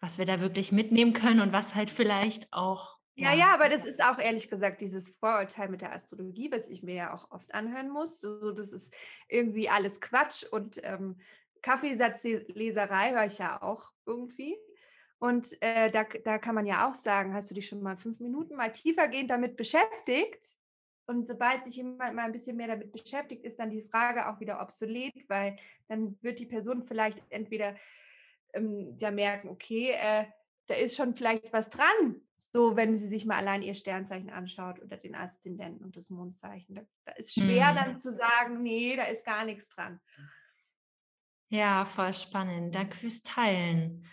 was 0.00 0.18
wir 0.18 0.26
da 0.26 0.40
wirklich 0.40 0.72
mitnehmen 0.72 1.12
können 1.12 1.40
und 1.40 1.52
was 1.52 1.74
halt 1.74 1.90
vielleicht 1.90 2.52
auch. 2.52 2.98
Ja, 3.16 3.32
ja, 3.32 3.38
ja 3.38 3.54
aber 3.54 3.68
das 3.68 3.84
ist 3.84 4.02
auch 4.02 4.18
ehrlich 4.18 4.48
gesagt 4.48 4.80
dieses 4.80 5.10
Vorurteil 5.20 5.68
mit 5.68 5.82
der 5.82 5.92
Astrologie, 5.92 6.50
was 6.50 6.68
ich 6.68 6.82
mir 6.82 6.94
ja 6.94 7.14
auch 7.14 7.30
oft 7.30 7.54
anhören 7.54 7.90
muss. 7.90 8.20
So, 8.20 8.52
das 8.52 8.72
ist 8.72 8.96
irgendwie 9.28 9.68
alles 9.68 10.00
Quatsch 10.00 10.44
und 10.44 10.80
ähm, 10.82 11.20
Kaffeesatzleserei 11.62 13.12
höre 13.12 13.26
ich 13.26 13.38
ja 13.38 13.62
auch 13.62 13.92
irgendwie. 14.06 14.56
Und 15.18 15.60
äh, 15.60 15.90
da, 15.90 16.04
da 16.24 16.38
kann 16.38 16.54
man 16.54 16.64
ja 16.64 16.88
auch 16.88 16.94
sagen, 16.94 17.34
hast 17.34 17.50
du 17.50 17.54
dich 17.54 17.68
schon 17.68 17.82
mal 17.82 17.98
fünf 17.98 18.20
Minuten 18.20 18.56
mal 18.56 18.72
tiefergehend 18.72 19.28
damit 19.28 19.56
beschäftigt? 19.56 20.42
Und 21.06 21.26
sobald 21.26 21.62
sich 21.64 21.76
jemand 21.76 22.14
mal 22.14 22.24
ein 22.24 22.32
bisschen 22.32 22.56
mehr 22.56 22.68
damit 22.68 22.92
beschäftigt, 22.92 23.44
ist 23.44 23.58
dann 23.58 23.68
die 23.68 23.82
Frage 23.82 24.28
auch 24.28 24.40
wieder 24.40 24.62
obsolet, 24.62 25.12
weil 25.28 25.56
dann 25.88 26.16
wird 26.22 26.38
die 26.38 26.46
Person 26.46 26.84
vielleicht 26.84 27.20
entweder 27.30 27.74
ähm, 28.54 28.96
ja 28.98 29.10
merken, 29.10 29.48
okay, 29.48 29.90
äh, 29.90 30.26
da 30.66 30.76
ist 30.76 30.96
schon 30.96 31.14
vielleicht 31.14 31.52
was 31.52 31.68
dran. 31.68 32.20
So, 32.34 32.76
wenn 32.76 32.96
sie 32.96 33.08
sich 33.08 33.24
mal 33.24 33.36
allein 33.36 33.62
ihr 33.62 33.74
Sternzeichen 33.74 34.30
anschaut 34.30 34.80
oder 34.80 34.96
den 34.96 35.16
Aszendenten 35.16 35.84
und 35.84 35.96
das 35.96 36.10
Mondzeichen. 36.10 36.76
Da, 36.76 36.82
da 37.06 37.12
ist 37.12 37.34
schwer 37.34 37.72
mhm. 37.72 37.76
dann 37.76 37.98
zu 37.98 38.12
sagen, 38.12 38.62
nee, 38.62 38.94
da 38.94 39.04
ist 39.04 39.26
gar 39.26 39.44
nichts 39.44 39.68
dran. 39.68 40.00
Ja, 41.48 41.84
voll 41.84 42.14
spannend. 42.14 42.74
Danke 42.74 42.96
fürs 42.96 43.22
Teilen. 43.22 44.06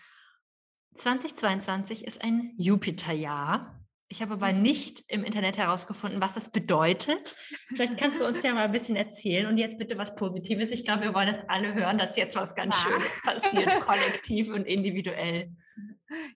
2022 0.96 2.06
ist 2.06 2.24
ein 2.24 2.56
Jupiterjahr. 2.58 3.80
Ich 4.10 4.22
habe 4.22 4.34
aber 4.34 4.54
nicht 4.54 5.04
im 5.08 5.26
Internet 5.26 5.58
herausgefunden, 5.58 6.22
was 6.22 6.36
das 6.36 6.50
bedeutet. 6.50 7.36
Vielleicht 7.68 7.98
kannst 7.98 8.22
du 8.22 8.26
uns 8.26 8.42
ja 8.42 8.54
mal 8.54 8.66
ein 8.66 8.72
bisschen 8.72 8.96
erzählen. 8.96 9.48
Und 9.48 9.58
jetzt 9.58 9.78
bitte 9.78 9.98
was 9.98 10.16
Positives. 10.16 10.72
Ich 10.72 10.86
glaube, 10.86 11.04
wir 11.04 11.14
wollen 11.14 11.28
das 11.28 11.48
alle 11.50 11.74
hören, 11.74 11.98
dass 11.98 12.16
jetzt 12.16 12.38
was 12.38 12.56
ganz 12.56 12.82
ja. 12.84 12.90
Schönes 12.90 13.22
passiert, 13.24 13.82
kollektiv 13.82 14.50
und 14.50 14.66
individuell. 14.66 15.52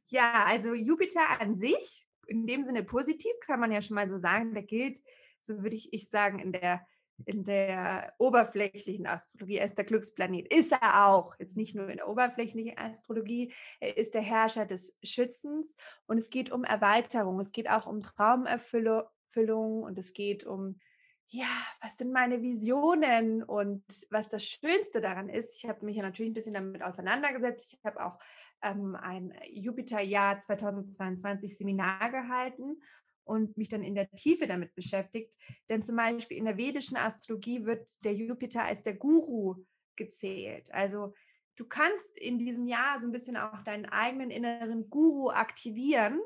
Ja, 0.08 0.44
also 0.46 0.74
Jupiter 0.74 1.40
an 1.40 1.56
sich, 1.56 2.08
in 2.28 2.46
dem 2.46 2.64
Sinne 2.64 2.84
positiv, 2.84 3.32
kann 3.46 3.62
man 3.62 3.72
ja 3.72 3.82
schon 3.82 3.96
mal 3.96 4.10
so 4.10 4.18
sagen, 4.18 4.54
der 4.54 4.64
gilt, 4.64 5.00
so 5.40 5.64
würde 5.64 5.78
ich, 5.78 5.94
ich 5.94 6.10
sagen, 6.10 6.40
in 6.40 6.52
der 6.52 6.86
in 7.26 7.44
der 7.44 8.14
oberflächlichen 8.18 9.08
Astrologie. 9.08 9.58
Er 9.58 9.66
ist 9.66 9.78
der 9.78 9.86
Glücksplanet. 9.86 10.52
Ist 10.54 10.72
er 10.72 11.08
auch. 11.08 11.36
Jetzt 11.40 11.58
nicht 11.58 11.76
nur 11.76 11.90
in 11.90 11.98
der 11.98 12.08
oberflächlichen 12.08 12.78
Astrologie. 12.78 13.54
Er 13.80 13.98
ist 13.98 14.14
der 14.14 14.22
Herrscher 14.22 14.66
des 14.66 14.98
Schützens. 15.04 15.78
Und 16.08 16.18
es 16.18 16.30
geht 16.30 16.52
um 16.52 16.64
Erweiterung. 16.64 17.40
Es 17.40 17.52
geht 17.52 17.70
auch 17.70 17.86
um 17.86 18.02
Traumerfüllung. 18.02 19.84
Und 19.84 19.98
es 19.98 20.14
geht 20.14 20.46
um, 20.46 20.80
ja, 21.28 21.48
was 21.82 21.98
sind 21.98 22.12
meine 22.12 22.42
Visionen? 22.42 23.44
Und 23.44 23.84
was 24.10 24.30
das 24.30 24.44
Schönste 24.44 25.02
daran 25.02 25.30
ist, 25.30 25.58
ich 25.58 25.68
habe 25.68 25.86
mich 25.86 25.98
ja 25.98 26.04
natürlich 26.04 26.32
ein 26.32 26.36
bisschen 26.36 26.54
damit 26.54 26.82
auseinandergesetzt. 26.82 27.74
Ich 27.74 27.86
habe 27.86 28.06
auch 28.06 28.20
ähm, 28.62 28.96
ein 28.96 29.34
Jupiterjahr 29.50 30.38
2022 30.38 31.58
Seminar 31.58 32.12
gehalten 32.12 32.78
und 33.24 33.58
mich 33.58 33.70
dann 33.70 33.84
in 33.84 33.96
der 33.96 34.10
Tiefe 34.12 34.48
damit 34.48 34.76
beschäftigt. 34.76 35.36
Denn 35.70 35.82
zum 35.82 35.96
Beispiel 35.96 36.38
in 36.38 36.46
der 36.46 36.58
vedischen 36.58 36.98
Astrologie 36.98 37.66
wird 37.66 37.90
der 38.04 38.14
Jupiter 38.14 38.64
als 38.64 38.82
der 38.82 38.96
Guru 38.96 39.56
gezählt. 39.96 40.72
Also 40.74 41.14
du 41.56 41.66
kannst 41.66 42.18
in 42.18 42.40
diesem 42.40 42.68
Jahr 42.68 43.00
so 43.00 43.08
ein 43.08 43.12
bisschen 43.12 43.38
auch 43.38 43.64
deinen 43.64 43.86
eigenen 43.86 44.32
inneren 44.32 44.90
Guru 44.90 45.30
aktivieren. 45.30 46.20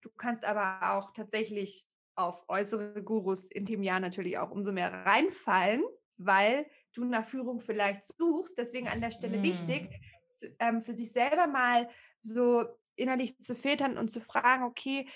Du 0.00 0.10
kannst 0.16 0.44
aber 0.44 0.96
auch 0.96 1.12
tatsächlich 1.12 1.86
auf 2.14 2.44
äußere 2.48 3.02
Gurus 3.02 3.50
in 3.50 3.64
dem 3.64 3.82
Jahr 3.82 4.00
natürlich 4.00 4.38
auch 4.38 4.50
umso 4.50 4.72
mehr 4.72 4.92
reinfallen, 4.92 5.82
weil 6.18 6.66
du 6.94 7.04
nach 7.04 7.24
Führung 7.24 7.60
vielleicht 7.60 8.04
suchst. 8.04 8.58
Deswegen 8.58 8.88
an 8.88 9.00
der 9.00 9.10
Stelle 9.10 9.38
mm. 9.38 9.42
wichtig, 9.42 9.88
ähm, 10.58 10.80
für 10.80 10.92
sich 10.92 11.12
selber 11.12 11.46
mal 11.46 11.88
so 12.20 12.64
innerlich 12.96 13.38
zu 13.38 13.54
filtern 13.54 13.96
und 13.96 14.10
zu 14.10 14.20
fragen, 14.20 14.64
okay, 14.64 15.08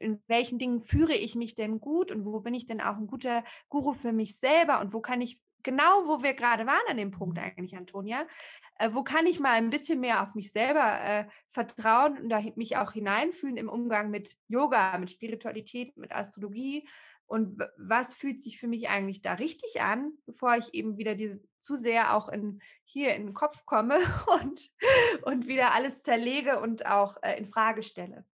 in 0.00 0.22
welchen 0.26 0.58
Dingen 0.58 0.82
führe 0.82 1.14
ich 1.14 1.34
mich 1.34 1.54
denn 1.54 1.80
gut 1.80 2.10
und 2.10 2.24
wo 2.24 2.40
bin 2.40 2.54
ich 2.54 2.66
denn 2.66 2.80
auch 2.80 2.96
ein 2.96 3.06
guter 3.06 3.44
Guru 3.68 3.92
für 3.92 4.12
mich 4.12 4.38
selber 4.38 4.80
und 4.80 4.92
wo 4.92 5.00
kann 5.00 5.20
ich 5.20 5.40
genau, 5.62 6.06
wo 6.06 6.22
wir 6.22 6.34
gerade 6.34 6.64
waren 6.66 6.86
an 6.88 6.96
dem 6.96 7.10
Punkt 7.10 7.38
mhm. 7.38 7.44
eigentlich, 7.44 7.76
Antonia, 7.76 8.26
äh, 8.78 8.90
wo 8.92 9.02
kann 9.02 9.26
ich 9.26 9.40
mal 9.40 9.54
ein 9.54 9.70
bisschen 9.70 10.00
mehr 10.00 10.22
auf 10.22 10.34
mich 10.34 10.52
selber 10.52 11.00
äh, 11.00 11.26
vertrauen 11.48 12.18
und 12.18 12.28
da 12.28 12.40
mich 12.54 12.76
auch 12.76 12.92
hineinfühlen 12.92 13.56
im 13.56 13.68
Umgang 13.68 14.10
mit 14.10 14.36
Yoga, 14.48 14.96
mit 14.98 15.10
Spiritualität, 15.10 15.96
mit 15.96 16.12
Astrologie 16.12 16.86
und 17.26 17.60
was 17.76 18.14
fühlt 18.14 18.40
sich 18.40 18.58
für 18.58 18.68
mich 18.68 18.88
eigentlich 18.88 19.20
da 19.20 19.34
richtig 19.34 19.80
an, 19.80 20.12
bevor 20.26 20.56
ich 20.56 20.72
eben 20.74 20.96
wieder 20.96 21.16
diese, 21.16 21.42
zu 21.58 21.74
sehr 21.74 22.14
auch 22.14 22.28
in, 22.28 22.60
hier 22.84 23.14
in 23.14 23.26
den 23.26 23.34
Kopf 23.34 23.66
komme 23.66 23.98
und, 24.40 24.70
und 25.22 25.48
wieder 25.48 25.74
alles 25.74 26.02
zerlege 26.02 26.60
und 26.60 26.86
auch 26.86 27.16
äh, 27.22 27.36
in 27.36 27.44
Frage 27.44 27.82
stelle. 27.82 28.24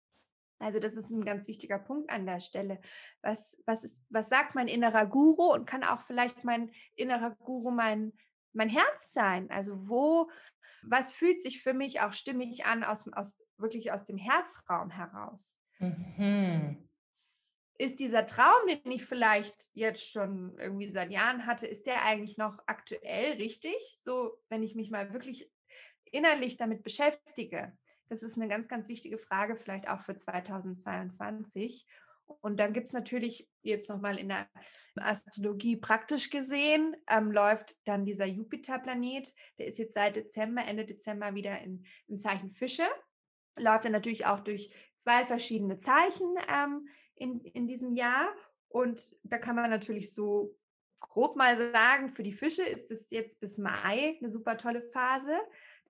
Also 0.63 0.79
das 0.79 0.95
ist 0.95 1.11
ein 1.11 1.25
ganz 1.25 1.49
wichtiger 1.49 1.79
Punkt 1.79 2.11
an 2.11 2.27
der 2.27 2.41
Stelle. 2.41 2.81
Was, 3.21 3.61
was, 3.67 3.85
ist, 3.85 4.05
was 4.11 4.29
sagt 4.29 4.55
mein 4.55 4.69
innerer 4.69 5.07
Guru 5.07 5.53
und 5.53 5.67
kann 5.67 5.85
auch 5.85 6.01
vielleicht 6.01 6.45
mein 6.45 6.71
innerer 6.95 7.31
Guru 7.31 7.71
mein, 7.71 8.13
mein 8.53 8.69
Herz 8.69 9.13
sein? 9.13 9.51
Also 9.51 9.89
wo, 9.89 10.31
was 10.83 11.13
fühlt 11.13 11.41
sich 11.41 11.63
für 11.63 11.75
mich 11.75 12.01
auch 12.01 12.13
stimmig 12.13 12.65
an, 12.65 12.85
aus, 12.85 13.11
aus, 13.13 13.45
wirklich 13.57 13.93
aus 13.93 14.05
dem 14.05 14.17
Herzraum 14.17 14.91
heraus? 14.91 15.61
Mhm. 15.79 16.89
Ist 17.79 17.99
dieser 17.99 18.27
Traum, 18.27 18.69
den 18.69 18.93
ich 18.93 19.05
vielleicht 19.05 19.69
jetzt 19.73 20.13
schon 20.13 20.57
irgendwie 20.59 20.89
seit 20.89 21.11
Jahren 21.11 21.47
hatte, 21.47 21.67
ist 21.67 21.87
der 21.87 22.05
eigentlich 22.05 22.37
noch 22.37 22.59
aktuell 22.67 23.33
richtig? 23.35 23.99
So, 24.01 24.39
wenn 24.49 24.63
ich 24.63 24.75
mich 24.77 24.91
mal 24.91 25.13
wirklich 25.13 25.51
innerlich 26.05 26.57
damit 26.57 26.83
beschäftige. 26.83 27.77
Das 28.13 28.23
ist 28.23 28.37
eine 28.37 28.47
ganz, 28.47 28.69
ganz 28.69 28.91
wichtige 28.91 29.17
Frage, 29.17 29.57
vielleicht 29.57 29.89
auch 29.89 30.01
für 30.01 30.15
2022. 30.15 31.87
Und 32.43 32.61
dann 32.61 32.75
gibt 32.75 32.89
es 32.89 32.93
natürlich 32.93 33.49
jetzt 33.63 33.89
nochmal 33.89 34.19
in 34.19 34.29
der 34.29 34.51
Astrologie 34.97 35.79
praktisch 35.79 36.29
gesehen, 36.29 36.95
ähm, 37.09 37.33
läuft 37.33 37.75
dann 37.85 38.05
dieser 38.05 38.27
Jupiter-Planet, 38.27 39.33
der 39.59 39.67
ist 39.67 39.79
jetzt 39.79 39.95
seit 39.95 40.17
Dezember, 40.17 40.63
Ende 40.63 40.85
Dezember 40.85 41.35
wieder 41.35 41.59
in, 41.63 41.87
im 42.07 42.19
Zeichen 42.19 42.51
Fische, 42.51 42.85
läuft 43.59 43.87
dann 43.87 43.93
natürlich 43.93 44.27
auch 44.27 44.41
durch 44.41 44.75
zwei 44.99 45.25
verschiedene 45.25 45.79
Zeichen 45.79 46.35
ähm, 46.55 46.87
in, 47.15 47.41
in 47.41 47.67
diesem 47.67 47.95
Jahr. 47.95 48.29
Und 48.69 49.01
da 49.23 49.39
kann 49.39 49.57
man 49.57 49.71
natürlich 49.71 50.13
so 50.13 50.55
grob 51.01 51.35
mal 51.35 51.57
sagen, 51.57 52.11
für 52.11 52.23
die 52.23 52.33
Fische 52.33 52.63
ist 52.63 52.91
es 52.91 53.09
jetzt 53.09 53.41
bis 53.41 53.57
Mai 53.57 54.19
eine 54.21 54.31
super 54.31 54.59
tolle 54.59 54.83
Phase. 54.83 55.35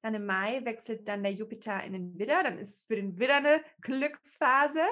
Dann 0.02 0.14
im 0.14 0.26
Mai 0.26 0.64
wechselt 0.64 1.08
dann 1.08 1.22
der 1.22 1.32
Jupiter 1.32 1.82
in 1.84 1.92
den 1.92 2.18
Widder. 2.18 2.42
Dann 2.42 2.58
ist 2.58 2.86
für 2.86 2.96
den 2.96 3.18
Widder 3.18 3.36
eine 3.36 3.60
Glücksphase. 3.80 4.82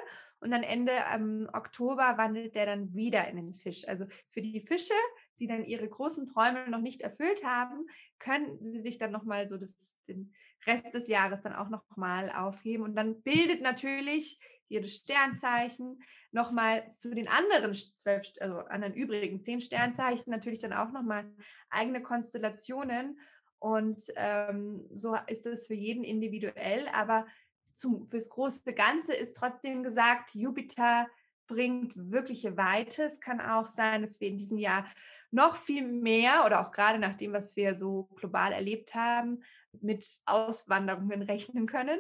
Und 0.41 0.53
dann 0.53 0.63
Ende 0.63 0.93
ähm, 1.13 1.51
Oktober 1.53 2.15
wandelt 2.17 2.55
der 2.55 2.67
dann 2.67 2.95
wieder 2.95 3.29
in 3.29 3.37
den 3.37 3.55
Fisch. 3.55 3.87
Also 3.87 4.07
für 4.31 4.41
die 4.41 4.61
Fische, 4.61 4.95
die 5.39 5.47
dann 5.47 5.65
ihre 5.65 5.89
großen 5.89 6.27
Träume 6.27 6.69
noch 6.71 6.81
nicht 6.81 7.03
erfüllt 7.03 7.45
haben, 7.45 7.87
können 8.19 8.59
sie 8.63 8.81
sich 8.81 8.97
dann 8.97 9.13
nochmal 9.13 9.47
so 9.47 9.59
das, 9.59 10.01
den 10.09 10.33
Rest 10.67 10.95
des 10.95 11.09
Jahres 11.09 11.43
dann 11.43 11.55
auch 11.55 11.69
nochmal 11.69 12.31
aufheben. 12.31 12.85
Und 12.85 12.97
dann 12.97 13.21
bildet 13.23 13.61
natürlich 13.61 14.41
jedes 14.69 14.97
Sternzeichen 14.97 16.03
nochmal 16.33 16.95
zu 16.95 17.13
den 17.15 17.29
anderen 17.29 17.75
zwölf, 17.75 18.27
also 18.41 18.59
anderen 18.59 18.95
übrigen 18.95 19.43
zehn 19.43 19.61
Sternzeichen 19.61 20.31
natürlich 20.31 20.61
dann 20.61 20.73
auch 20.73 20.93
nochmal 20.93 21.31
eigene 21.69 22.03
Konstellationen. 22.03 23.19
Und 23.61 24.03
ähm, 24.17 24.87
so 24.91 25.17
ist 25.27 25.47
es 25.47 25.67
für 25.67 25.75
jeden 25.75 26.03
individuell, 26.03 26.89
aber 26.93 27.27
zum, 27.73 28.09
fürs 28.09 28.31
große 28.31 28.73
Ganze 28.73 29.15
ist 29.15 29.37
trotzdem 29.37 29.83
gesagt, 29.83 30.35
Jupiter 30.35 31.07
bringt 31.47 31.93
wirkliche 31.95 32.57
Weite. 32.57 33.05
Es 33.05 33.21
kann 33.21 33.41
auch 33.41 33.67
sein, 33.67 34.01
dass 34.01 34.21
wir 34.21 34.29
in 34.29 34.39
diesem 34.39 34.57
Jahr 34.57 34.87
noch 35.31 35.57
viel 35.57 35.87
mehr 35.87 36.45
oder 36.47 36.61
auch 36.61 36.71
gerade 36.71 36.99
nach 36.99 37.17
dem, 37.17 37.33
was 37.33 37.55
wir 37.57 37.75
so 37.75 38.09
global 38.17 38.53
erlebt 38.53 38.95
haben, 38.95 39.43
mit 39.81 40.07
Auswanderungen 40.25 41.23
rechnen 41.23 41.67
können. 41.67 41.99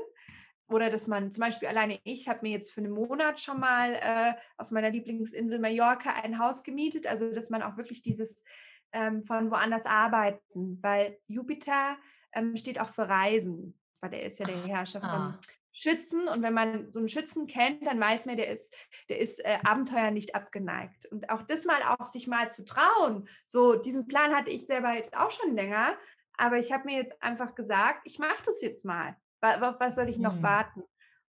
Oder 0.68 0.88
dass 0.88 1.08
man 1.08 1.32
zum 1.32 1.42
Beispiel 1.42 1.68
alleine 1.68 1.98
ich 2.04 2.28
habe 2.28 2.40
mir 2.42 2.52
jetzt 2.52 2.70
für 2.70 2.80
einen 2.80 2.92
Monat 2.92 3.40
schon 3.40 3.58
mal 3.58 3.94
äh, 3.94 4.34
auf 4.56 4.70
meiner 4.70 4.90
Lieblingsinsel 4.90 5.58
Mallorca 5.58 6.14
ein 6.22 6.38
Haus 6.38 6.62
gemietet. 6.62 7.08
Also 7.08 7.32
dass 7.32 7.50
man 7.50 7.62
auch 7.62 7.76
wirklich 7.76 8.02
dieses 8.02 8.44
ähm, 8.92 9.24
von 9.24 9.50
woanders 9.50 9.86
arbeiten, 9.86 10.78
weil 10.82 11.18
Jupiter 11.26 11.96
ähm, 12.32 12.56
steht 12.56 12.80
auch 12.80 12.88
für 12.88 13.08
Reisen, 13.08 13.78
weil 14.00 14.10
der 14.10 14.24
ist 14.24 14.38
ja 14.38 14.46
der 14.46 14.64
Herrscher 14.64 15.02
ah. 15.02 15.10
von 15.10 15.38
Schützen 15.72 16.26
und 16.26 16.42
wenn 16.42 16.52
man 16.52 16.92
so 16.92 16.98
einen 16.98 17.08
Schützen 17.08 17.46
kennt, 17.46 17.86
dann 17.86 18.00
weiß 18.00 18.26
man, 18.26 18.36
der 18.36 18.48
ist, 18.48 18.74
der 19.08 19.20
ist 19.20 19.38
äh, 19.44 19.58
Abenteuer 19.64 20.10
nicht 20.10 20.34
abgeneigt. 20.34 21.06
Und 21.06 21.30
auch 21.30 21.42
das 21.42 21.64
mal 21.64 21.82
auch 21.84 22.06
sich 22.06 22.26
mal 22.26 22.50
zu 22.50 22.64
trauen, 22.64 23.28
so 23.46 23.76
diesen 23.76 24.08
Plan 24.08 24.34
hatte 24.34 24.50
ich 24.50 24.66
selber 24.66 24.94
jetzt 24.94 25.16
auch 25.16 25.30
schon 25.30 25.54
länger, 25.54 25.96
aber 26.36 26.58
ich 26.58 26.72
habe 26.72 26.86
mir 26.86 26.96
jetzt 26.96 27.22
einfach 27.22 27.54
gesagt, 27.54 28.00
ich 28.04 28.18
mache 28.18 28.42
das 28.44 28.60
jetzt 28.62 28.84
mal. 28.84 29.16
Auf 29.42 29.78
was 29.78 29.94
soll 29.94 30.08
ich 30.08 30.18
noch 30.18 30.36
hm. 30.36 30.42
warten? 30.42 30.82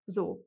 So. 0.05 0.45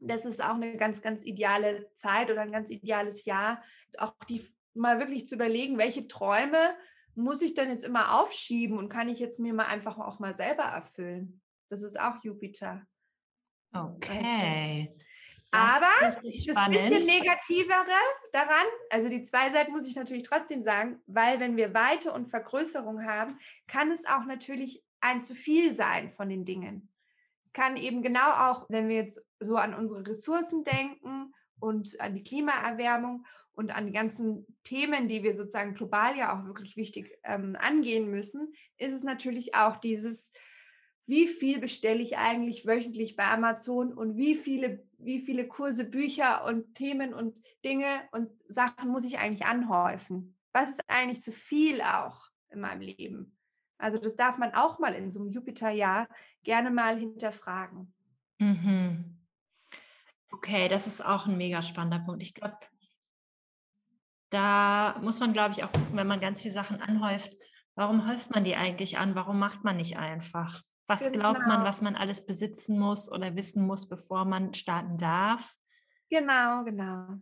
Das 0.00 0.24
ist 0.24 0.42
auch 0.42 0.54
eine 0.54 0.76
ganz, 0.76 1.02
ganz 1.02 1.24
ideale 1.24 1.90
Zeit 1.96 2.30
oder 2.30 2.42
ein 2.42 2.52
ganz 2.52 2.70
ideales 2.70 3.24
Jahr. 3.24 3.62
Auch 3.98 4.14
die 4.28 4.48
mal 4.78 4.98
wirklich 4.98 5.26
zu 5.26 5.34
überlegen, 5.34 5.78
welche 5.78 6.08
Träume 6.08 6.74
muss 7.14 7.42
ich 7.42 7.54
denn 7.54 7.68
jetzt 7.68 7.84
immer 7.84 8.20
aufschieben 8.20 8.78
und 8.78 8.88
kann 8.88 9.08
ich 9.08 9.18
jetzt 9.18 9.40
mir 9.40 9.52
mal 9.52 9.66
einfach 9.66 9.98
auch 9.98 10.18
mal 10.20 10.32
selber 10.32 10.62
erfüllen. 10.62 11.40
Das 11.68 11.82
ist 11.82 11.98
auch 11.98 12.22
Jupiter. 12.22 12.86
Okay. 13.72 14.88
Aber 15.50 15.86
das 16.00 16.20
bisschen 16.22 17.06
negativere 17.06 17.86
daran, 18.32 18.66
also 18.90 19.08
die 19.08 19.22
zwei 19.22 19.50
Seiten 19.50 19.72
muss 19.72 19.86
ich 19.86 19.96
natürlich 19.96 20.22
trotzdem 20.24 20.62
sagen, 20.62 21.00
weil 21.06 21.40
wenn 21.40 21.56
wir 21.56 21.72
Weite 21.72 22.12
und 22.12 22.28
Vergrößerung 22.28 23.04
haben, 23.04 23.38
kann 23.66 23.90
es 23.90 24.04
auch 24.04 24.24
natürlich 24.24 24.84
ein 25.00 25.22
zu 25.22 25.34
viel 25.34 25.72
sein 25.72 26.10
von 26.10 26.28
den 26.28 26.44
Dingen. 26.44 26.90
Es 27.42 27.52
kann 27.52 27.76
eben 27.76 28.02
genau 28.02 28.50
auch, 28.50 28.66
wenn 28.68 28.88
wir 28.88 28.96
jetzt 28.96 29.24
so 29.40 29.56
an 29.56 29.72
unsere 29.72 30.06
Ressourcen 30.06 30.64
denken 30.64 31.32
und 31.60 31.98
an 31.98 32.14
die 32.14 32.22
Klimaerwärmung 32.22 33.26
und 33.58 33.70
an 33.70 33.86
die 33.86 33.92
ganzen 33.92 34.46
Themen, 34.62 35.08
die 35.08 35.24
wir 35.24 35.32
sozusagen 35.32 35.74
global 35.74 36.16
ja 36.16 36.32
auch 36.32 36.46
wirklich 36.46 36.76
wichtig 36.76 37.18
ähm, 37.24 37.56
angehen 37.58 38.08
müssen, 38.08 38.52
ist 38.76 38.92
es 38.92 39.02
natürlich 39.02 39.54
auch 39.54 39.76
dieses 39.78 40.32
wie 41.08 41.26
viel 41.26 41.58
bestelle 41.58 42.02
ich 42.02 42.18
eigentlich 42.18 42.66
wöchentlich 42.66 43.16
bei 43.16 43.24
Amazon 43.24 43.94
und 43.94 44.18
wie 44.18 44.36
viele, 44.36 44.86
wie 44.98 45.20
viele 45.20 45.48
Kurse, 45.48 45.86
Bücher 45.86 46.44
und 46.44 46.74
Themen 46.74 47.14
und 47.14 47.40
Dinge 47.64 48.02
und 48.12 48.30
Sachen 48.46 48.90
muss 48.90 49.04
ich 49.04 49.18
eigentlich 49.18 49.46
anhäufen? 49.46 50.36
Was 50.52 50.68
ist 50.68 50.82
eigentlich 50.86 51.22
zu 51.22 51.32
viel 51.32 51.80
auch 51.80 52.28
in 52.50 52.60
meinem 52.60 52.82
Leben? 52.82 53.38
Also 53.78 53.96
das 53.96 54.16
darf 54.16 54.36
man 54.36 54.54
auch 54.54 54.78
mal 54.80 54.92
in 54.92 55.10
so 55.10 55.20
einem 55.20 55.30
Jupiterjahr 55.30 56.08
gerne 56.44 56.70
mal 56.70 56.98
hinterfragen. 56.98 57.94
Mhm. 58.38 59.16
Okay, 60.30 60.68
das 60.68 60.86
ist 60.86 61.02
auch 61.02 61.26
ein 61.26 61.38
mega 61.38 61.62
spannender 61.62 62.00
Punkt. 62.00 62.22
Ich 62.22 62.34
glaube, 62.34 62.58
da 64.30 64.98
muss 65.02 65.20
man, 65.20 65.32
glaube 65.32 65.52
ich, 65.52 65.64
auch 65.64 65.72
gucken, 65.72 65.96
wenn 65.96 66.06
man 66.06 66.20
ganz 66.20 66.42
viele 66.42 66.52
Sachen 66.52 66.80
anhäuft, 66.80 67.34
warum 67.74 68.08
häuft 68.08 68.30
man 68.30 68.44
die 68.44 68.56
eigentlich 68.56 68.98
an? 68.98 69.14
Warum 69.14 69.38
macht 69.38 69.64
man 69.64 69.76
nicht 69.76 69.96
einfach? 69.98 70.62
Was 70.86 71.00
genau. 71.00 71.12
glaubt 71.12 71.40
man, 71.40 71.58
genau. 71.58 71.64
was 71.64 71.82
man 71.82 71.96
alles 71.96 72.24
besitzen 72.24 72.78
muss 72.78 73.10
oder 73.10 73.36
wissen 73.36 73.66
muss, 73.66 73.88
bevor 73.88 74.24
man 74.24 74.54
starten 74.54 74.96
darf? 74.98 75.54
Genau, 76.10 76.64
genau. 76.64 77.18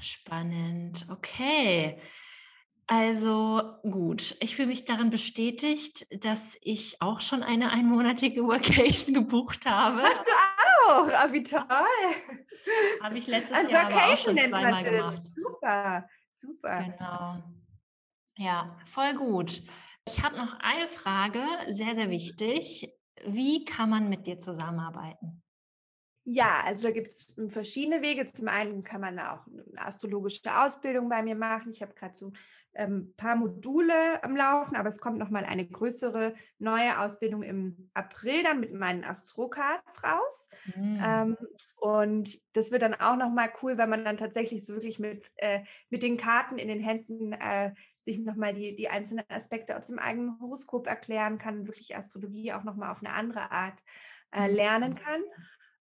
Spannend. 0.00 1.06
Okay. 1.10 2.00
Also 2.88 3.78
gut, 3.82 4.36
ich 4.38 4.54
fühle 4.54 4.68
mich 4.68 4.84
darin 4.84 5.10
bestätigt, 5.10 6.06
dass 6.24 6.56
ich 6.62 7.02
auch 7.02 7.20
schon 7.20 7.42
eine 7.42 7.70
einmonatige 7.70 8.42
Vacation 8.46 9.14
gebucht 9.14 9.66
habe. 9.66 10.02
Hast 10.02 10.24
du 10.24 10.30
auch? 10.30 11.08
Ah, 11.12 11.32
wie 11.32 11.42
toll. 11.42 11.64
Habe 13.02 13.18
ich 13.18 13.26
letztes 13.26 13.56
Ein 13.56 13.68
Jahr 13.68 13.86
aber 13.86 14.12
auch 14.12 14.16
schon 14.16 14.38
zweimal 14.38 14.84
gemacht. 14.84 15.22
Super, 15.26 16.08
super. 16.40 16.84
Genau. 16.84 17.42
Ja, 18.38 18.76
voll 18.86 19.14
gut. 19.14 19.62
Ich 20.06 20.22
habe 20.22 20.36
noch 20.36 20.58
eine 20.60 20.88
Frage, 20.88 21.42
sehr, 21.68 21.94
sehr 21.94 22.10
wichtig. 22.10 22.92
Wie 23.26 23.64
kann 23.64 23.90
man 23.90 24.08
mit 24.08 24.26
dir 24.26 24.36
zusammenarbeiten? 24.38 25.42
Ja, 26.28 26.60
also 26.64 26.88
da 26.88 26.92
gibt 26.92 27.08
es 27.08 27.32
hm, 27.36 27.50
verschiedene 27.50 28.02
Wege. 28.02 28.26
Zum 28.26 28.48
einen 28.48 28.82
kann 28.82 29.00
man 29.00 29.16
auch 29.20 29.46
eine 29.46 29.86
astrologische 29.86 30.40
Ausbildung 30.58 31.08
bei 31.08 31.22
mir 31.22 31.36
machen. 31.36 31.70
Ich 31.70 31.82
habe 31.82 31.94
gerade 31.94 32.14
so 32.14 32.26
ein 32.26 32.32
ähm, 32.74 33.14
paar 33.16 33.36
Module 33.36 34.22
am 34.24 34.36
Laufen, 34.36 34.74
aber 34.74 34.88
es 34.88 34.98
kommt 34.98 35.18
nochmal 35.18 35.44
eine 35.44 35.64
größere 35.64 36.34
neue 36.58 36.98
Ausbildung 36.98 37.44
im 37.44 37.90
April 37.94 38.42
dann 38.42 38.58
mit 38.58 38.74
meinen 38.74 39.04
Astrocards 39.04 40.02
raus. 40.02 40.48
Mhm. 40.74 41.00
Ähm, 41.00 41.36
und 41.76 42.40
das 42.54 42.72
wird 42.72 42.82
dann 42.82 42.94
auch 42.94 43.16
nochmal 43.16 43.50
cool, 43.62 43.78
wenn 43.78 43.88
man 43.88 44.04
dann 44.04 44.16
tatsächlich 44.16 44.66
so 44.66 44.74
wirklich 44.74 44.98
mit, 44.98 45.30
äh, 45.36 45.60
mit 45.90 46.02
den 46.02 46.16
Karten 46.16 46.58
in 46.58 46.66
den 46.66 46.80
Händen 46.80 47.34
äh, 47.34 47.72
sich 48.04 48.18
nochmal 48.18 48.52
die, 48.52 48.74
die 48.74 48.88
einzelnen 48.88 49.24
Aspekte 49.28 49.76
aus 49.76 49.84
dem 49.84 50.00
eigenen 50.00 50.40
Horoskop 50.40 50.88
erklären 50.88 51.38
kann, 51.38 51.68
wirklich 51.68 51.94
Astrologie 51.96 52.52
auch 52.52 52.64
nochmal 52.64 52.90
auf 52.90 52.98
eine 52.98 53.12
andere 53.12 53.52
Art 53.52 53.78
äh, 54.32 54.50
lernen 54.50 54.94
kann. 54.94 55.22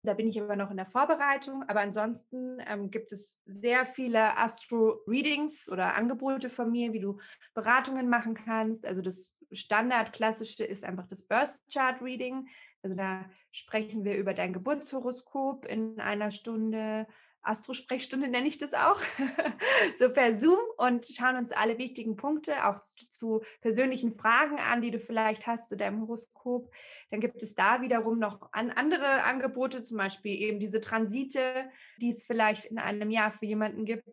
Da 0.05 0.13
bin 0.13 0.27
ich 0.27 0.41
aber 0.41 0.55
noch 0.55 0.71
in 0.71 0.77
der 0.77 0.85
Vorbereitung. 0.85 1.63
Aber 1.67 1.81
ansonsten 1.81 2.59
ähm, 2.67 2.91
gibt 2.91 3.11
es 3.11 3.41
sehr 3.45 3.85
viele 3.85 4.37
Astro-Readings 4.37 5.69
oder 5.69 5.95
Angebote 5.95 6.49
von 6.49 6.71
mir, 6.71 6.93
wie 6.93 6.99
du 6.99 7.19
Beratungen 7.53 8.09
machen 8.09 8.33
kannst. 8.33 8.85
Also 8.85 9.01
das 9.01 9.35
Standard-Klassische 9.51 10.63
ist 10.63 10.83
einfach 10.83 11.07
das 11.07 11.27
Birth 11.27 11.59
Chart 11.71 12.01
Reading. 12.01 12.47
Also 12.83 12.95
da 12.95 13.25
sprechen 13.51 14.03
wir 14.03 14.15
über 14.15 14.33
dein 14.33 14.53
Geburtshoroskop 14.53 15.65
in 15.65 15.99
einer 15.99 16.31
Stunde. 16.31 17.07
Astro-Sprechstunde 17.45 18.27
nenne 18.27 18.47
ich 18.47 18.57
das 18.57 18.73
auch, 18.73 18.99
so 19.95 20.09
per 20.09 20.33
Zoom 20.33 20.59
und 20.77 21.05
schauen 21.05 21.37
uns 21.37 21.51
alle 21.51 21.77
wichtigen 21.77 22.15
Punkte 22.15 22.65
auch 22.65 22.79
zu, 22.79 23.09
zu, 23.09 23.41
persönlichen 23.61 24.11
Fragen 24.13 24.59
an, 24.59 24.81
die 24.81 24.91
du 24.91 24.99
vielleicht 24.99 25.47
hast 25.47 25.69
zu 25.69 25.77
deinem 25.77 26.01
Horoskop. 26.01 26.73
Dann 27.11 27.19
gibt 27.19 27.41
es 27.43 27.55
da 27.55 27.81
wiederum 27.81 28.19
noch 28.19 28.49
an 28.51 28.71
andere 28.71 29.23
Angebote, 29.23 29.81
zum 29.81 29.97
Beispiel 29.97 30.35
eben 30.35 30.59
diese 30.59 30.79
Transite, 30.79 31.69
die 32.01 32.09
es 32.09 32.23
vielleicht 32.23 32.65
in 32.65 32.79
einem 32.79 33.09
Jahr 33.09 33.31
für 33.31 33.45
jemanden 33.45 33.85
gibt. 33.85 34.09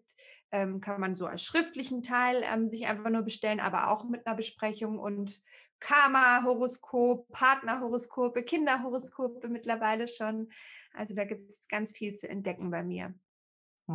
Ähm, 0.50 0.80
kann 0.80 1.00
man 1.00 1.14
so 1.14 1.26
als 1.26 1.42
schriftlichen 1.42 2.02
Teil 2.02 2.42
ähm, 2.44 2.68
sich 2.68 2.86
einfach 2.86 3.08
nur 3.08 3.22
bestellen, 3.22 3.58
aber 3.58 3.88
auch 3.88 4.04
mit 4.04 4.26
einer 4.26 4.36
Besprechung 4.36 4.98
und 4.98 5.42
Karma-Horoskop, 5.82 7.28
Partnerhoroskope, 7.32 8.42
Kinderhoroskope 8.42 9.48
mittlerweile 9.48 10.06
schon. 10.06 10.50
Also 10.94 11.14
da 11.14 11.24
gibt 11.24 11.50
es 11.50 11.66
ganz 11.68 11.92
viel 11.92 12.14
zu 12.14 12.28
entdecken 12.28 12.70
bei 12.70 12.82
mir. 12.82 13.14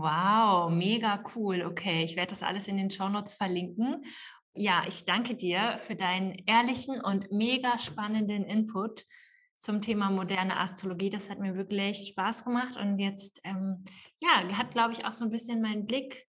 Wow, 0.02 0.70
mega 0.70 1.24
cool. 1.36 1.64
Okay, 1.66 2.04
ich 2.04 2.16
werde 2.16 2.30
das 2.30 2.44
alles 2.44 2.68
in 2.68 2.78
den 2.78 2.92
Shownotes 2.92 3.34
verlinken. 3.34 4.06
Ja, 4.54 4.84
ich 4.88 5.06
danke 5.06 5.36
dir 5.36 5.78
für 5.80 5.96
deinen 5.96 6.34
ehrlichen 6.46 7.02
und 7.02 7.32
mega 7.32 7.80
spannenden 7.80 8.44
Input 8.44 9.06
zum 9.58 9.82
Thema 9.82 10.10
moderne 10.10 10.58
Astrologie. 10.58 11.10
Das 11.10 11.30
hat 11.30 11.40
mir 11.40 11.56
wirklich 11.56 12.10
Spaß 12.10 12.44
gemacht 12.44 12.76
und 12.78 13.00
jetzt, 13.00 13.42
ähm, 13.44 13.86
ja, 14.20 14.58
hat, 14.58 14.72
glaube 14.72 14.94
ich, 14.94 15.06
auch 15.06 15.14
so 15.14 15.26
ein 15.26 15.32
bisschen 15.32 15.62
meinen 15.62 15.86
Blick 15.86 16.28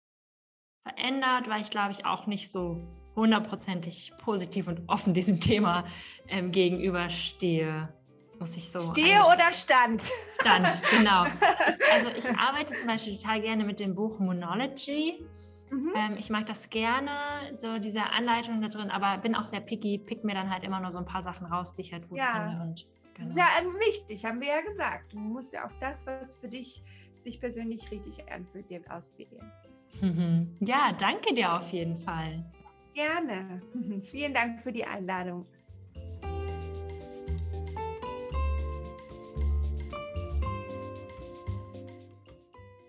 verändert, 0.80 1.48
weil 1.48 1.62
ich, 1.62 1.70
glaube 1.70 1.92
ich, 1.92 2.06
auch 2.06 2.26
nicht 2.26 2.50
so 2.50 2.80
hundertprozentig 3.16 4.12
positiv 4.18 4.68
und 4.68 4.88
offen 4.88 5.12
diesem 5.12 5.40
Thema 5.40 5.84
ähm, 6.28 6.52
gegenüberstehe 6.52 7.92
muss 8.38 8.56
ich 8.56 8.70
so. 8.70 8.80
Stehe 8.92 9.20
oder 9.20 9.52
Stand? 9.52 10.02
Stand, 10.40 10.68
genau. 10.90 11.24
Also 11.92 12.08
ich 12.16 12.28
arbeite 12.38 12.74
zum 12.74 12.86
Beispiel 12.86 13.16
total 13.16 13.40
gerne 13.40 13.64
mit 13.64 13.80
dem 13.80 13.94
Buch 13.94 14.18
Monology. 14.18 15.26
Mhm. 15.70 15.92
Ähm, 15.94 16.16
ich 16.18 16.30
mag 16.30 16.46
das 16.46 16.70
gerne, 16.70 17.10
so 17.56 17.78
diese 17.78 18.02
Anleitung 18.04 18.60
da 18.60 18.68
drin, 18.68 18.90
aber 18.90 19.18
bin 19.18 19.34
auch 19.34 19.44
sehr 19.44 19.60
picky, 19.60 19.98
pick 19.98 20.24
mir 20.24 20.34
dann 20.34 20.50
halt 20.50 20.64
immer 20.64 20.80
nur 20.80 20.92
so 20.92 20.98
ein 20.98 21.04
paar 21.04 21.22
Sachen 21.22 21.46
raus, 21.46 21.74
die 21.74 21.82
ich 21.82 21.92
halt 21.92 22.08
gut 22.08 22.18
ja. 22.18 22.32
finde. 22.32 22.62
Und, 22.62 22.86
genau. 23.14 23.18
Das 23.18 23.28
ist 23.28 23.36
ja 23.36 23.46
wichtig, 23.86 24.24
haben 24.24 24.40
wir 24.40 24.48
ja 24.48 24.60
gesagt. 24.62 25.12
Du 25.12 25.18
musst 25.18 25.52
ja 25.52 25.66
auch 25.66 25.72
das, 25.80 26.06
was 26.06 26.36
für 26.36 26.48
dich 26.48 26.82
sich 27.14 27.40
persönlich 27.40 27.90
richtig 27.90 28.30
anfühlt, 28.30 28.70
dir 28.70 28.80
auswählen. 28.88 29.52
Mhm. 30.00 30.56
Ja, 30.60 30.92
danke 30.98 31.34
dir 31.34 31.52
auf 31.52 31.72
jeden 31.72 31.98
Fall. 31.98 32.44
Gerne. 32.94 33.60
Vielen 34.02 34.34
Dank 34.34 34.60
für 34.62 34.72
die 34.72 34.84
Einladung. 34.84 35.46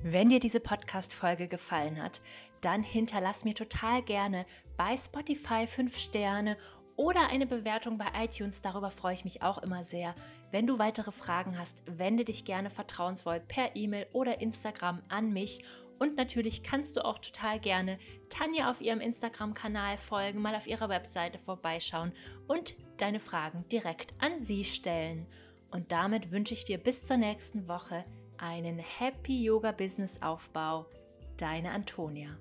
Wenn 0.01 0.29
dir 0.29 0.39
diese 0.39 0.61
Podcast-Folge 0.61 1.49
gefallen 1.49 2.01
hat, 2.01 2.21
dann 2.61 2.83
hinterlass 2.83 3.43
mir 3.43 3.53
total 3.53 4.01
gerne 4.01 4.45
bei 4.77 4.95
Spotify 4.95 5.67
5 5.67 5.97
Sterne 5.97 6.55
oder 6.95 7.27
eine 7.27 7.45
Bewertung 7.45 7.97
bei 7.97 8.07
iTunes. 8.15 8.61
Darüber 8.61 8.91
freue 8.91 9.15
ich 9.15 9.25
mich 9.25 9.41
auch 9.41 9.57
immer 9.57 9.83
sehr. 9.83 10.15
Wenn 10.51 10.67
du 10.67 10.79
weitere 10.79 11.11
Fragen 11.11 11.59
hast, 11.59 11.83
wende 11.85 12.23
dich 12.23 12.45
gerne 12.45 12.69
vertrauensvoll 12.69 13.41
per 13.41 13.75
E-Mail 13.75 14.07
oder 14.13 14.39
Instagram 14.39 15.01
an 15.09 15.33
mich. 15.33 15.65
Und 15.99 16.15
natürlich 16.15 16.63
kannst 16.63 16.95
du 16.95 17.03
auch 17.03 17.19
total 17.19 17.59
gerne 17.59 17.99
Tanja 18.29 18.71
auf 18.71 18.79
ihrem 18.79 19.01
Instagram-Kanal 19.01 19.97
folgen, 19.97 20.41
mal 20.41 20.55
auf 20.55 20.65
ihrer 20.65 20.87
Webseite 20.87 21.37
vorbeischauen 21.39 22.13
und 22.47 22.75
deine 22.95 23.19
Fragen 23.19 23.65
direkt 23.69 24.13
an 24.19 24.39
sie 24.39 24.63
stellen. 24.63 25.27
Und 25.71 25.91
damit 25.91 26.31
wünsche 26.31 26.53
ich 26.53 26.63
dir 26.63 26.77
bis 26.77 27.03
zur 27.03 27.17
nächsten 27.17 27.67
Woche 27.67 28.05
einen 28.41 28.79
Happy 28.79 29.43
Yoga 29.43 29.71
Business 29.71 30.21
Aufbau. 30.21 30.85
Deine 31.37 31.71
Antonia. 31.71 32.37